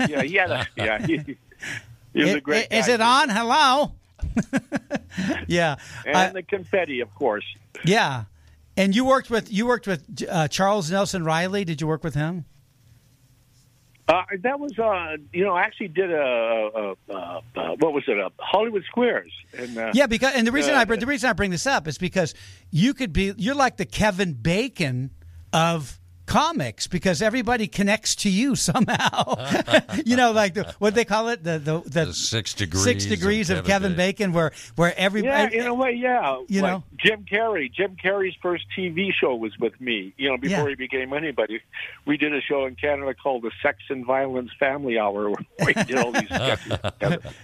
Yeah, 0.10 0.22
he 0.24 0.36
had. 0.36 0.52
A, 0.52 0.68
yeah, 0.78 1.06
he, 1.06 1.18
he 2.14 2.22
was 2.24 2.30
I- 2.34 2.38
a 2.38 2.42
great. 2.42 2.68
is 2.72 2.88
guy. 2.88 2.94
it 2.94 3.02
on? 3.02 3.30
Hello. 3.30 3.92
yeah. 5.48 5.76
And 6.06 6.16
I- 6.18 6.30
the 6.30 6.44
confetti, 6.44 7.02
of 7.02 7.14
course. 7.16 7.46
Yeah, 7.86 8.26
and 8.78 8.96
you 8.96 9.06
worked 9.06 9.30
with 9.30 9.52
you 9.52 9.66
worked 9.66 9.88
with 9.88 10.26
uh, 10.30 10.48
Charles 10.48 10.90
Nelson 10.92 11.24
Reilly. 11.24 11.66
Did 11.66 11.82
you 11.82 11.88
work 11.88 12.04
with 12.04 12.16
him? 12.16 12.46
Uh, 14.10 14.24
that 14.42 14.60
was, 14.60 14.72
uh, 14.80 15.18
you 15.32 15.46
know, 15.46 15.54
I 15.54 15.62
actually 15.62 15.90
did 15.90 16.12
a, 16.12 16.16
a, 16.18 16.96
a, 17.14 17.14
a 17.14 17.76
what 17.76 17.94
was 17.94 18.04
it, 18.08 18.18
a 18.18 18.32
Hollywood 18.40 18.84
Squares, 18.86 19.32
and 19.56 19.78
uh, 19.78 19.92
Yeah, 19.94 20.08
because 20.08 20.34
and 20.34 20.48
the 20.48 20.52
reason 20.52 20.74
uh, 20.74 20.80
I 20.80 20.86
the 20.86 21.06
reason 21.06 21.30
I 21.30 21.34
bring 21.34 21.52
this 21.52 21.68
up 21.68 21.88
is 21.88 22.00
because 22.00 22.34
you 22.72 22.96
could 22.96 23.14
be 23.14 23.36
you're 23.38 23.54
like 23.54 23.78
the 23.78 23.86
Kevin 23.86 24.34
Bacon 24.34 25.12
of 25.54 26.00
comics 26.30 26.86
because 26.86 27.22
everybody 27.24 27.68
connects 27.68 28.14
to 28.16 28.30
you 28.30 28.56
somehow. 28.70 29.36
you 30.06 30.16
know, 30.16 30.32
like 30.32 30.54
the, 30.54 30.74
what 30.80 30.94
they 30.94 31.04
call 31.04 31.30
it 31.30 31.44
the 31.44 31.58
the, 31.60 31.82
the, 31.86 32.06
The 32.06 32.14
six 32.14 32.54
degrees. 32.54 32.84
six 32.84 33.06
degrees 33.06 33.50
of, 33.50 33.66
Kevin 33.66 33.96
Bacon, 33.96 34.32
where 34.32 34.52
where 34.76 34.94
everybody, 34.98 35.32
yeah, 35.32 35.40
everybody 35.44 35.60
in 35.60 35.68
a 35.68 35.74
way, 35.74 35.94
yeah. 35.94 36.42
You 36.48 36.62
Like 36.62 36.72
know? 36.72 36.84
Jim 36.98 37.26
Carrey. 37.30 37.72
Jim 37.74 37.96
Carrey's 38.02 38.36
first 38.42 38.66
TV 38.78 39.10
show 39.12 39.36
was 39.36 39.58
with 39.60 39.80
me. 39.82 40.14
You 40.18 40.30
know, 40.30 40.38
before 40.38 40.64
Yeah. 40.64 40.70
he 40.70 40.76
became 40.76 41.14
anybody, 41.14 41.62
we 42.06 42.16
did 42.18 42.34
a 42.36 42.42
show 42.42 42.66
in 42.66 42.76
Canada 42.76 43.14
called 43.16 43.42
the 43.44 43.52
Sex 43.64 43.80
and 43.90 44.06
Violence 44.06 44.52
Family 44.60 45.00
Hour, 45.00 45.30
where 45.32 45.46
we 45.66 45.74
did 45.74 45.96
all 45.98 46.12
these 46.12 46.26
sketches. 46.30 46.78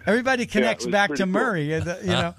everybody 0.05 0.45
connects 0.45 0.85
was 0.85 0.91
back 0.91 1.09
to 1.11 1.23
cool. 1.23 1.25
Murray. 1.27 1.73
You 1.73 1.81
know, 2.05 2.33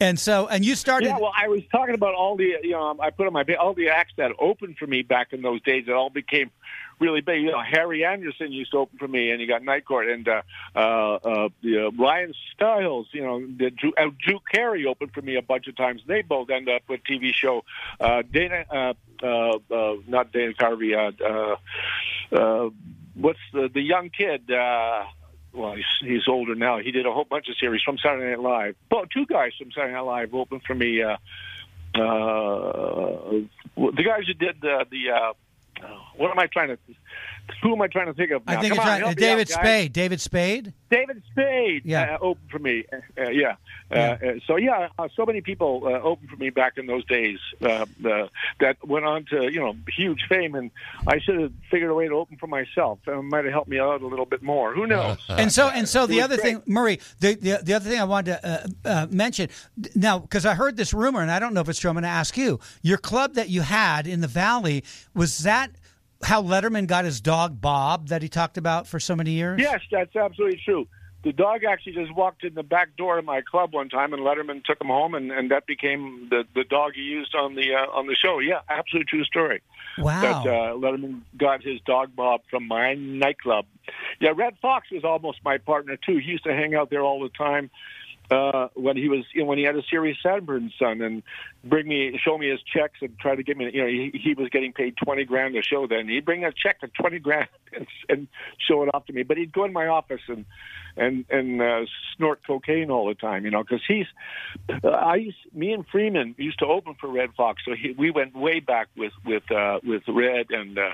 and 0.00 0.18
so 0.18 0.46
and 0.48 0.64
you 0.64 0.74
started. 0.74 1.08
Yeah, 1.08 1.18
well, 1.18 1.32
I 1.36 1.48
was 1.48 1.62
talking 1.70 1.94
about 1.94 2.14
all 2.14 2.36
the, 2.36 2.56
you 2.62 2.72
know, 2.72 2.96
I 3.00 3.10
put 3.10 3.26
on 3.26 3.32
my 3.32 3.44
all 3.58 3.74
the 3.74 3.88
acts 3.88 4.12
that 4.16 4.32
opened 4.38 4.76
for 4.78 4.86
me 4.86 5.02
back 5.02 5.32
in 5.32 5.42
those 5.42 5.62
days. 5.62 5.84
It 5.88 5.92
all 5.92 6.10
became 6.10 6.50
really 6.98 7.20
big. 7.20 7.42
You 7.42 7.52
know, 7.52 7.62
Harry 7.62 8.04
Anderson 8.04 8.52
used 8.52 8.72
to 8.72 8.78
open 8.78 8.98
for 8.98 9.08
me, 9.08 9.30
and 9.30 9.40
you 9.40 9.46
got 9.46 9.62
Night 9.62 9.84
Court, 9.84 10.08
and 10.08 10.28
uh, 10.28 10.42
uh, 10.74 10.78
uh, 10.78 11.48
uh, 11.64 11.90
Ryan 11.92 12.34
Stiles. 12.52 13.08
You 13.12 13.22
know, 13.22 13.46
the 13.46 13.70
Drew, 13.70 13.92
uh, 13.96 14.10
Drew 14.18 14.40
Carey 14.50 14.86
opened 14.86 15.12
for 15.12 15.22
me 15.22 15.36
a 15.36 15.42
bunch 15.42 15.66
of 15.66 15.76
times. 15.76 16.02
They 16.06 16.22
both 16.22 16.50
end 16.50 16.68
up 16.68 16.82
with 16.88 17.00
TV 17.04 17.32
show. 17.32 17.64
Uh, 18.00 18.22
Dana, 18.30 18.64
uh, 18.70 18.94
uh, 19.22 19.58
uh, 19.74 19.96
not 20.06 20.32
Dana 20.32 20.52
Carvey. 20.54 20.94
Uh, 20.94 21.24
uh, 21.24 21.56
uh, 22.36 22.70
what's 23.14 23.38
the 23.52 23.68
the 23.72 23.82
young 23.82 24.10
kid? 24.10 24.50
Uh, 24.50 25.04
well, 25.56 25.74
he's, 25.74 25.84
he's 26.00 26.28
older 26.28 26.54
now. 26.54 26.78
He 26.78 26.92
did 26.92 27.06
a 27.06 27.12
whole 27.12 27.24
bunch 27.24 27.48
of 27.48 27.56
series 27.56 27.82
from 27.82 27.98
Saturday 27.98 28.30
Night 28.30 28.40
Live. 28.40 28.76
Well, 28.90 29.06
two 29.06 29.26
guys 29.26 29.52
from 29.58 29.72
Saturday 29.72 29.94
Night 29.94 30.00
Live 30.00 30.34
opened 30.34 30.62
for 30.64 30.74
me. 30.74 31.02
Uh, 31.02 31.16
uh, 31.94 33.40
the 33.76 34.02
guys 34.04 34.26
who 34.26 34.34
did 34.34 34.60
the 34.60 34.84
the 34.90 35.10
uh, 35.10 35.32
what 36.16 36.30
am 36.30 36.38
I 36.38 36.46
trying 36.46 36.68
to? 36.68 36.78
Who 37.62 37.72
am 37.74 37.82
I 37.82 37.86
trying 37.86 38.06
to 38.06 38.14
think 38.14 38.30
of? 38.32 38.46
Now? 38.46 38.58
I 38.58 38.60
think 38.60 38.74
Come 38.74 38.86
it's 38.86 38.94
on, 38.96 39.02
right. 39.02 39.16
David 39.16 39.50
out. 39.52 39.60
Spade. 39.60 39.92
David 39.92 40.20
Spade. 40.20 40.72
David 40.90 41.22
Spade 41.32 41.82
Yeah. 41.84 42.14
uh, 42.14 42.18
opened 42.24 42.50
for 42.50 42.58
me. 42.58 42.84
Uh, 42.92 43.30
yeah. 43.30 43.50
Uh, 43.90 43.94
Yeah. 43.94 44.18
Uh, 44.22 44.32
so 44.46 44.56
yeah, 44.56 44.88
uh, 44.98 45.08
so 45.16 45.24
many 45.26 45.40
people 45.40 45.82
uh, 45.84 45.90
opened 46.00 46.28
for 46.30 46.36
me 46.36 46.50
back 46.50 46.76
in 46.78 46.86
those 46.86 47.04
days 47.06 47.38
uh, 47.62 47.86
uh, 48.04 48.28
that 48.60 48.76
went 48.86 49.04
on 49.04 49.24
to 49.26 49.50
you 49.52 49.60
know 49.60 49.74
huge 49.96 50.26
fame, 50.28 50.54
and 50.54 50.70
I 51.06 51.18
should 51.18 51.40
have 51.40 51.52
figured 51.70 51.90
a 51.90 51.94
way 51.94 52.08
to 52.08 52.14
open 52.14 52.36
for 52.36 52.46
myself. 52.46 52.98
It 53.06 53.14
might 53.22 53.44
have 53.44 53.52
helped 53.52 53.68
me 53.68 53.78
out 53.78 54.02
a 54.02 54.06
little 54.06 54.26
bit 54.26 54.42
more. 54.42 54.74
Who 54.74 54.86
knows? 54.86 55.18
and 55.28 55.52
so 55.52 55.68
and 55.68 55.88
so 55.88 56.06
the 56.06 56.20
other 56.22 56.36
great. 56.36 56.54
thing, 56.56 56.62
Murray, 56.66 57.00
the, 57.20 57.34
the 57.34 57.60
the 57.62 57.74
other 57.74 57.88
thing 57.88 58.00
I 58.00 58.04
wanted 58.04 58.38
to 58.42 58.48
uh, 58.48 58.66
uh, 58.84 59.06
mention 59.10 59.48
now 59.94 60.18
because 60.18 60.44
I 60.46 60.54
heard 60.54 60.76
this 60.76 60.92
rumor 60.94 61.20
and 61.20 61.30
I 61.30 61.38
don't 61.38 61.54
know 61.54 61.60
if 61.60 61.68
it's 61.68 61.78
true. 61.78 61.90
I'm 61.90 61.94
going 61.94 62.02
to 62.04 62.08
ask 62.08 62.36
you. 62.36 62.58
Your 62.82 62.98
club 62.98 63.34
that 63.34 63.48
you 63.48 63.62
had 63.62 64.06
in 64.06 64.20
the 64.20 64.28
Valley 64.28 64.84
was 65.14 65.38
that 65.38 65.70
how 66.22 66.42
Letterman 66.42 66.86
got 66.86 67.04
his 67.04 67.20
dog 67.20 67.60
Bob 67.60 68.08
that 68.08 68.22
he 68.22 68.28
talked 68.28 68.58
about 68.58 68.86
for 68.86 68.98
so 69.00 69.14
many 69.14 69.32
years? 69.32 69.60
Yes, 69.60 69.80
that's 69.90 70.14
absolutely 70.16 70.60
true. 70.64 70.86
The 71.24 71.32
dog 71.32 71.64
actually 71.64 71.94
just 71.94 72.14
walked 72.14 72.44
in 72.44 72.54
the 72.54 72.62
back 72.62 72.96
door 72.96 73.18
of 73.18 73.24
my 73.24 73.40
club 73.40 73.74
one 73.74 73.88
time, 73.88 74.12
and 74.12 74.22
Letterman 74.22 74.64
took 74.64 74.80
him 74.80 74.86
home, 74.86 75.14
and, 75.14 75.32
and 75.32 75.50
that 75.50 75.66
became 75.66 76.28
the, 76.30 76.44
the 76.54 76.62
dog 76.62 76.92
he 76.94 77.02
used 77.02 77.34
on 77.34 77.56
the 77.56 77.74
uh, 77.74 77.90
on 77.90 78.06
the 78.06 78.14
show. 78.14 78.38
Yeah, 78.38 78.60
absolute 78.68 79.08
true 79.08 79.24
story. 79.24 79.60
Wow. 79.98 80.20
That 80.20 80.50
uh, 80.50 80.74
Letterman 80.74 81.22
got 81.36 81.64
his 81.64 81.80
dog 81.80 82.14
Bob 82.14 82.42
from 82.48 82.68
my 82.68 82.94
nightclub. 82.94 83.66
Yeah, 84.20 84.34
Redd 84.36 84.54
Foxx 84.62 84.90
was 84.92 85.04
almost 85.04 85.38
my 85.44 85.58
partner 85.58 85.96
too. 85.96 86.18
He 86.18 86.30
used 86.30 86.44
to 86.44 86.52
hang 86.52 86.76
out 86.76 86.90
there 86.90 87.02
all 87.02 87.20
the 87.20 87.30
time 87.30 87.70
uh, 88.30 88.68
when 88.74 88.96
he 88.96 89.08
was 89.08 89.24
you 89.32 89.42
know, 89.42 89.46
when 89.46 89.58
he 89.58 89.64
had 89.64 89.76
a 89.76 89.82
series 89.90 90.16
Sanford 90.22 90.70
son 90.78 91.00
and 91.00 91.22
bring 91.64 91.86
me 91.86 92.18
show 92.22 92.36
me 92.36 92.50
his 92.50 92.60
checks 92.62 92.98
and 93.00 93.18
try 93.18 93.36
to 93.36 93.42
get 93.42 93.56
me 93.56 93.70
you 93.72 93.80
know 93.80 93.88
he, 93.88 94.10
he 94.12 94.34
was 94.34 94.48
getting 94.50 94.72
paid 94.72 94.96
twenty 94.96 95.24
grand 95.24 95.56
a 95.56 95.62
show 95.62 95.86
then. 95.86 96.08
He'd 96.08 96.24
bring 96.24 96.44
a 96.44 96.52
check 96.52 96.78
of 96.82 96.92
twenty 96.94 97.18
grand 97.18 97.48
and, 97.72 97.86
and 98.08 98.28
show 98.58 98.82
it 98.82 98.90
off 98.94 99.06
to 99.06 99.12
me. 99.12 99.22
But 99.22 99.36
he'd 99.36 99.52
go 99.52 99.64
in 99.64 99.72
my 99.72 99.86
office 99.86 100.22
and 100.28 100.44
and 100.96 101.24
and 101.30 101.60
uh, 101.60 101.84
snort 102.16 102.40
cocaine 102.46 102.90
all 102.90 103.06
the 103.06 103.14
time 103.14 103.44
you 103.44 103.50
know 103.50 103.62
because 103.62 103.82
he's 103.86 104.06
uh, 104.82 104.88
I 104.88 105.16
used 105.16 105.38
me 105.52 105.72
and 105.72 105.86
Freeman 105.86 106.34
used 106.38 106.58
to 106.60 106.66
open 106.66 106.94
for 107.00 107.08
Redd 107.08 107.30
Foxx 107.36 107.62
so 107.64 107.72
he, 107.74 107.92
we 107.92 108.10
went 108.10 108.34
way 108.34 108.60
back 108.60 108.88
with 108.96 109.12
with 109.24 109.50
uh, 109.50 109.80
with 109.84 110.02
Redd 110.08 110.50
and 110.50 110.78
uh, 110.78 110.90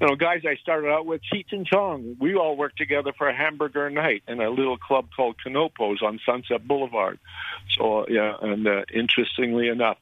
you 0.00 0.06
know 0.06 0.16
guys 0.16 0.42
I 0.46 0.56
started 0.56 0.90
out 0.90 1.06
with 1.06 1.22
Cheech 1.32 1.52
and 1.52 1.66
Chong 1.66 2.16
we 2.20 2.34
all 2.34 2.56
worked 2.56 2.78
together 2.78 3.12
for 3.16 3.28
a 3.28 3.36
hamburger 3.36 3.90
night 3.90 4.22
in 4.28 4.40
a 4.40 4.50
little 4.50 4.78
club 4.78 5.08
called 5.14 5.36
Canopos 5.42 6.02
on 6.02 6.20
Sunset 6.24 6.66
Boulevard. 6.66 7.18
So 7.76 8.06
yeah 8.08 8.34
and 8.40 8.66
uh, 8.66 8.82
interestingly 8.92 9.68
enough 9.68 9.98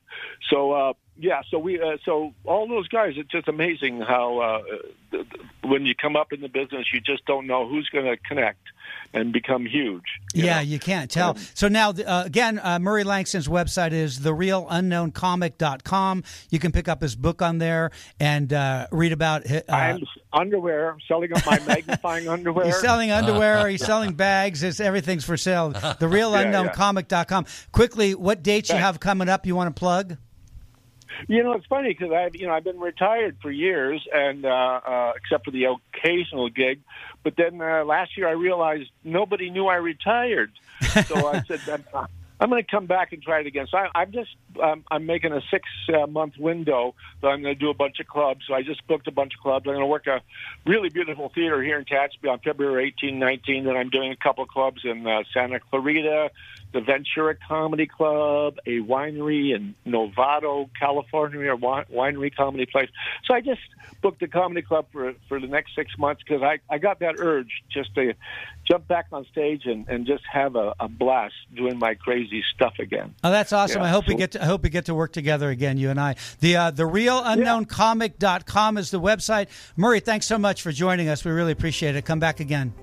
so 0.51 0.73
uh 0.73 0.93
yeah 1.19 1.41
so 1.51 1.59
we 1.59 1.81
uh, 1.81 1.97
so 2.05 2.33
all 2.45 2.69
those 2.69 2.89
guys 2.89 3.15
it's 3.17 3.31
just 3.31 3.49
amazing 3.49 4.01
how 4.01 4.39
uh 4.39 4.63
th- 5.11 5.29
th- 5.31 5.43
when 5.65 5.87
you 5.87 5.95
come 5.95 6.17
up 6.17 6.33
in 6.33 6.41
the 6.41 6.49
business 6.49 6.87
you 6.93 7.01
just 7.01 7.25
don't 7.27 7.47
know 7.47 7.67
who's 7.69 7.89
going 7.89 8.05
to 8.05 8.17
connect 8.19 8.61
and 9.15 9.33
become 9.33 9.65
huge 9.67 10.05
you 10.35 10.45
Yeah, 10.45 10.57
know? 10.57 10.61
you 10.63 10.79
can't 10.79 11.11
tell. 11.11 11.37
So 11.55 11.69
now, 11.69 11.91
uh, 11.91 12.23
again, 12.27 12.61
uh, 12.63 12.79
Murray 12.79 13.05
Langston's 13.05 13.49
website 13.49 13.93
is 13.93 14.21
therealunknowncomic.com. 14.21 16.25
You 16.51 16.59
can 16.59 16.73
pick 16.73 16.89
up 16.89 17.01
his 17.01 17.17
book 17.17 17.41
on 17.43 17.59
there 17.59 17.91
and 18.21 18.53
uh, 18.53 18.87
read 18.93 19.13
about 19.13 19.47
it. 19.47 19.65
Uh, 19.69 19.73
I'm 19.73 20.05
underwear. 20.37 20.91
I'm 20.91 21.01
selling 21.09 21.33
up 21.33 21.45
my 21.47 21.59
magnifying 21.61 22.29
underwear. 22.37 22.67
He's 22.67 22.81
selling 22.81 23.11
underwear. 23.11 23.69
He's 23.69 23.85
selling 23.85 24.15
bags. 24.15 24.63
It's 24.63 24.81
everything's 24.81 25.25
for 25.25 25.37
sale. 25.37 25.73
TheRealUnknownComic.com. 25.73 27.47
Quickly, 27.73 28.15
what 28.15 28.43
dates 28.43 28.69
you 28.71 28.77
have 28.77 29.01
coming 29.01 29.29
up? 29.29 29.47
You 29.47 29.57
want 29.57 29.75
to 29.75 29.79
plug? 29.79 30.17
You 31.29 31.43
know, 31.43 31.53
it's 31.53 31.67
funny 31.67 31.89
because 31.89 32.13
I've 32.13 32.37
you 32.37 32.47
know 32.47 32.53
I've 32.53 32.65
been 32.65 32.79
retired 32.79 33.39
for 33.41 33.51
years, 33.51 34.07
and 34.13 34.45
uh, 34.45 34.49
uh, 34.49 35.13
except 35.17 35.47
for 35.47 35.51
the 35.51 35.65
occasional 35.95 36.51
gig. 36.51 36.81
But 37.23 37.35
then 37.37 37.61
uh, 37.61 37.85
last 37.85 38.17
year 38.17 38.29
I 38.29 38.33
realized 38.33 38.91
nobody 39.03 39.49
knew 39.51 39.67
I 39.67 39.77
retired, 39.77 40.53
so 41.07 41.29
I 41.29 41.43
said 41.43 41.61
I'm, 41.95 42.07
I'm 42.39 42.51
going 42.51 42.63
to 42.63 42.71
come 42.71 42.87
back 42.87 43.13
and 43.13 43.23
try 43.23 43.41
it 43.41 43.47
again. 43.47 43.67
So 43.71 43.79
I, 43.79 43.89
I'm 43.95 44.13
just 44.13 44.31
um, 44.63 44.85
I'm 44.91 45.07
making 45.07 45.33
a 45.33 45.41
six 45.51 45.65
uh, 45.89 46.07
month 46.07 46.35
window 46.39 46.95
that 47.23 47.29
I'm 47.29 47.43
going 47.43 47.55
to 47.55 47.59
do 47.59 47.71
a 47.71 47.75
bunch 47.75 47.99
of 48.01 48.07
clubs. 48.07 48.41
So 48.47 48.55
I 48.55 48.63
just 48.63 48.87
booked 48.87 49.09
a 49.09 49.13
bunch 49.13 49.33
of 49.39 49.43
clubs. 49.43 49.65
I'm 49.67 49.75
going 49.75 49.81
to 49.81 49.87
work 49.87 50.07
a 50.07 50.21
really 50.67 50.89
beautiful 50.89 51.31
theater 51.35 51.63
here 51.63 51.79
in 51.79 51.85
Tatsby 51.85 52.31
on 52.31 52.41
February 52.41 52.95
18, 53.01 53.19
19. 53.19 53.65
Then 53.65 53.77
I'm 53.77 53.91
doing 53.91 54.13
a 54.13 54.17
couple 54.17 54.45
clubs 54.47 54.83
in 54.85 55.07
uh, 55.07 55.23
Santa 55.33 55.61
Clarita, 55.61 56.31
the 56.73 56.81
Ventura 56.81 57.37
Comedy 57.49 57.87
Club, 57.87 58.57
a 58.67 58.81
winery 58.81 59.55
in 59.55 59.75
Novato, 59.87 60.69
California, 60.79 61.53
a 61.53 61.57
winery 61.57 62.35
comedy 62.35 62.67
place. 62.67 62.91
So 63.25 63.35
I 63.35 63.41
just 63.41 63.61
booked 64.03 64.23
a 64.23 64.29
comedy 64.29 64.63
club 64.63 64.87
for 64.93 65.15
for 65.29 65.41
the 65.41 65.47
next 65.47 65.75
six 65.75 65.91
months 65.99 66.23
because 66.27 66.43
I 66.43 66.59
I 66.73 66.79
got 66.79 67.01
that 67.01 67.15
urge 67.19 67.51
just 67.73 67.95
to 67.95 68.13
jump 68.69 68.87
back 68.89 69.07
on 69.13 69.27
stage 69.31 69.63
and 69.65 69.87
and 69.89 70.07
just 70.07 70.25
have 70.31 70.57
a, 70.57 70.75
a 70.79 70.89
blast 70.89 71.35
doing 71.55 71.79
my 71.79 71.95
crazy 71.95 72.26
stuff 72.55 72.75
again. 72.79 73.15
Oh, 73.25 73.31
that's 73.31 73.53
awesome. 73.53 73.83
Yeah. 73.83 73.89
I 73.89 73.91
hope 73.91 74.07
we 74.09 74.15
get 74.15 74.33
to, 74.33 74.43
I 74.43 74.47
hope 74.47 74.63
we 74.63 74.71
get 74.71 74.87
to 74.87 74.95
work 74.95 75.13
together 75.13 75.51
again, 75.51 75.79
you 75.79 75.91
and 75.91 76.01
I. 76.01 76.17
The 76.41 76.57
uh, 76.57 76.71
the 76.71 76.85
realunknowncomic.com 76.85 78.79
is 78.79 78.91
the 78.91 79.01
website. 79.01 79.49
Murray, 79.77 80.01
thanks 80.01 80.27
so 80.27 80.39
much 80.39 80.63
for 80.63 80.73
joining 80.73 81.09
us. 81.09 81.25
We 81.25 81.33
really 81.33 81.53
appreciate 81.53 81.97
it. 81.97 82.05
Come 82.05 82.21
back 82.21 82.41
again. 82.41 82.75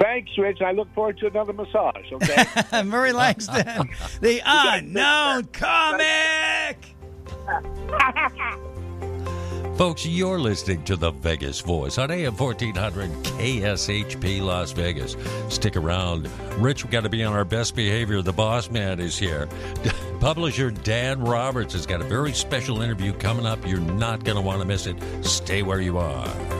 Thanks, 0.00 0.30
Rich. 0.38 0.62
I 0.62 0.72
look 0.72 0.92
forward 0.94 1.18
to 1.18 1.26
another 1.26 1.52
massage. 1.52 2.10
Okay. 2.12 2.82
Murray 2.84 3.12
Langston, 3.12 3.90
the 4.20 4.40
unknown 4.44 5.44
comic. 5.52 6.96
Folks, 9.80 10.04
you're 10.04 10.38
listening 10.38 10.84
to 10.84 10.94
the 10.94 11.10
Vegas 11.10 11.60
Voice 11.60 11.96
on 11.96 12.10
AM 12.10 12.36
1400 12.36 13.10
KSHP 13.22 14.42
Las 14.42 14.72
Vegas. 14.72 15.16
Stick 15.48 15.74
around. 15.74 16.28
Rich, 16.58 16.84
we 16.84 16.90
got 16.90 17.04
to 17.04 17.08
be 17.08 17.24
on 17.24 17.32
our 17.32 17.46
best 17.46 17.74
behavior. 17.74 18.20
The 18.20 18.30
boss 18.30 18.70
man 18.70 19.00
is 19.00 19.18
here. 19.18 19.48
Publisher 20.20 20.70
Dan 20.70 21.22
Roberts 21.22 21.72
has 21.72 21.86
got 21.86 22.02
a 22.02 22.04
very 22.04 22.34
special 22.34 22.82
interview 22.82 23.14
coming 23.14 23.46
up. 23.46 23.66
You're 23.66 23.80
not 23.80 24.22
going 24.22 24.36
to 24.36 24.42
want 24.42 24.60
to 24.60 24.66
miss 24.66 24.86
it. 24.86 24.98
Stay 25.24 25.62
where 25.62 25.80
you 25.80 25.96
are. 25.96 26.59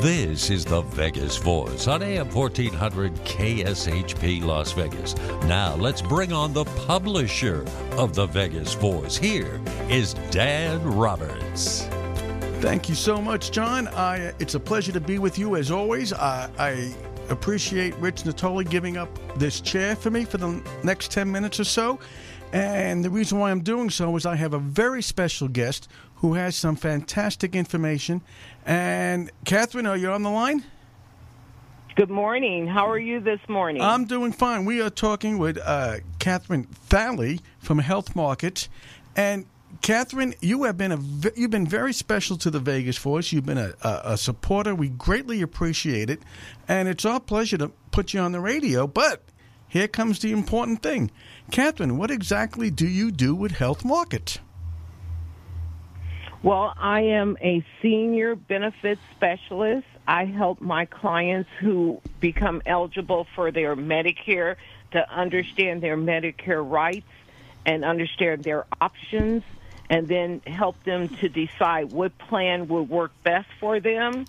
This 0.00 0.48
is 0.48 0.64
the 0.64 0.80
Vegas 0.80 1.36
Voice 1.36 1.86
on 1.86 2.02
AM 2.02 2.30
1400 2.30 3.14
KSHP 3.16 4.42
Las 4.42 4.72
Vegas. 4.72 5.14
Now 5.44 5.74
let's 5.74 6.00
bring 6.00 6.32
on 6.32 6.54
the 6.54 6.64
publisher 6.64 7.66
of 7.98 8.14
the 8.14 8.24
Vegas 8.24 8.72
Voice. 8.72 9.18
Here 9.18 9.60
is 9.90 10.14
Dan 10.30 10.82
Roberts. 10.82 11.82
Thank 12.62 12.88
you 12.88 12.94
so 12.94 13.20
much, 13.20 13.50
John. 13.50 13.88
I, 13.88 14.32
it's 14.38 14.54
a 14.54 14.60
pleasure 14.60 14.92
to 14.92 15.00
be 15.00 15.18
with 15.18 15.38
you 15.38 15.56
as 15.56 15.70
always. 15.70 16.14
I, 16.14 16.50
I 16.58 16.94
appreciate 17.28 17.94
Rich 17.96 18.22
Natoli 18.22 18.66
giving 18.66 18.96
up 18.96 19.10
this 19.38 19.60
chair 19.60 19.96
for 19.96 20.10
me 20.10 20.24
for 20.24 20.38
the 20.38 20.62
next 20.82 21.10
10 21.10 21.30
minutes 21.30 21.60
or 21.60 21.64
so. 21.64 21.98
And 22.52 23.04
the 23.04 23.10
reason 23.10 23.38
why 23.38 23.50
I'm 23.50 23.60
doing 23.60 23.90
so 23.90 24.16
is 24.16 24.26
I 24.26 24.34
have 24.34 24.54
a 24.54 24.58
very 24.58 25.02
special 25.02 25.46
guest 25.46 25.88
who 26.16 26.34
has 26.34 26.56
some 26.56 26.74
fantastic 26.74 27.54
information. 27.54 28.22
And 28.64 29.30
Catherine, 29.44 29.86
are 29.86 29.96
you 29.96 30.10
on 30.10 30.22
the 30.22 30.30
line? 30.30 30.64
Good 31.96 32.10
morning. 32.10 32.66
How 32.66 32.88
are 32.88 32.98
you 32.98 33.20
this 33.20 33.40
morning? 33.48 33.82
I'm 33.82 34.04
doing 34.04 34.32
fine. 34.32 34.64
We 34.64 34.80
are 34.80 34.90
talking 34.90 35.38
with 35.38 35.58
uh, 35.58 35.96
Catherine 36.18 36.66
Thalley 36.88 37.40
from 37.58 37.78
Health 37.78 38.14
Market, 38.14 38.68
and 39.16 39.46
Catherine, 39.82 40.34
you 40.40 40.64
have 40.64 40.76
been 40.76 40.92
a 40.92 40.98
you've 41.36 41.50
been 41.50 41.66
very 41.66 41.92
special 41.92 42.36
to 42.38 42.50
the 42.50 42.60
Vegas 42.60 42.98
Voice. 42.98 43.32
You've 43.32 43.46
been 43.46 43.58
a, 43.58 43.72
a, 43.82 44.00
a 44.04 44.16
supporter. 44.18 44.74
We 44.74 44.88
greatly 44.88 45.42
appreciate 45.42 46.10
it, 46.10 46.22
and 46.68 46.88
it's 46.88 47.04
our 47.04 47.20
pleasure 47.20 47.56
to 47.58 47.68
put 47.90 48.12
you 48.12 48.20
on 48.20 48.32
the 48.32 48.40
radio. 48.40 48.86
But 48.86 49.22
here 49.66 49.88
comes 49.88 50.18
the 50.18 50.32
important 50.32 50.82
thing, 50.82 51.10
Catherine. 51.50 51.96
What 51.96 52.10
exactly 52.10 52.70
do 52.70 52.86
you 52.86 53.10
do 53.10 53.34
with 53.34 53.52
Health 53.52 53.84
Markets? 53.84 54.38
Well, 56.42 56.72
I 56.76 57.02
am 57.02 57.36
a 57.42 57.64
senior 57.82 58.34
benefits 58.34 59.00
specialist. 59.14 59.86
I 60.08 60.24
help 60.24 60.60
my 60.60 60.86
clients 60.86 61.50
who 61.60 62.00
become 62.18 62.62
eligible 62.64 63.26
for 63.34 63.50
their 63.50 63.76
Medicare 63.76 64.56
to 64.92 65.10
understand 65.10 65.82
their 65.82 65.98
Medicare 65.98 66.68
rights 66.68 67.06
and 67.66 67.84
understand 67.84 68.42
their 68.42 68.64
options 68.80 69.42
and 69.90 70.08
then 70.08 70.40
help 70.46 70.82
them 70.84 71.08
to 71.16 71.28
decide 71.28 71.90
what 71.90 72.16
plan 72.16 72.68
will 72.68 72.86
work 72.86 73.12
best 73.22 73.48
for 73.58 73.80
them. 73.80 74.24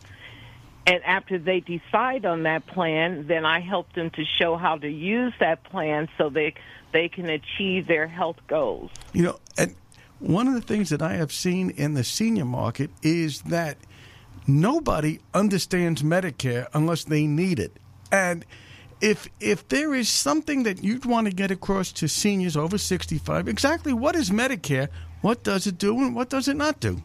And 0.85 1.03
after 1.05 1.37
they 1.37 1.59
decide 1.59 2.25
on 2.25 2.43
that 2.43 2.65
plan, 2.65 3.27
then 3.27 3.45
I 3.45 3.59
help 3.59 3.93
them 3.93 4.09
to 4.11 4.25
show 4.25 4.57
how 4.57 4.77
to 4.77 4.89
use 4.89 5.33
that 5.39 5.63
plan 5.63 6.09
so 6.17 6.29
they 6.29 6.55
they 6.91 7.07
can 7.07 7.29
achieve 7.29 7.87
their 7.87 8.07
health 8.07 8.37
goals. 8.47 8.91
You 9.13 9.23
know, 9.23 9.39
and 9.57 9.75
one 10.21 10.47
of 10.47 10.53
the 10.53 10.61
things 10.61 10.89
that 10.89 11.01
I 11.01 11.13
have 11.13 11.31
seen 11.31 11.71
in 11.71 11.93
the 11.95 12.03
senior 12.03 12.45
market 12.45 12.91
is 13.01 13.41
that 13.43 13.77
nobody 14.47 15.19
understands 15.33 16.03
Medicare 16.03 16.67
unless 16.73 17.03
they 17.03 17.25
need 17.27 17.59
it. 17.59 17.77
And 18.11 18.45
if 19.01 19.27
if 19.39 19.67
there 19.67 19.95
is 19.95 20.07
something 20.09 20.63
that 20.63 20.83
you'd 20.83 21.05
want 21.05 21.25
to 21.27 21.33
get 21.33 21.49
across 21.49 21.91
to 21.93 22.07
seniors 22.07 22.55
over 22.55 22.77
65, 22.77 23.47
exactly 23.47 23.93
what 23.93 24.15
is 24.15 24.29
Medicare? 24.29 24.89
What 25.21 25.43
does 25.43 25.65
it 25.67 25.77
do 25.77 25.97
and 25.97 26.15
what 26.15 26.29
does 26.29 26.47
it 26.47 26.55
not 26.55 26.79
do? 26.79 27.01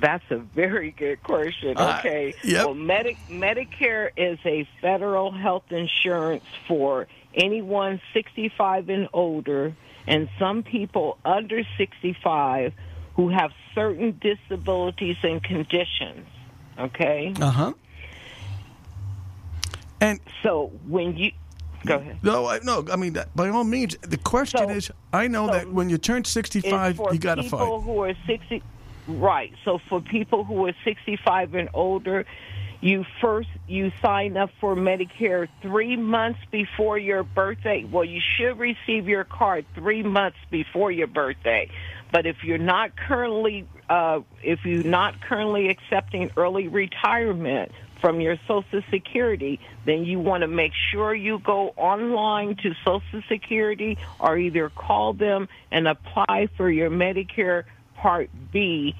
That's 0.00 0.24
a 0.30 0.36
very 0.38 0.90
good 0.90 1.22
question. 1.22 1.76
Uh, 1.76 1.96
Okay. 2.00 2.34
yep. 2.44 2.66
Well, 2.66 2.74
Medi- 2.74 3.16
Medicare 3.30 4.10
is 4.16 4.38
a 4.44 4.68
federal 4.80 5.30
health 5.32 5.70
insurance 5.72 6.44
for 6.68 7.06
anyone 7.36 8.00
65 8.14 8.88
and 8.88 9.08
older, 9.12 9.74
and 10.06 10.28
some 10.38 10.62
people 10.62 11.18
under 11.24 11.62
65 11.78 12.72
who 13.14 13.28
have 13.28 13.50
certain 13.74 14.20
disabilities 14.20 15.16
and 15.22 15.42
conditions. 15.42 16.26
Okay. 16.78 17.32
Uh 17.40 17.50
huh. 17.50 17.72
And 20.00 20.20
so 20.42 20.72
when 20.86 21.16
you 21.16 21.32
go 21.86 21.96
ahead. 21.96 22.18
No, 22.22 22.46
I, 22.46 22.60
no. 22.62 22.84
I 22.92 22.96
mean, 22.96 23.16
by 23.34 23.48
all 23.48 23.64
means. 23.64 23.96
The 24.02 24.18
question 24.18 24.70
is, 24.70 24.90
I 25.12 25.28
know 25.28 25.46
that 25.46 25.72
when 25.72 25.88
you 25.88 25.98
turn 25.98 26.24
65, 26.24 27.00
you 27.12 27.18
got 27.18 27.36
to 27.36 27.42
people 27.42 27.80
who 27.80 28.02
are 28.02 28.14
60 28.26 28.62
right 29.08 29.52
so 29.64 29.78
for 29.88 30.00
people 30.00 30.42
who 30.42 30.66
are 30.66 30.74
65 30.84 31.54
and 31.54 31.68
older 31.74 32.24
you 32.80 33.04
first 33.20 33.48
you 33.66 33.90
sign 34.02 34.36
up 34.36 34.50
for 34.60 34.76
medicare 34.76 35.48
three 35.62 35.96
months 35.96 36.40
before 36.50 36.98
your 36.98 37.22
birthday. 37.22 37.84
Well 37.84 38.04
you 38.04 38.20
should 38.36 38.58
receive 38.58 39.08
your 39.08 39.24
card 39.24 39.66
three 39.74 40.02
months 40.02 40.38
before 40.50 40.90
your 40.90 41.06
birthday. 41.06 41.70
But 42.12 42.26
if 42.26 42.44
you're 42.44 42.58
not 42.58 42.96
currently 42.96 43.66
uh, 43.88 44.20
if 44.42 44.64
you're 44.64 44.82
not 44.82 45.20
currently 45.20 45.68
accepting 45.68 46.30
early 46.36 46.68
retirement 46.68 47.72
from 48.00 48.20
your 48.20 48.36
social 48.46 48.82
security 48.90 49.58
then 49.84 50.04
you 50.04 50.20
want 50.20 50.42
to 50.42 50.48
make 50.48 50.72
sure 50.92 51.14
you 51.14 51.38
go 51.38 51.72
online 51.76 52.56
to 52.56 52.74
social 52.84 53.22
security 53.28 53.96
or 54.20 54.36
either 54.36 54.68
call 54.70 55.12
them 55.14 55.48
and 55.70 55.88
apply 55.88 56.48
for 56.56 56.70
your 56.70 56.90
medicare 56.90 57.64
part 57.96 58.28
b 58.52 58.94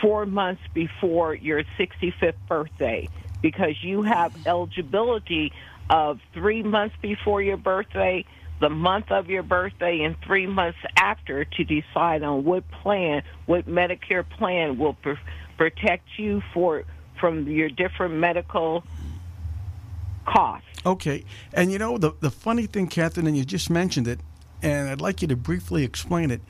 four 0.00 0.26
months 0.26 0.62
before 0.74 1.34
your 1.34 1.62
65th 1.78 2.34
birthday 2.48 3.08
because 3.42 3.74
you 3.82 4.02
have 4.02 4.32
eligibility 4.46 5.52
of 5.90 6.20
three 6.34 6.62
months 6.62 6.94
before 7.00 7.40
your 7.40 7.56
birthday, 7.56 8.24
the 8.60 8.68
month 8.68 9.10
of 9.10 9.28
your 9.28 9.42
birthday, 9.42 10.02
and 10.02 10.16
three 10.26 10.46
months 10.46 10.78
after 10.96 11.44
to 11.44 11.64
decide 11.64 12.22
on 12.22 12.44
what 12.44 12.68
plan, 12.70 13.22
what 13.46 13.66
Medicare 13.66 14.28
plan 14.28 14.78
will 14.78 14.94
pr- 14.94 15.12
protect 15.56 16.06
you 16.16 16.42
for 16.52 16.84
from 17.20 17.48
your 17.48 17.68
different 17.68 18.14
medical 18.14 18.84
costs. 20.26 20.66
Okay. 20.84 21.24
And 21.52 21.72
you 21.72 21.78
know, 21.78 21.98
the, 21.98 22.12
the 22.20 22.30
funny 22.30 22.66
thing, 22.66 22.88
Catherine, 22.88 23.26
and 23.26 23.36
you 23.36 23.44
just 23.44 23.70
mentioned 23.70 24.06
it, 24.06 24.20
and 24.62 24.88
I'd 24.88 25.00
like 25.00 25.22
you 25.22 25.28
to 25.28 25.36
briefly 25.36 25.84
explain 25.84 26.30
it. 26.30 26.42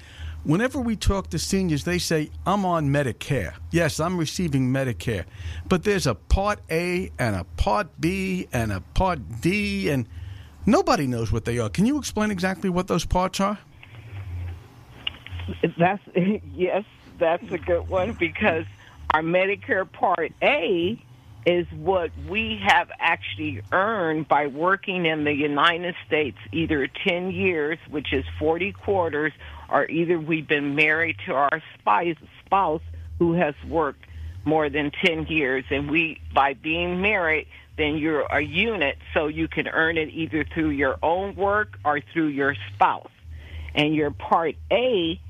Whenever 0.48 0.80
we 0.80 0.96
talk 0.96 1.28
to 1.28 1.38
seniors, 1.38 1.84
they 1.84 1.98
say, 1.98 2.30
I'm 2.46 2.64
on 2.64 2.88
Medicare. 2.88 3.52
Yes, 3.70 4.00
I'm 4.00 4.16
receiving 4.16 4.72
Medicare. 4.72 5.26
But 5.68 5.84
there's 5.84 6.06
a 6.06 6.14
Part 6.14 6.60
A 6.70 7.12
and 7.18 7.36
a 7.36 7.44
Part 7.58 8.00
B 8.00 8.48
and 8.50 8.72
a 8.72 8.80
Part 8.80 9.42
D, 9.42 9.90
and 9.90 10.08
nobody 10.64 11.06
knows 11.06 11.30
what 11.30 11.44
they 11.44 11.58
are. 11.58 11.68
Can 11.68 11.84
you 11.84 11.98
explain 11.98 12.30
exactly 12.30 12.70
what 12.70 12.86
those 12.86 13.04
parts 13.04 13.40
are? 13.40 13.58
That's 15.76 16.02
yes, 16.54 16.84
that's 17.18 17.52
a 17.52 17.58
good 17.58 17.86
one 17.86 18.14
because 18.14 18.64
our 19.10 19.20
Medicare 19.20 19.90
Part 19.92 20.32
A 20.42 20.98
is 21.44 21.66
what 21.76 22.10
we 22.26 22.58
have 22.66 22.90
actually 22.98 23.60
earned 23.70 24.28
by 24.28 24.46
working 24.46 25.04
in 25.04 25.24
the 25.24 25.32
United 25.32 25.94
States 26.06 26.38
either 26.52 26.88
10 27.06 27.32
years, 27.32 27.78
which 27.90 28.14
is 28.14 28.24
40 28.38 28.72
quarters, 28.72 29.32
or 29.68 29.86
either 29.86 30.18
we've 30.18 30.48
been 30.48 30.74
married 30.74 31.16
to 31.26 31.34
our 31.34 31.62
spouse, 31.78 32.82
who 33.18 33.32
has 33.34 33.54
worked 33.66 34.04
more 34.44 34.70
than 34.70 34.90
10 35.04 35.26
years. 35.26 35.64
And 35.70 35.90
we, 35.90 36.20
by 36.32 36.54
being 36.54 37.00
married, 37.00 37.46
then 37.76 37.96
you're 37.96 38.22
a 38.22 38.40
unit, 38.40 38.98
so 39.14 39.26
you 39.26 39.48
can 39.48 39.68
earn 39.68 39.98
it 39.98 40.08
either 40.12 40.44
through 40.44 40.70
your 40.70 40.98
own 41.02 41.36
work 41.36 41.78
or 41.84 42.00
through 42.12 42.28
your 42.28 42.56
spouse. 42.74 43.10
And 43.74 43.94
your 43.94 44.10
Part 44.10 44.56
A 44.72 45.20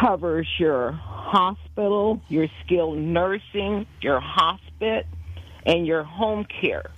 covers 0.00 0.48
your 0.58 0.92
hospital, 0.92 2.20
your 2.28 2.48
skilled 2.64 2.98
nursing, 2.98 3.86
your 4.00 4.20
hospice, 4.20 5.06
and 5.64 5.86
your 5.86 6.02
home 6.02 6.44
care, 6.44 6.90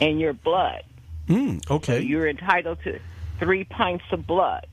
and 0.00 0.20
your 0.20 0.32
blood. 0.32 0.82
Mm, 1.28 1.70
okay. 1.70 1.98
So 1.98 2.02
you're 2.02 2.28
entitled 2.28 2.78
to 2.84 2.98
three 3.38 3.64
pints 3.64 4.04
of 4.10 4.26
blood. 4.26 4.66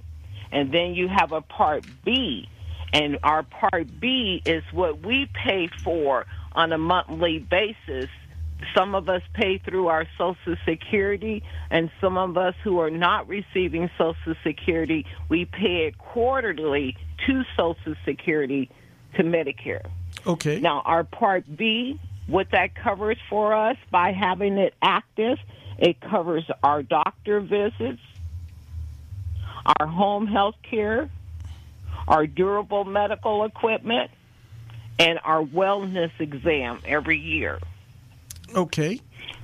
And 0.55 0.71
then 0.71 0.95
you 0.95 1.09
have 1.09 1.33
a 1.33 1.41
Part 1.41 1.85
B. 2.05 2.47
And 2.93 3.19
our 3.23 3.43
Part 3.43 3.99
B 3.99 4.41
is 4.45 4.63
what 4.71 5.05
we 5.05 5.29
pay 5.33 5.69
for 5.83 6.25
on 6.53 6.71
a 6.71 6.77
monthly 6.77 7.39
basis. 7.39 8.09
Some 8.73 8.95
of 8.95 9.09
us 9.09 9.21
pay 9.33 9.57
through 9.57 9.87
our 9.87 10.07
Social 10.17 10.55
Security, 10.65 11.43
and 11.69 11.91
some 11.99 12.17
of 12.17 12.37
us 12.37 12.55
who 12.63 12.79
are 12.79 12.89
not 12.89 13.27
receiving 13.27 13.89
Social 13.97 14.33
Security, 14.45 15.05
we 15.27 15.43
pay 15.43 15.87
it 15.87 15.97
quarterly 15.97 16.95
to 17.27 17.43
Social 17.57 17.95
Security 18.05 18.71
to 19.17 19.23
Medicare. 19.23 19.85
Okay. 20.25 20.61
Now, 20.61 20.81
our 20.85 21.03
Part 21.03 21.43
B, 21.53 21.99
what 22.27 22.51
that 22.51 22.75
covers 22.75 23.17
for 23.29 23.53
us 23.53 23.75
by 23.91 24.13
having 24.13 24.57
it 24.57 24.73
active, 24.81 25.37
it 25.77 25.99
covers 25.99 26.49
our 26.63 26.81
doctor 26.81 27.41
visits, 27.41 27.99
our 29.65 29.87
home 29.87 30.27
health 30.27 30.55
care, 30.61 31.09
our 32.07 32.27
durable 32.27 32.83
medical 32.85 33.43
equipment, 33.45 34.11
and 34.99 35.19
our 35.23 35.43
wellness 35.43 36.11
exam 36.19 36.79
every 36.85 37.19
year. 37.19 37.59
Okay. 38.55 38.99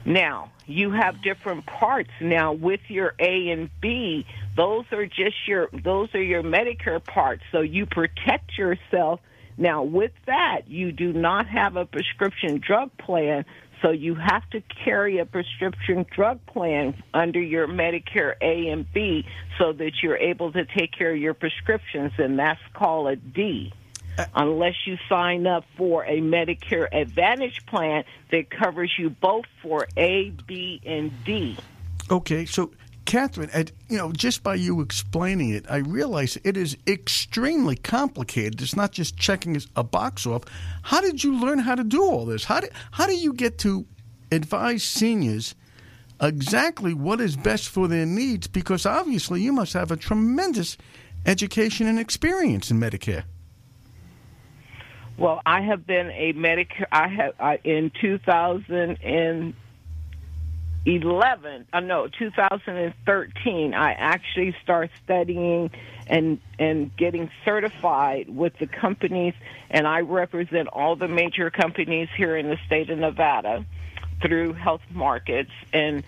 Now, 0.05 0.51
you 0.65 0.91
have 0.91 1.21
different 1.21 1.65
parts 1.65 2.11
now 2.21 2.53
with 2.53 2.81
your 2.87 3.13
A 3.19 3.49
and 3.49 3.69
B. 3.81 4.25
Those 4.55 4.85
are 4.91 5.05
just 5.05 5.47
your 5.47 5.69
those 5.83 6.13
are 6.15 6.21
your 6.21 6.43
Medicare 6.43 7.03
parts. 7.03 7.43
So 7.51 7.61
you 7.61 7.85
protect 7.85 8.57
yourself 8.57 9.19
Now, 9.57 9.83
with 9.83 10.11
that, 10.25 10.61
you 10.67 10.91
do 10.91 11.13
not 11.13 11.47
have 11.47 11.75
a 11.75 11.85
prescription 11.85 12.59
drug 12.59 12.89
plan, 12.97 13.45
so 13.81 13.91
you 13.91 14.15
have 14.15 14.47
to 14.51 14.61
carry 14.83 15.17
a 15.19 15.25
prescription 15.25 16.05
drug 16.13 16.45
plan 16.45 17.01
under 17.13 17.41
your 17.41 17.67
Medicare 17.67 18.35
A 18.41 18.67
and 18.67 18.91
B 18.93 19.25
so 19.57 19.73
that 19.73 19.91
you're 20.03 20.17
able 20.17 20.51
to 20.51 20.65
take 20.65 20.91
care 20.91 21.11
of 21.11 21.17
your 21.17 21.33
prescriptions, 21.33 22.11
and 22.17 22.37
that's 22.37 22.61
called 22.73 23.07
a 23.07 23.15
D. 23.15 23.73
Unless 24.35 24.75
you 24.85 24.97
sign 25.09 25.47
up 25.47 25.63
for 25.77 26.03
a 26.05 26.19
Medicare 26.19 26.87
Advantage 26.91 27.65
plan 27.65 28.03
that 28.29 28.51
covers 28.51 28.91
you 28.99 29.09
both 29.09 29.45
for 29.61 29.87
A, 29.97 30.31
B, 30.45 30.81
and 30.85 31.11
D. 31.23 31.57
Okay, 32.09 32.45
so 32.45 32.71
Catherine, 33.11 33.49
at, 33.51 33.73
you 33.89 33.97
know, 33.97 34.13
just 34.13 34.41
by 34.41 34.55
you 34.55 34.79
explaining 34.79 35.49
it, 35.49 35.65
I 35.69 35.79
realize 35.79 36.37
it 36.45 36.55
is 36.55 36.77
extremely 36.87 37.75
complicated. 37.75 38.61
It's 38.61 38.73
not 38.73 38.93
just 38.93 39.17
checking 39.17 39.61
a 39.75 39.83
box 39.83 40.25
off. 40.25 40.43
How 40.83 41.01
did 41.01 41.21
you 41.21 41.37
learn 41.37 41.59
how 41.59 41.75
to 41.75 41.83
do 41.83 42.01
all 42.01 42.25
this? 42.25 42.45
How 42.45 42.61
do, 42.61 42.69
how 42.91 43.07
do 43.07 43.13
you 43.13 43.33
get 43.33 43.57
to 43.59 43.85
advise 44.31 44.85
seniors 44.85 45.55
exactly 46.21 46.93
what 46.93 47.19
is 47.19 47.35
best 47.35 47.67
for 47.67 47.89
their 47.89 48.05
needs? 48.05 48.47
Because 48.47 48.85
obviously 48.85 49.41
you 49.41 49.51
must 49.51 49.73
have 49.73 49.91
a 49.91 49.97
tremendous 49.97 50.77
education 51.25 51.87
and 51.87 51.99
experience 51.99 52.71
in 52.71 52.79
Medicare. 52.79 53.25
Well, 55.17 55.41
I 55.45 55.59
have 55.59 55.85
been 55.85 56.11
a 56.11 56.31
Medicare. 56.31 56.85
I 56.93 57.09
have 57.09 57.33
I, 57.41 57.59
in 57.65 57.91
2011. 60.85 61.67
Uh, 61.71 61.79
no, 61.79 62.07
2013. 62.07 63.73
I 63.73 63.91
actually 63.91 64.55
started 64.63 64.91
studying 65.03 65.71
and 66.07 66.39
and 66.59 66.95
getting 66.97 67.29
certified 67.45 68.27
with 68.29 68.53
the 68.59 68.67
companies, 68.67 69.33
and 69.69 69.87
I 69.87 69.99
represent 69.99 70.67
all 70.67 70.95
the 70.95 71.07
major 71.07 71.49
companies 71.51 72.09
here 72.17 72.35
in 72.35 72.49
the 72.49 72.57
state 72.65 72.89
of 72.89 72.97
Nevada 72.97 73.65
through 74.21 74.53
Health 74.53 74.81
Markets 74.91 75.51
and 75.73 76.03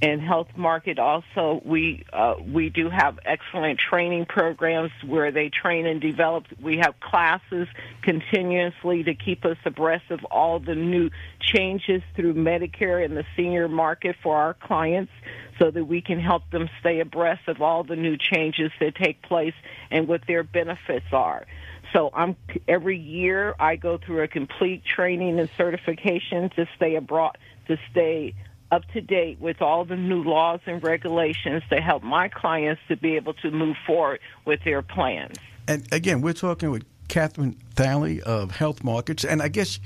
in 0.00 0.20
Health 0.20 0.48
Market 0.56 0.98
also 0.98 1.60
we 1.64 2.04
uh, 2.12 2.34
we 2.52 2.70
do 2.70 2.88
have 2.88 3.18
excellent 3.24 3.80
training 3.80 4.26
programs 4.26 4.92
where 5.04 5.32
they 5.32 5.48
train 5.48 5.86
and 5.86 6.00
develop. 6.00 6.44
We 6.60 6.78
have 6.78 7.00
classes 7.00 7.66
continuously 8.02 9.02
to 9.04 9.14
keep 9.14 9.44
us 9.44 9.56
abreast 9.64 10.10
of 10.10 10.24
all 10.26 10.60
the 10.60 10.76
new 10.76 11.10
changes 11.40 12.02
through 12.14 12.34
Medicare 12.34 13.04
and 13.04 13.16
the 13.16 13.24
senior 13.36 13.68
market 13.68 14.16
for 14.22 14.36
our 14.36 14.54
clients 14.54 15.12
so 15.58 15.70
that 15.70 15.84
we 15.84 16.00
can 16.00 16.20
help 16.20 16.48
them 16.50 16.70
stay 16.78 17.00
abreast 17.00 17.48
of 17.48 17.60
all 17.60 17.82
the 17.82 17.96
new 17.96 18.16
changes 18.16 18.70
that 18.78 18.94
take 18.94 19.20
place 19.22 19.54
and 19.90 20.06
what 20.06 20.20
their 20.28 20.44
benefits 20.44 21.06
are. 21.12 21.44
So 21.92 22.10
I'm 22.14 22.36
every 22.68 22.98
year 22.98 23.56
I 23.58 23.74
go 23.74 23.98
through 23.98 24.22
a 24.22 24.28
complete 24.28 24.84
training 24.84 25.40
and 25.40 25.50
certification 25.56 26.50
to 26.50 26.68
stay 26.76 26.94
abroad 26.94 27.36
to 27.66 27.78
stay 27.90 28.34
up 28.70 28.82
to 28.92 29.00
date 29.00 29.40
with 29.40 29.62
all 29.62 29.84
the 29.84 29.96
new 29.96 30.22
laws 30.22 30.60
and 30.66 30.82
regulations 30.82 31.62
to 31.70 31.80
help 31.80 32.02
my 32.02 32.28
clients 32.28 32.80
to 32.88 32.96
be 32.96 33.16
able 33.16 33.34
to 33.34 33.50
move 33.50 33.76
forward 33.86 34.20
with 34.44 34.62
their 34.64 34.82
plans. 34.82 35.36
And 35.66 35.86
again, 35.92 36.20
we're 36.20 36.34
talking 36.34 36.70
with 36.70 36.84
Catherine 37.08 37.56
Thalley 37.74 38.20
of 38.20 38.50
Health 38.50 38.84
Markets, 38.84 39.24
and 39.24 39.42
I 39.42 39.48
guess 39.48 39.80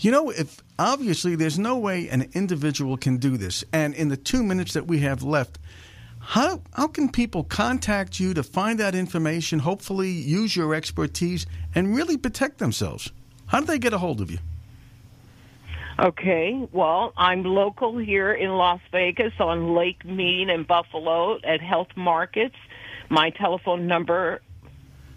you 0.00 0.10
know 0.10 0.30
if 0.30 0.60
obviously 0.78 1.34
there's 1.34 1.58
no 1.58 1.78
way 1.78 2.08
an 2.08 2.30
individual 2.34 2.96
can 2.96 3.16
do 3.16 3.36
this, 3.36 3.64
and 3.72 3.94
in 3.94 4.08
the 4.08 4.16
two 4.16 4.42
minutes 4.42 4.74
that 4.74 4.86
we 4.86 5.00
have 5.00 5.22
left. 5.22 5.58
How, 6.18 6.60
how 6.72 6.88
can 6.88 7.12
people 7.12 7.44
contact 7.44 8.18
you 8.18 8.34
to 8.34 8.42
find 8.42 8.80
that 8.80 8.96
information, 8.96 9.60
hopefully 9.60 10.10
use 10.10 10.56
your 10.56 10.74
expertise, 10.74 11.46
and 11.72 11.94
really 11.94 12.16
protect 12.16 12.58
themselves? 12.58 13.12
How 13.46 13.60
do 13.60 13.66
they 13.66 13.78
get 13.78 13.92
a 13.92 13.98
hold 13.98 14.20
of 14.20 14.32
you? 14.32 14.38
Okay, 15.98 16.68
well, 16.72 17.14
I'm 17.16 17.42
local 17.42 17.96
here 17.96 18.30
in 18.30 18.50
Las 18.50 18.80
Vegas 18.92 19.32
on 19.40 19.74
Lake 19.74 20.04
Mead 20.04 20.50
and 20.50 20.66
Buffalo 20.66 21.38
at 21.42 21.62
Health 21.62 21.88
Markets. 21.96 22.54
My 23.08 23.30
telephone 23.30 23.86
number 23.86 24.42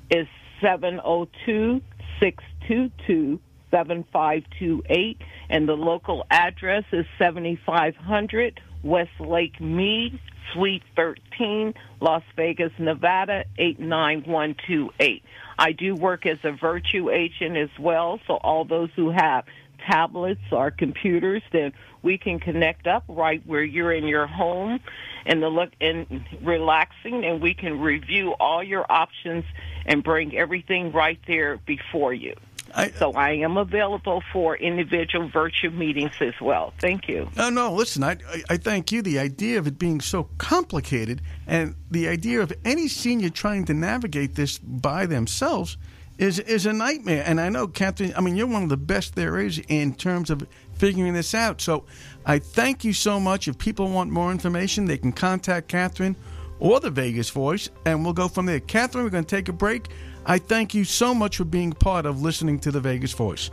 is 0.10 0.26
702 0.62 1.82
622 2.22 3.42
7528, 3.72 5.18
and 5.50 5.68
the 5.68 5.74
local 5.74 6.26
address 6.32 6.86
is 6.94 7.06
7500 7.18 8.62
West 8.82 9.12
Lake 9.20 9.60
Mead, 9.60 10.18
Suite 10.54 10.84
13, 10.96 11.74
Las 12.00 12.24
Vegas, 12.38 12.72
Nevada 12.80 13.44
89128. 13.58 15.24
I 15.58 15.74
do 15.74 15.94
work 15.96 16.26
as 16.26 16.38
a 16.46 16.54
virtue 16.54 17.10
agent 17.10 17.58
as 17.58 17.70
well, 17.78 18.22
so 18.28 18.36
all 18.36 18.64
those 18.64 18.90
who 18.96 19.10
have 19.10 19.44
tablets 19.90 20.42
or 20.52 20.72
computers, 20.72 21.42
then 21.52 21.74
we 22.02 22.18
can 22.18 22.40
connect 22.40 22.88
up 22.88 23.04
right 23.08 23.42
where 23.46 23.64
you're 23.64 23.92
in 23.92 24.08
your 24.08 24.28
home 24.28 24.80
and 25.26 25.42
the 25.42 25.50
look 25.50 25.72
and 25.82 26.26
relaxing 26.42 27.26
and 27.26 27.42
we 27.42 27.54
can 27.54 27.80
review 27.80 28.34
all 28.40 28.64
your 28.64 28.86
options 28.90 29.44
and 29.86 30.04
bring 30.04 30.36
everything 30.38 30.92
right 30.92 31.20
there 31.28 31.58
before 31.66 32.14
you. 32.14 32.36
I, 32.76 32.92
so 32.92 33.14
I 33.14 33.32
am 33.32 33.58
available 33.58 34.22
for 34.32 34.56
individual 34.56 35.28
virtual 35.28 35.72
meetings 35.72 36.12
as 36.22 36.36
well. 36.40 36.72
Thank 36.80 37.08
you. 37.08 37.28
No, 37.36 37.50
no, 37.50 37.74
listen, 37.74 38.04
I, 38.04 38.18
I 38.48 38.58
thank 38.58 38.92
you. 38.92 39.02
The 39.02 39.18
idea 39.18 39.58
of 39.58 39.66
it 39.66 39.80
being 39.80 40.02
so 40.02 40.30
complicated 40.38 41.22
and 41.48 41.76
the 41.90 42.08
idea 42.08 42.42
of 42.42 42.54
any 42.64 42.88
senior 42.88 43.30
trying 43.30 43.66
to 43.66 43.74
navigate 43.74 44.36
this 44.36 44.60
by 44.60 45.08
themselves– 45.08 45.78
is 46.20 46.38
is 46.38 46.68
a 46.68 46.74
nightmare. 46.74 47.24
And 47.26 47.42
I 47.42 47.50
know, 47.50 47.68
Catherine, 47.68 48.14
I 48.16 48.22
mean, 48.22 48.36
you're 48.36 48.46
one 48.46 48.62
of 48.62 48.70
the 48.70 48.78
best 48.78 49.16
there 49.16 49.40
is 49.40 49.60
in 49.70 49.96
terms 49.96 50.30
of 50.30 50.46
figuring 50.74 51.14
this 51.14 51.34
out. 51.34 51.62
So 51.62 51.86
I 52.26 52.38
thank 52.38 52.84
you 52.84 52.94
so 52.94 53.20
much. 53.20 53.48
If 53.48 53.58
people 53.58 53.90
want 53.90 54.12
more 54.12 54.32
information, 54.32 54.86
they 54.86 54.98
can 54.98 55.14
contact 55.14 55.70
Catherine 55.70 56.16
or 56.60 56.80
the 56.82 56.92
Vegas 56.92 57.30
Voice, 57.30 57.70
and 57.86 58.04
we'll 58.04 58.14
go 58.14 58.28
from 58.28 58.46
there. 58.46 58.60
Catherine, 58.60 59.06
we're 59.06 59.10
going 59.10 59.24
to 59.24 59.36
take 59.36 59.48
a 59.48 59.54
break. 59.54 59.88
I 60.26 60.38
thank 60.38 60.74
you 60.74 60.84
so 60.84 61.16
much 61.16 61.38
for 61.38 61.46
being 61.46 61.72
part 61.72 62.06
of 62.06 62.22
listening 62.22 62.60
to 62.60 62.72
the 62.72 62.82
Vegas 62.82 63.14
Voice. 63.14 63.50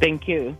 Thank 0.00 0.26
you. 0.26 0.56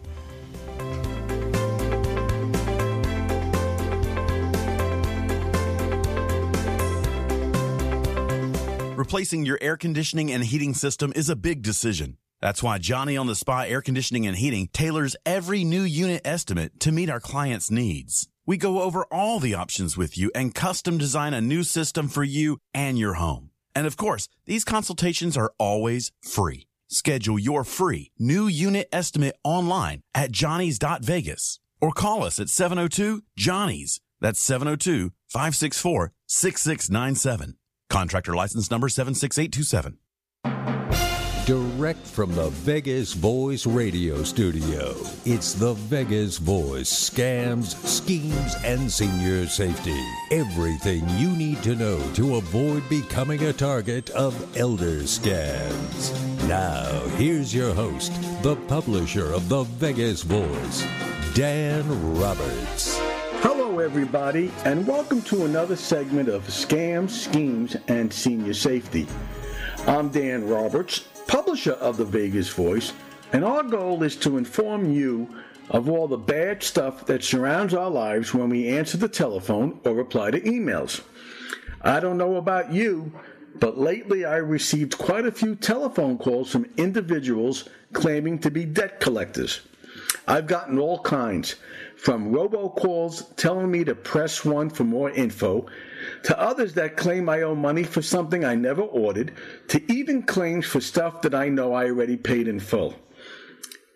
Replacing 9.10 9.44
your 9.44 9.58
air 9.60 9.76
conditioning 9.76 10.30
and 10.30 10.44
heating 10.44 10.72
system 10.72 11.12
is 11.16 11.28
a 11.28 11.34
big 11.34 11.62
decision. 11.62 12.16
That's 12.40 12.62
why 12.62 12.78
Johnny 12.78 13.16
on 13.16 13.26
the 13.26 13.34
Spot 13.34 13.66
Air 13.66 13.82
Conditioning 13.82 14.24
and 14.24 14.36
Heating 14.36 14.68
tailors 14.72 15.16
every 15.26 15.64
new 15.64 15.82
unit 15.82 16.20
estimate 16.24 16.78
to 16.78 16.92
meet 16.92 17.10
our 17.10 17.18
clients' 17.18 17.72
needs. 17.72 18.28
We 18.46 18.56
go 18.56 18.82
over 18.82 19.02
all 19.10 19.40
the 19.40 19.52
options 19.52 19.96
with 19.96 20.16
you 20.16 20.30
and 20.32 20.54
custom 20.54 20.96
design 20.96 21.34
a 21.34 21.40
new 21.40 21.64
system 21.64 22.06
for 22.06 22.22
you 22.22 22.58
and 22.72 22.96
your 23.00 23.14
home. 23.14 23.50
And 23.74 23.88
of 23.88 23.96
course, 23.96 24.28
these 24.46 24.64
consultations 24.64 25.36
are 25.36 25.52
always 25.58 26.12
free. 26.22 26.68
Schedule 26.88 27.40
your 27.40 27.64
free 27.64 28.12
new 28.16 28.46
unit 28.46 28.88
estimate 28.92 29.34
online 29.42 30.02
at 30.14 30.30
johnny's.vegas 30.30 31.58
or 31.80 31.90
call 31.90 32.22
us 32.22 32.38
at 32.38 32.48
702 32.48 33.24
Johnny's. 33.36 34.00
That's 34.20 34.40
702 34.40 35.10
564 35.26 36.12
6697. 36.28 37.56
Contractor 37.90 38.34
license 38.34 38.70
number 38.70 38.88
76827. 38.88 39.98
Direct 41.46 42.06
from 42.06 42.32
the 42.36 42.50
Vegas 42.50 43.12
Voice 43.14 43.66
radio 43.66 44.22
studio, 44.22 44.94
it's 45.24 45.54
the 45.54 45.74
Vegas 45.74 46.38
Voice 46.38 47.10
scams, 47.10 47.74
schemes, 47.84 48.54
and 48.64 48.90
senior 48.90 49.46
safety. 49.46 49.98
Everything 50.30 51.08
you 51.18 51.30
need 51.30 51.60
to 51.64 51.74
know 51.74 52.00
to 52.12 52.36
avoid 52.36 52.88
becoming 52.88 53.42
a 53.42 53.52
target 53.52 54.10
of 54.10 54.56
elder 54.56 54.98
scams. 55.00 56.12
Now, 56.46 57.00
here's 57.16 57.52
your 57.52 57.74
host, 57.74 58.12
the 58.42 58.54
publisher 58.68 59.32
of 59.32 59.48
the 59.48 59.64
Vegas 59.64 60.22
Voice, 60.22 60.86
Dan 61.34 62.14
Roberts 62.14 63.09
everybody, 63.90 64.52
and 64.64 64.86
welcome 64.86 65.20
to 65.20 65.46
another 65.46 65.74
segment 65.74 66.28
of 66.28 66.44
Scams, 66.44 67.10
Schemes, 67.10 67.76
and 67.88 68.12
Senior 68.12 68.54
Safety. 68.54 69.04
I'm 69.84 70.10
Dan 70.10 70.48
Roberts, 70.48 71.00
publisher 71.26 71.72
of 71.72 71.96
the 71.96 72.04
Vegas 72.04 72.48
Voice, 72.50 72.92
and 73.32 73.44
our 73.44 73.64
goal 73.64 74.04
is 74.04 74.14
to 74.18 74.36
inform 74.36 74.92
you 74.92 75.28
of 75.70 75.90
all 75.90 76.06
the 76.06 76.16
bad 76.16 76.62
stuff 76.62 77.04
that 77.06 77.24
surrounds 77.24 77.74
our 77.74 77.90
lives 77.90 78.32
when 78.32 78.48
we 78.48 78.68
answer 78.68 78.96
the 78.96 79.08
telephone 79.08 79.80
or 79.84 79.92
reply 79.92 80.30
to 80.30 80.40
emails. 80.42 81.00
I 81.82 81.98
don't 81.98 82.16
know 82.16 82.36
about 82.36 82.72
you, 82.72 83.10
but 83.58 83.76
lately 83.76 84.24
I 84.24 84.36
received 84.36 84.98
quite 84.98 85.26
a 85.26 85.32
few 85.32 85.56
telephone 85.56 86.16
calls 86.16 86.52
from 86.52 86.70
individuals 86.76 87.68
claiming 87.92 88.38
to 88.38 88.52
be 88.52 88.64
debt 88.66 89.00
collectors. 89.00 89.62
I've 90.28 90.46
gotten 90.46 90.78
all 90.78 91.00
kinds 91.00 91.56
from 92.00 92.32
robocalls 92.32 93.36
telling 93.36 93.70
me 93.70 93.84
to 93.84 93.94
press 93.94 94.42
one 94.42 94.70
for 94.70 94.84
more 94.84 95.10
info, 95.10 95.66
to 96.22 96.40
others 96.40 96.72
that 96.72 96.96
claim 96.96 97.28
I 97.28 97.42
owe 97.42 97.54
money 97.54 97.84
for 97.84 98.00
something 98.00 98.42
I 98.42 98.54
never 98.54 98.80
ordered, 98.80 99.34
to 99.68 99.92
even 99.92 100.22
claims 100.22 100.64
for 100.64 100.80
stuff 100.80 101.20
that 101.22 101.34
I 101.34 101.50
know 101.50 101.74
I 101.74 101.84
already 101.84 102.16
paid 102.16 102.48
in 102.48 102.58
full. 102.58 102.94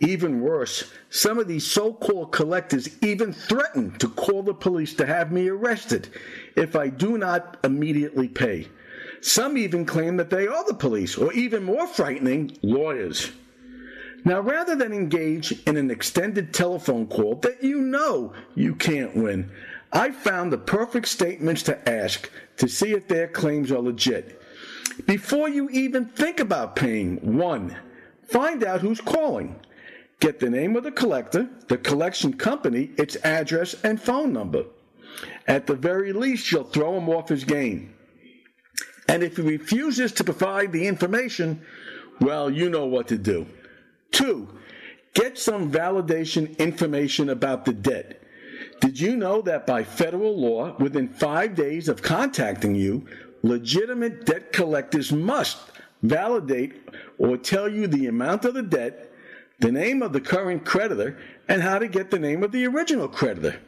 Even 0.01 0.43
worse, 0.43 0.93
some 1.09 1.39
of 1.39 1.49
these 1.49 1.67
so 1.67 1.95
called 1.95 2.31
collectors 2.31 2.91
even 3.03 3.33
threaten 3.33 3.97
to 3.99 4.09
call 4.09 4.43
the 4.43 4.53
police 4.53 4.93
to 4.95 5.07
have 5.07 5.33
me 5.33 5.49
arrested 5.49 6.09
if 6.57 6.77
I 6.77 6.89
do 6.89 7.17
not 7.17 7.57
immediately 7.65 8.29
pay. 8.29 8.69
Some 9.23 9.57
even 9.57 9.87
claim 9.87 10.19
that 10.19 10.29
they 10.29 10.47
are 10.47 10.67
the 10.67 10.75
police, 10.75 11.17
or 11.17 11.33
even 11.33 11.65
more 11.65 11.87
frightening, 11.87 12.59
lawyers. 12.61 13.33
Now, 14.25 14.41
rather 14.41 14.75
than 14.75 14.93
engage 14.93 15.53
in 15.67 15.77
an 15.77 15.91
extended 15.91 16.55
telephone 16.55 17.07
call 17.07 17.37
that 17.37 17.63
you 17.63 17.81
know 17.81 18.33
you 18.55 18.75
can't 18.75 19.15
win, 19.15 19.51
I 19.93 20.11
found 20.11 20.53
the 20.53 20.59
perfect 20.59 21.09
statements 21.09 21.63
to 21.65 21.89
ask 21.89 22.31
to 22.57 22.69
see 22.69 22.93
if 22.93 23.07
their 23.07 23.29
claims 23.29 23.71
are 23.71 23.81
legit. 23.81 24.41
Before 25.07 25.49
you 25.49 25.69
even 25.71 26.07
think 26.07 26.41
about 26.41 26.75
paying, 26.75 27.37
one, 27.37 27.77
find 28.29 28.65
out 28.65 28.81
who's 28.81 29.01
calling. 29.01 29.61
Get 30.21 30.41
the 30.41 30.49
name 30.49 30.75
of 30.77 30.85
the 30.85 30.93
collector, 30.93 31.49
the 31.69 31.77
collection 31.77 32.33
company, 32.33 32.93
its 32.97 33.17
address, 33.25 33.75
and 33.85 34.01
phone 34.01 34.33
number. 34.33 34.65
At 35.47 35.67
the 35.67 35.75
very 35.75 36.13
least, 36.13 36.51
you'll 36.51 36.65
throw 36.65 36.97
him 36.97 37.11
off 37.11 37.29
his 37.29 37.45
game. 37.45 37.95
And 39.09 39.23
if 39.23 39.37
he 39.37 39.43
refuses 39.43 40.13
to 40.13 40.25
provide 40.25 40.73
the 40.73 40.87
information, 40.87 41.61
well, 42.21 42.49
you 42.49 42.71
know 42.71 42.87
what 42.87 43.09
to 43.09 43.19
do. 43.19 43.47
Two, 44.15 44.49
get 45.13 45.37
some 45.37 45.73
validation 45.73 46.57
information 46.59 47.31
about 47.31 47.65
the 47.65 47.73
debt. 47.73 48.23
Did 48.81 49.01
you 49.01 49.17
know 49.17 49.43
that 49.43 49.67
by 49.67 49.83
federal 49.83 50.41
law, 50.41 50.77
within 50.79 51.09
five 51.09 51.57
days 51.57 51.89
of 51.89 52.01
contacting 52.01 52.77
you, 52.77 53.07
legitimate 53.43 54.25
debt 54.25 54.53
collectors 54.53 55.11
must 55.11 55.59
validate 56.05 56.89
or 57.19 57.37
tell 57.37 57.69
you 57.69 57.89
the 57.89 58.07
amount 58.07 58.45
of 58.45 58.55
the 58.55 58.63
debt, 58.63 59.11
the 59.59 59.73
name 59.73 60.01
of 60.01 60.13
the 60.13 60.21
current 60.21 60.65
creditor, 60.65 61.19
and 61.49 61.61
how 61.61 61.81
to 61.81 61.89
get 61.89 62.13
the 62.13 62.19
name 62.19 62.45
of 62.45 62.53
the 62.53 62.67
original 62.67 63.09
creditor? 63.09 63.59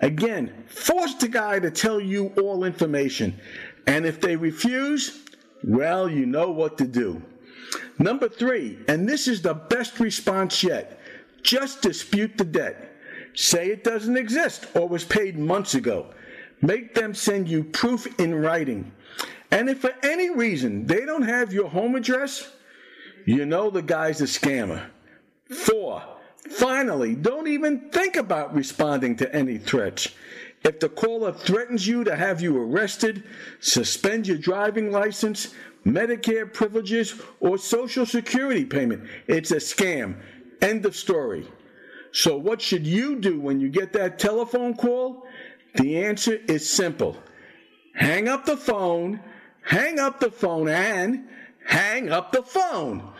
Again, 0.00 0.64
force 0.66 1.14
the 1.14 1.28
guy 1.28 1.58
to 1.58 1.70
tell 1.70 1.98
you 1.98 2.34
all 2.36 2.64
information. 2.64 3.40
And 3.86 4.04
if 4.04 4.20
they 4.20 4.36
refuse, 4.36 5.24
well, 5.64 6.06
you 6.06 6.26
know 6.26 6.50
what 6.50 6.76
to 6.78 6.86
do. 6.86 7.22
Number 7.98 8.28
three, 8.28 8.78
and 8.88 9.08
this 9.08 9.26
is 9.28 9.42
the 9.42 9.54
best 9.54 10.00
response 10.00 10.62
yet 10.62 11.00
just 11.46 11.80
dispute 11.80 12.36
the 12.36 12.44
debt. 12.44 12.92
Say 13.34 13.68
it 13.68 13.84
doesn't 13.84 14.16
exist 14.16 14.66
or 14.74 14.88
was 14.88 15.04
paid 15.04 15.38
months 15.38 15.74
ago. 15.74 16.12
Make 16.60 16.94
them 16.94 17.14
send 17.14 17.48
you 17.48 17.62
proof 17.62 18.18
in 18.18 18.34
writing. 18.34 18.90
And 19.50 19.70
if 19.70 19.80
for 19.80 19.94
any 20.02 20.30
reason 20.30 20.86
they 20.86 21.04
don't 21.06 21.22
have 21.22 21.52
your 21.52 21.68
home 21.68 21.94
address, 21.94 22.50
you 23.24 23.46
know 23.46 23.70
the 23.70 23.82
guy's 23.82 24.20
a 24.20 24.24
scammer. 24.24 24.86
Four, 25.48 26.02
finally, 26.50 27.14
don't 27.14 27.46
even 27.46 27.90
think 27.90 28.16
about 28.16 28.54
responding 28.54 29.16
to 29.16 29.34
any 29.34 29.58
threats. 29.58 30.08
If 30.64 30.80
the 30.80 30.88
caller 30.88 31.32
threatens 31.32 31.86
you 31.86 32.02
to 32.04 32.16
have 32.16 32.40
you 32.40 32.60
arrested, 32.60 33.22
suspend 33.60 34.26
your 34.26 34.38
driving 34.38 34.90
license, 34.90 35.54
Medicare 35.86 36.52
privileges, 36.52 37.14
or 37.38 37.56
Social 37.56 38.04
Security 38.04 38.64
payment. 38.64 39.08
It's 39.28 39.52
a 39.52 39.56
scam. 39.56 40.16
End 40.60 40.84
of 40.84 40.96
story. 40.96 41.46
So, 42.10 42.36
what 42.36 42.60
should 42.60 42.86
you 42.86 43.20
do 43.20 43.40
when 43.40 43.60
you 43.60 43.68
get 43.68 43.92
that 43.92 44.18
telephone 44.18 44.74
call? 44.74 45.26
The 45.76 46.04
answer 46.04 46.40
is 46.48 46.68
simple 46.68 47.16
hang 47.94 48.28
up 48.28 48.44
the 48.44 48.56
phone, 48.56 49.20
hang 49.62 49.98
up 49.98 50.18
the 50.18 50.30
phone, 50.30 50.68
and 50.68 51.28
hang 51.64 52.10
up 52.10 52.32
the 52.32 52.42
phone. 52.42 53.12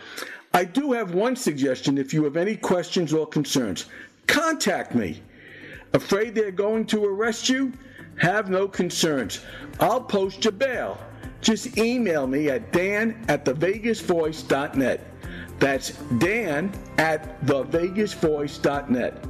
I 0.53 0.65
do 0.65 0.91
have 0.91 1.13
one 1.13 1.35
suggestion 1.35 1.97
if 1.97 2.13
you 2.13 2.23
have 2.23 2.37
any 2.37 2.55
questions 2.55 3.13
or 3.13 3.27
concerns. 3.27 3.85
Contact 4.27 4.93
me. 4.93 5.21
Afraid 5.93 6.35
they're 6.35 6.51
going 6.51 6.85
to 6.87 7.05
arrest 7.05 7.49
you? 7.49 7.71
Have 8.17 8.49
no 8.49 8.67
concerns. 8.67 9.41
I'll 9.79 10.01
post 10.01 10.43
your 10.43 10.51
bail. 10.51 10.97
Just 11.41 11.77
email 11.77 12.27
me 12.27 12.49
at 12.49 12.71
dan 12.71 13.23
at 13.27 13.45
thevegasvoice.net. 13.45 15.01
That's 15.59 15.91
dan 16.19 16.71
at 16.97 17.45
thevegasvoice.net. 17.45 19.23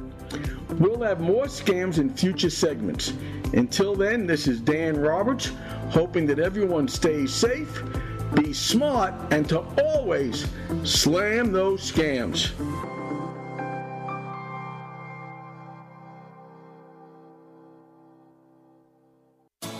We'll 0.78 1.02
have 1.02 1.20
more 1.20 1.46
scams 1.46 1.98
in 1.98 2.14
future 2.14 2.50
segments. 2.50 3.12
Until 3.54 3.94
then, 3.94 4.26
this 4.26 4.46
is 4.46 4.60
Dan 4.60 4.96
Roberts, 4.98 5.52
hoping 5.90 6.26
that 6.26 6.38
everyone 6.38 6.86
stays 6.86 7.32
safe, 7.32 7.82
be 8.34 8.52
smart, 8.52 9.14
and 9.32 9.48
to 9.48 9.60
always 9.82 10.46
slam 10.84 11.50
those 11.50 11.90
scams. 11.90 12.50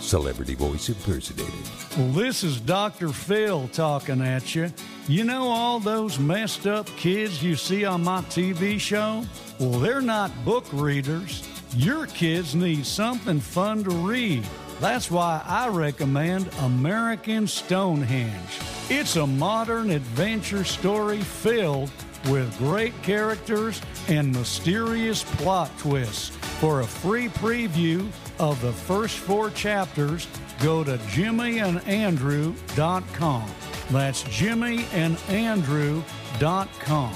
Celebrity 0.08 0.54
voice 0.54 0.88
impersonated. 0.88 1.52
Well, 1.98 2.08
this 2.12 2.42
is 2.42 2.62
Dr. 2.62 3.10
Phil 3.10 3.68
talking 3.68 4.22
at 4.22 4.54
you. 4.54 4.72
You 5.06 5.24
know 5.24 5.48
all 5.48 5.80
those 5.80 6.18
messed 6.18 6.66
up 6.66 6.86
kids 6.96 7.42
you 7.42 7.56
see 7.56 7.84
on 7.84 8.04
my 8.04 8.22
TV 8.22 8.80
show? 8.80 9.22
Well, 9.60 9.78
they're 9.78 10.00
not 10.00 10.30
book 10.46 10.64
readers. 10.72 11.46
Your 11.76 12.06
kids 12.06 12.54
need 12.54 12.86
something 12.86 13.38
fun 13.38 13.84
to 13.84 13.90
read. 13.90 14.46
That's 14.80 15.10
why 15.10 15.42
I 15.44 15.68
recommend 15.68 16.48
American 16.60 17.46
Stonehenge. 17.46 18.60
It's 18.88 19.16
a 19.16 19.26
modern 19.26 19.90
adventure 19.90 20.64
story 20.64 21.20
filled 21.20 21.90
with 22.30 22.56
great 22.56 22.94
characters 23.02 23.82
and 24.08 24.34
mysterious 24.34 25.22
plot 25.22 25.70
twists. 25.76 26.30
For 26.60 26.80
a 26.80 26.84
free 26.84 27.28
preview 27.28 28.10
of 28.38 28.60
the 28.60 28.72
first 28.72 29.18
four 29.18 29.50
chapters, 29.50 30.28
go 30.60 30.84
to 30.84 30.98
jimmyandandrew.com. 30.98 33.50
That's 33.90 34.22
jimmyandandrew.com. 34.24 37.14